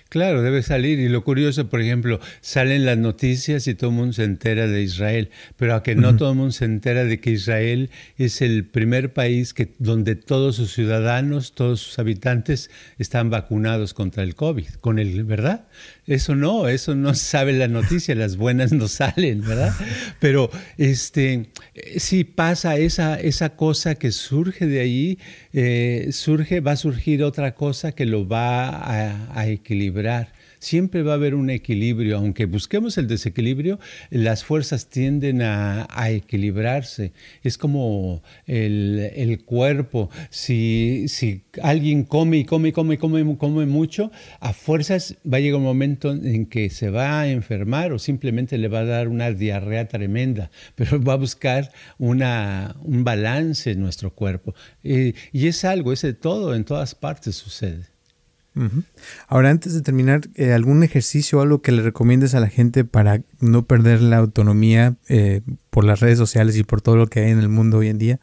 Claro, 0.10 0.42
debe 0.42 0.62
salir. 0.62 1.00
Y 1.00 1.10
lo 1.10 1.24
curioso, 1.24 1.70
por 1.70 1.82
ejemplo, 1.82 2.20
salen 2.42 2.86
las 2.86 2.98
noticias 2.98 3.68
y 3.68 3.76
todo 3.76 3.90
el 3.92 3.96
mundo 3.96 4.14
se 4.14 4.24
entera 4.24 4.68
de 4.68 4.82
Israel, 4.82 5.30
pero 5.56 5.76
a 5.76 5.84
que 5.84 5.96
no 5.96 6.16
todo 6.18 6.32
el 6.32 6.38
mundo 6.38 6.52
se 6.52 6.66
entera 6.66 7.06
de 7.06 7.20
que 7.20 7.32
Israel 7.32 7.90
es 8.18 8.42
el 8.42 8.66
primer 8.66 9.14
país 9.14 9.54
que, 9.54 9.74
donde 9.80 10.16
todos 10.16 10.56
sus 10.56 10.74
ciudadanos, 10.74 11.54
todos 11.54 11.80
sus 11.80 12.00
habitantes 12.00 12.70
están 12.98 13.30
vacunados 13.30 13.94
contra 13.94 14.24
el 14.24 14.36
COVID, 14.36 14.70
con 14.82 15.00
el, 15.00 15.24
¿verdad? 15.24 15.68
Eso 16.10 16.34
no, 16.36 16.68
eso 16.68 16.96
no 16.96 17.14
sabe 17.14 17.54
la 17.54 17.68
noticia, 17.68 18.16
las 18.16 18.36
buenas 18.36 18.72
no 18.72 18.88
salen, 18.88 19.42
¿verdad? 19.42 19.74
Pero 20.20 20.50
este, 20.80 21.52
si 21.98 22.24
pasa 22.24 22.78
esa, 22.78 23.20
esa 23.20 23.56
cosa 23.56 23.94
que 23.94 24.12
surge 24.12 24.66
de 24.66 24.80
ahí, 24.80 25.20
eh, 25.54 26.10
surge, 26.12 26.62
va 26.62 26.72
a 26.72 26.78
surgir 26.78 27.24
otra 27.24 27.54
cosa 27.54 27.92
que 27.92 28.06
lo 28.06 28.28
va 28.28 28.70
a, 28.70 29.40
a 29.40 29.48
equilibrar 29.48 30.39
siempre 30.60 31.04
va 31.04 31.14
a 31.14 31.16
haber 31.16 31.36
un 31.36 31.50
equilibrio. 31.50 32.18
Aunque 32.18 32.46
busquemos 32.46 32.98
el 32.98 33.08
desequilibrio, 33.08 33.80
las 34.10 34.44
fuerzas 34.44 34.90
tienden 34.90 35.42
a, 35.42 35.88
equilibrarse. 36.10 37.14
Es 37.44 37.58
como 37.58 38.22
el, 38.46 39.42
cuerpo. 39.46 40.10
Si, 40.30 41.06
si, 41.08 41.44
alguien 41.62 42.04
come 42.04 42.38
y 42.38 42.46
come 42.46 42.70
y 42.70 42.72
come 42.72 42.96
y 42.96 42.98
come, 42.98 43.38
come 43.38 43.66
mucho, 43.66 44.12
a 44.40 44.54
fuerzas 44.54 45.16
va 45.26 45.38
a 45.38 45.40
llegar 45.40 45.60
un 45.60 45.66
momento 45.66 46.12
en 46.12 46.46
que 46.46 46.70
se 46.70 46.90
va 46.90 47.22
a 47.22 47.30
enfermar 47.30 47.92
o 47.92 48.00
simplemente 48.00 48.58
le 48.58 48.68
va 48.68 48.80
a 48.80 48.86
dar 48.86 49.08
una 49.08 49.32
diarrea 49.32 49.88
tremenda, 49.88 50.52
pero 50.76 51.02
va 51.02 51.14
a 51.14 51.18
buscar 51.18 51.72
una, 51.98 52.76
un 52.84 53.04
balance 53.04 53.72
en 53.72 53.80
nuestro 53.80 54.14
cuerpo. 54.14 54.54
y 54.84 55.14
es 55.48 55.66
algo, 55.66 55.94
es 55.94 56.02
de 56.02 56.14
todo, 56.14 56.56
en 56.56 56.66
todas 56.66 56.96
partes 56.96 57.36
sucede. 57.36 57.99
Ahora, 59.28 59.50
antes 59.50 59.74
de 59.74 59.82
terminar, 59.82 60.22
eh, 60.36 60.52
¿algún 60.54 60.84
ejercicio 60.84 61.40
o 61.40 61.42
algo 61.42 61.62
que 61.62 61.72
le 61.72 61.82
recomiendes 61.82 62.36
a 62.36 62.40
la 62.40 62.50
gente 62.50 62.84
para 62.84 63.22
no 63.40 63.66
perder 63.66 64.02
la 64.02 64.18
autonomía 64.18 64.96
eh, 65.08 65.42
por 65.70 65.86
las 65.86 66.00
redes 66.00 66.18
sociales 66.18 66.58
y 66.58 66.64
por 66.64 66.82
todo 66.82 66.98
lo 66.98 67.08
que 67.08 67.22
hay 67.22 67.32
en 67.32 67.40
el 67.40 67.50
mundo 67.50 67.78
hoy 67.78 67.88
en 67.88 67.98
día? 67.98 68.20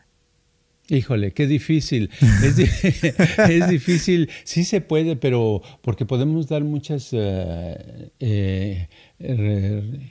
Híjole, 0.88 1.32
qué 1.32 1.48
difícil. 1.48 2.10
Es, 2.44 2.56
difícil, 3.68 4.30
sí 4.44 4.64
se 4.64 4.80
puede, 4.80 5.16
pero 5.16 5.62
porque 5.82 6.06
podemos 6.06 6.46
dar 6.46 6.62
muchas 6.62 7.10
eh, 7.12 8.88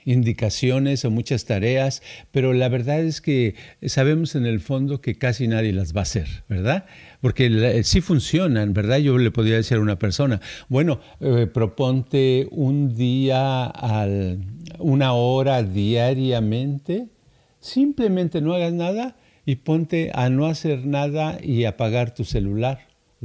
indicaciones 0.04 1.06
o 1.06 1.12
muchas 1.12 1.46
tareas, 1.46 2.02
pero 2.32 2.52
la 2.52 2.68
verdad 2.68 3.02
es 3.02 3.22
que 3.22 3.56
sabemos 3.86 4.36
en 4.36 4.46
el 4.46 4.60
fondo 4.60 5.00
que 5.00 5.16
casi 5.16 5.48
nadie 5.48 5.72
las 5.72 5.96
va 5.96 6.02
a 6.02 6.04
hacer, 6.04 6.44
¿verdad? 6.50 6.86
Porque 7.26 7.82
sí 7.84 8.02
funcionan, 8.02 8.76
¿verdad? 8.76 9.00
Yo 9.00 9.18
le 9.18 9.32
podría 9.32 9.56
decir 9.56 9.78
a 9.78 9.82
una 9.82 9.98
persona, 9.98 10.42
bueno, 10.70 11.00
eh, 11.20 11.48
proponte 11.52 12.48
un 12.52 12.96
día, 12.96 13.74
una 14.78 15.14
hora 15.14 15.64
diariamente, 15.64 17.08
simplemente 17.60 18.42
no 18.42 18.54
hagas 18.54 18.74
nada 18.74 19.16
y 19.44 19.56
ponte 19.56 20.12
a 20.14 20.30
no 20.30 20.46
hacer 20.46 20.86
nada 20.86 21.40
y 21.42 21.66
apagar 21.66 22.14
tu 22.14 22.26
celular 22.26 22.78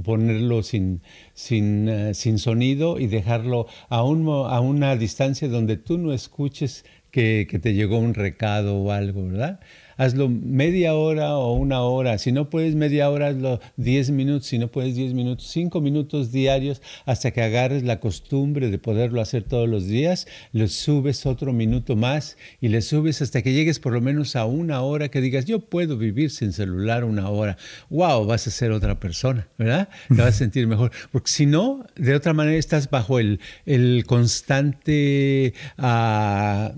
ponerlo 0.02 0.62
sin, 0.62 1.02
sin, 1.34 1.86
eh, 1.90 2.14
sin, 2.14 2.38
sonido 2.38 2.98
y 2.98 3.06
dejarlo 3.06 3.66
a, 3.90 4.02
un, 4.02 4.26
a 4.28 4.60
una 4.60 4.96
distancia 4.96 5.46
donde 5.46 5.76
tú 5.76 5.98
no 5.98 6.14
escuches 6.14 6.86
que, 7.10 7.46
que 7.50 7.58
te 7.58 7.74
llegó 7.74 7.98
un 7.98 8.14
recado 8.14 8.76
o 8.78 8.92
algo, 8.92 9.26
¿verdad? 9.26 9.60
Hazlo 10.00 10.30
media 10.30 10.94
hora 10.94 11.36
o 11.36 11.52
una 11.52 11.82
hora. 11.82 12.16
Si 12.16 12.32
no 12.32 12.48
puedes 12.48 12.74
media 12.74 13.10
hora, 13.10 13.28
hazlo 13.28 13.60
10 13.76 14.12
minutos. 14.12 14.46
Si 14.46 14.58
no 14.58 14.68
puedes 14.68 14.94
10 14.96 15.12
minutos, 15.12 15.48
5 15.48 15.78
minutos 15.82 16.32
diarios 16.32 16.80
hasta 17.04 17.32
que 17.32 17.42
agarres 17.42 17.82
la 17.82 18.00
costumbre 18.00 18.70
de 18.70 18.78
poderlo 18.78 19.20
hacer 19.20 19.42
todos 19.42 19.68
los 19.68 19.86
días. 19.86 20.26
Le 20.52 20.68
subes 20.68 21.26
otro 21.26 21.52
minuto 21.52 21.96
más 21.96 22.38
y 22.62 22.68
le 22.68 22.80
subes 22.80 23.20
hasta 23.20 23.42
que 23.42 23.52
llegues 23.52 23.78
por 23.78 23.92
lo 23.92 24.00
menos 24.00 24.36
a 24.36 24.46
una 24.46 24.80
hora 24.80 25.10
que 25.10 25.20
digas, 25.20 25.44
yo 25.44 25.60
puedo 25.60 25.98
vivir 25.98 26.30
sin 26.30 26.54
celular 26.54 27.04
una 27.04 27.28
hora. 27.28 27.58
¡Wow! 27.90 28.24
Vas 28.24 28.46
a 28.46 28.50
ser 28.50 28.72
otra 28.72 28.98
persona, 28.98 29.48
¿verdad? 29.58 29.90
Te 30.08 30.14
vas 30.14 30.28
a 30.28 30.32
sentir 30.38 30.66
mejor. 30.66 30.92
Porque 31.12 31.30
si 31.30 31.44
no, 31.44 31.84
de 31.96 32.14
otra 32.14 32.32
manera 32.32 32.56
estás 32.56 32.88
bajo 32.88 33.18
el, 33.18 33.38
el 33.66 34.04
constante 34.06 35.52
uh, 35.76 36.70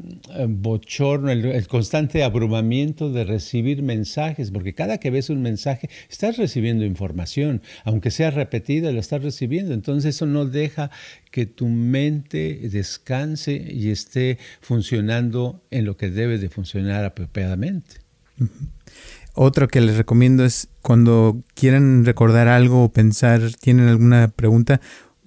bochorno, 0.49 1.31
el, 1.31 1.45
el 1.45 1.68
constante 1.68 2.25
abrumamiento 2.25 3.11
de 3.12 3.24
recibir 3.24 3.82
mensajes, 3.82 4.50
porque 4.50 4.74
cada 4.74 4.98
que 4.98 5.10
ves 5.10 5.30
un 5.30 5.42
mensaje 5.42 5.88
estás 6.10 6.36
recibiendo 6.36 6.84
información, 6.84 7.62
aunque 7.84 8.10
sea 8.10 8.30
repetida, 8.30 8.92
la 8.92 9.00
estás 9.00 9.22
recibiendo. 9.22 9.74
Entonces 9.74 10.16
eso 10.16 10.26
no 10.26 10.46
deja 10.46 10.90
que 11.30 11.46
tu 11.46 11.68
mente 11.68 12.68
descanse 12.70 13.52
y 13.54 13.90
esté 13.90 14.38
funcionando 14.60 15.62
en 15.70 15.84
lo 15.84 15.96
que 15.96 16.10
debe 16.10 16.38
de 16.38 16.48
funcionar 16.48 17.04
apropiadamente. 17.04 17.96
Otro 19.34 19.68
que 19.68 19.80
les 19.80 19.96
recomiendo 19.96 20.44
es 20.44 20.68
cuando 20.82 21.42
quieran 21.54 22.04
recordar 22.04 22.48
algo 22.48 22.84
o 22.84 22.92
pensar, 22.92 23.40
tienen 23.60 23.88
alguna 23.88 24.28
pregunta, 24.28 24.80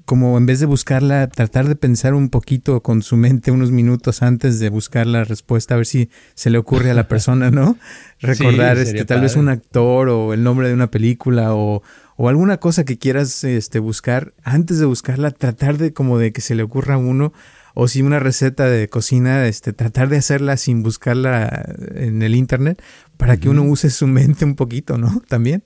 como 0.05 0.37
en 0.37 0.45
vez 0.45 0.59
de 0.59 0.67
buscarla, 0.67 1.27
tratar 1.27 1.67
de 1.67 1.75
pensar 1.75 2.13
un 2.13 2.29
poquito 2.29 2.81
con 2.81 3.01
su 3.01 3.17
mente 3.17 3.51
unos 3.51 3.71
minutos 3.71 4.21
antes 4.21 4.59
de 4.59 4.69
buscar 4.69 5.07
la 5.07 5.23
respuesta, 5.23 5.73
a 5.73 5.77
ver 5.77 5.87
si 5.87 6.09
se 6.35 6.51
le 6.51 6.59
ocurre 6.59 6.91
a 6.91 6.93
la 6.93 7.07
persona, 7.07 7.49
¿no? 7.49 7.77
Recordar 8.19 8.77
este, 8.77 9.03
tal 9.05 9.21
vez 9.21 9.35
un 9.35 9.49
actor 9.49 10.09
o 10.09 10.33
el 10.33 10.43
nombre 10.43 10.67
de 10.67 10.75
una 10.75 10.91
película 10.91 11.55
o, 11.55 11.81
o, 12.17 12.29
alguna 12.29 12.57
cosa 12.57 12.85
que 12.85 12.97
quieras 12.97 13.43
este, 13.43 13.79
buscar, 13.79 14.33
antes 14.43 14.79
de 14.79 14.85
buscarla, 14.85 15.31
tratar 15.31 15.77
de 15.77 15.91
como 15.91 16.19
de 16.19 16.31
que 16.31 16.41
se 16.41 16.55
le 16.55 16.63
ocurra 16.63 16.95
a 16.95 16.99
uno 16.99 17.33
o 17.75 17.89
si 17.89 18.01
una 18.01 18.19
receta 18.19 18.69
de 18.69 18.87
cocina, 18.87 19.47
este, 19.47 19.73
tratar 19.73 20.07
de 20.07 20.17
hacerla 20.17 20.55
sin 20.55 20.81
buscarla 20.81 21.75
en 21.93 22.21
el 22.21 22.33
internet 22.33 22.81
para 23.17 23.37
que 23.37 23.49
uno 23.49 23.63
use 23.63 23.89
su 23.89 24.07
mente 24.07 24.45
un 24.45 24.55
poquito, 24.55 24.97
¿no? 24.97 25.21
También. 25.27 25.61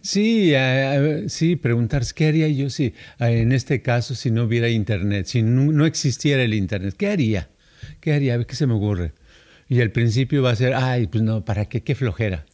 Sí, 0.00 0.52
sí, 1.26 1.56
preguntarse 1.56 2.14
qué 2.14 2.28
haría 2.28 2.48
yo 2.48 2.70
si 2.70 2.94
en 3.18 3.52
este 3.52 3.82
caso 3.82 4.14
si 4.14 4.30
no 4.30 4.44
hubiera 4.44 4.68
internet, 4.68 5.26
si 5.26 5.42
no, 5.42 5.84
existiera 5.84 6.42
el 6.42 6.54
internet, 6.54 6.94
¿qué 6.96 7.08
haría? 7.08 7.50
¿Qué 8.00 8.12
haría? 8.12 8.34
A 8.34 8.36
ver 8.38 8.46
qué 8.46 8.54
se 8.54 8.66
me 8.66 8.74
ocurre. 8.74 9.12
Y 9.70 9.82
al 9.82 9.90
principio 9.90 10.42
va 10.42 10.52
a 10.52 10.56
ser, 10.56 10.72
ay, 10.72 11.08
pues 11.08 11.22
no, 11.22 11.44
¿para 11.44 11.66
qué? 11.66 11.82
Qué 11.82 11.94
flojera. 11.94 12.46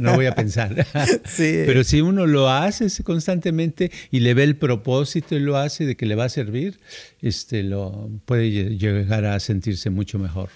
No, 0.00 0.14
voy 0.14 0.26
a 0.26 0.34
pensar. 0.34 0.86
Pero 1.36 1.84
si 1.84 2.00
uno 2.00 2.26
lo 2.26 2.50
hace 2.50 2.88
constantemente 3.04 3.92
y 4.10 4.20
le 4.20 4.34
ve 4.34 4.42
el 4.42 4.56
propósito 4.56 5.36
y 5.36 5.40
lo 5.40 5.56
hace 5.56 5.86
de 5.86 5.96
que 5.96 6.06
le 6.06 6.16
va 6.16 6.24
a 6.24 6.28
servir, 6.28 6.80
este, 7.22 7.62
lo, 7.62 8.10
puede 8.24 8.50
llegar 8.50 9.26
a 9.26 9.38
sentirse 9.38 9.90
mucho 9.90 10.18
mejor. 10.18 10.50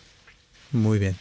Muy 0.73 0.99
bien. 0.99 1.15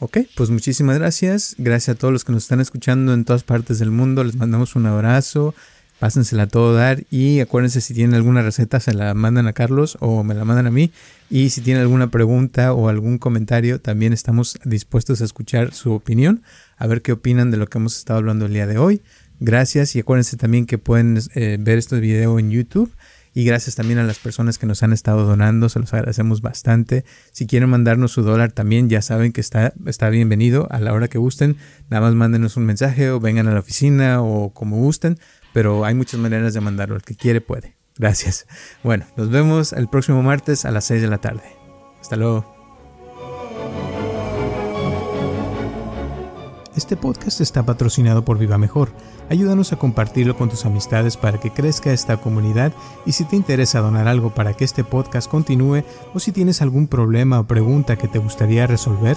Ok, 0.00 0.18
pues 0.36 0.50
muchísimas 0.50 0.98
gracias. 0.98 1.54
Gracias 1.56 1.96
a 1.96 1.98
todos 1.98 2.12
los 2.12 2.24
que 2.24 2.32
nos 2.32 2.42
están 2.42 2.60
escuchando 2.60 3.14
en 3.14 3.24
todas 3.24 3.42
partes 3.42 3.78
del 3.78 3.90
mundo. 3.90 4.22
Les 4.22 4.36
mandamos 4.36 4.76
un 4.76 4.86
abrazo. 4.86 5.54
Pásensela 5.98 6.44
a 6.44 6.46
todo 6.46 6.74
dar 6.74 7.02
y 7.10 7.40
acuérdense 7.40 7.80
si 7.80 7.92
tienen 7.92 8.14
alguna 8.14 8.42
receta 8.42 8.78
se 8.78 8.94
la 8.94 9.14
mandan 9.14 9.48
a 9.48 9.52
Carlos 9.52 9.98
o 10.00 10.22
me 10.22 10.34
la 10.34 10.44
mandan 10.44 10.68
a 10.68 10.70
mí 10.70 10.92
y 11.28 11.50
si 11.50 11.60
tienen 11.60 11.82
alguna 11.82 12.08
pregunta 12.08 12.72
o 12.72 12.88
algún 12.88 13.18
comentario 13.18 13.80
también 13.80 14.12
estamos 14.12 14.58
dispuestos 14.64 15.20
a 15.20 15.24
escuchar 15.24 15.74
su 15.74 15.92
opinión, 15.92 16.42
a 16.76 16.86
ver 16.86 17.02
qué 17.02 17.10
opinan 17.10 17.50
de 17.50 17.56
lo 17.56 17.66
que 17.66 17.78
hemos 17.78 17.98
estado 17.98 18.20
hablando 18.20 18.46
el 18.46 18.52
día 18.52 18.68
de 18.68 18.78
hoy. 18.78 19.02
Gracias 19.40 19.96
y 19.96 20.00
acuérdense 20.00 20.36
también 20.36 20.66
que 20.66 20.78
pueden 20.78 21.18
eh, 21.34 21.56
ver 21.60 21.78
este 21.78 21.98
video 21.98 22.38
en 22.38 22.50
YouTube 22.50 22.92
y 23.34 23.44
gracias 23.44 23.76
también 23.76 23.98
a 23.98 24.04
las 24.04 24.18
personas 24.18 24.58
que 24.58 24.66
nos 24.66 24.82
han 24.82 24.92
estado 24.92 25.24
donando, 25.24 25.68
se 25.68 25.78
los 25.78 25.92
agradecemos 25.94 26.42
bastante. 26.42 27.04
Si 27.30 27.46
quieren 27.46 27.68
mandarnos 27.68 28.10
su 28.12 28.22
dólar 28.22 28.50
también, 28.50 28.88
ya 28.88 29.02
saben 29.02 29.32
que 29.32 29.40
está, 29.40 29.74
está 29.86 30.10
bienvenido 30.10 30.66
a 30.72 30.80
la 30.80 30.92
hora 30.92 31.08
que 31.08 31.18
gusten. 31.18 31.56
Nada 31.88 32.00
más 32.00 32.14
mándenos 32.14 32.56
un 32.56 32.66
mensaje 32.66 33.10
o 33.10 33.20
vengan 33.20 33.46
a 33.46 33.52
la 33.52 33.60
oficina 33.60 34.22
o 34.22 34.52
como 34.52 34.78
gusten 34.78 35.18
pero 35.52 35.84
hay 35.84 35.94
muchas 35.94 36.20
maneras 36.20 36.54
de 36.54 36.60
mandarlo. 36.60 36.96
El 36.96 37.02
que 37.02 37.14
quiere 37.14 37.40
puede. 37.40 37.76
Gracias. 37.96 38.46
Bueno, 38.82 39.06
nos 39.16 39.28
vemos 39.30 39.72
el 39.72 39.88
próximo 39.88 40.22
martes 40.22 40.64
a 40.64 40.70
las 40.70 40.84
6 40.84 41.02
de 41.02 41.08
la 41.08 41.18
tarde. 41.18 41.42
Hasta 42.00 42.16
luego. 42.16 42.58
Este 46.78 46.96
podcast 46.96 47.40
está 47.40 47.66
patrocinado 47.66 48.24
por 48.24 48.38
Viva 48.38 48.56
Mejor. 48.56 48.90
Ayúdanos 49.28 49.72
a 49.72 49.80
compartirlo 49.80 50.36
con 50.36 50.48
tus 50.48 50.64
amistades 50.64 51.16
para 51.16 51.40
que 51.40 51.50
crezca 51.50 51.92
esta 51.92 52.18
comunidad 52.18 52.72
y 53.04 53.12
si 53.12 53.24
te 53.24 53.34
interesa 53.34 53.80
donar 53.80 54.06
algo 54.06 54.32
para 54.32 54.54
que 54.54 54.64
este 54.64 54.84
podcast 54.84 55.28
continúe 55.28 55.82
o 56.14 56.20
si 56.20 56.30
tienes 56.30 56.62
algún 56.62 56.86
problema 56.86 57.40
o 57.40 57.48
pregunta 57.48 57.96
que 57.96 58.06
te 58.06 58.20
gustaría 58.20 58.68
resolver, 58.68 59.16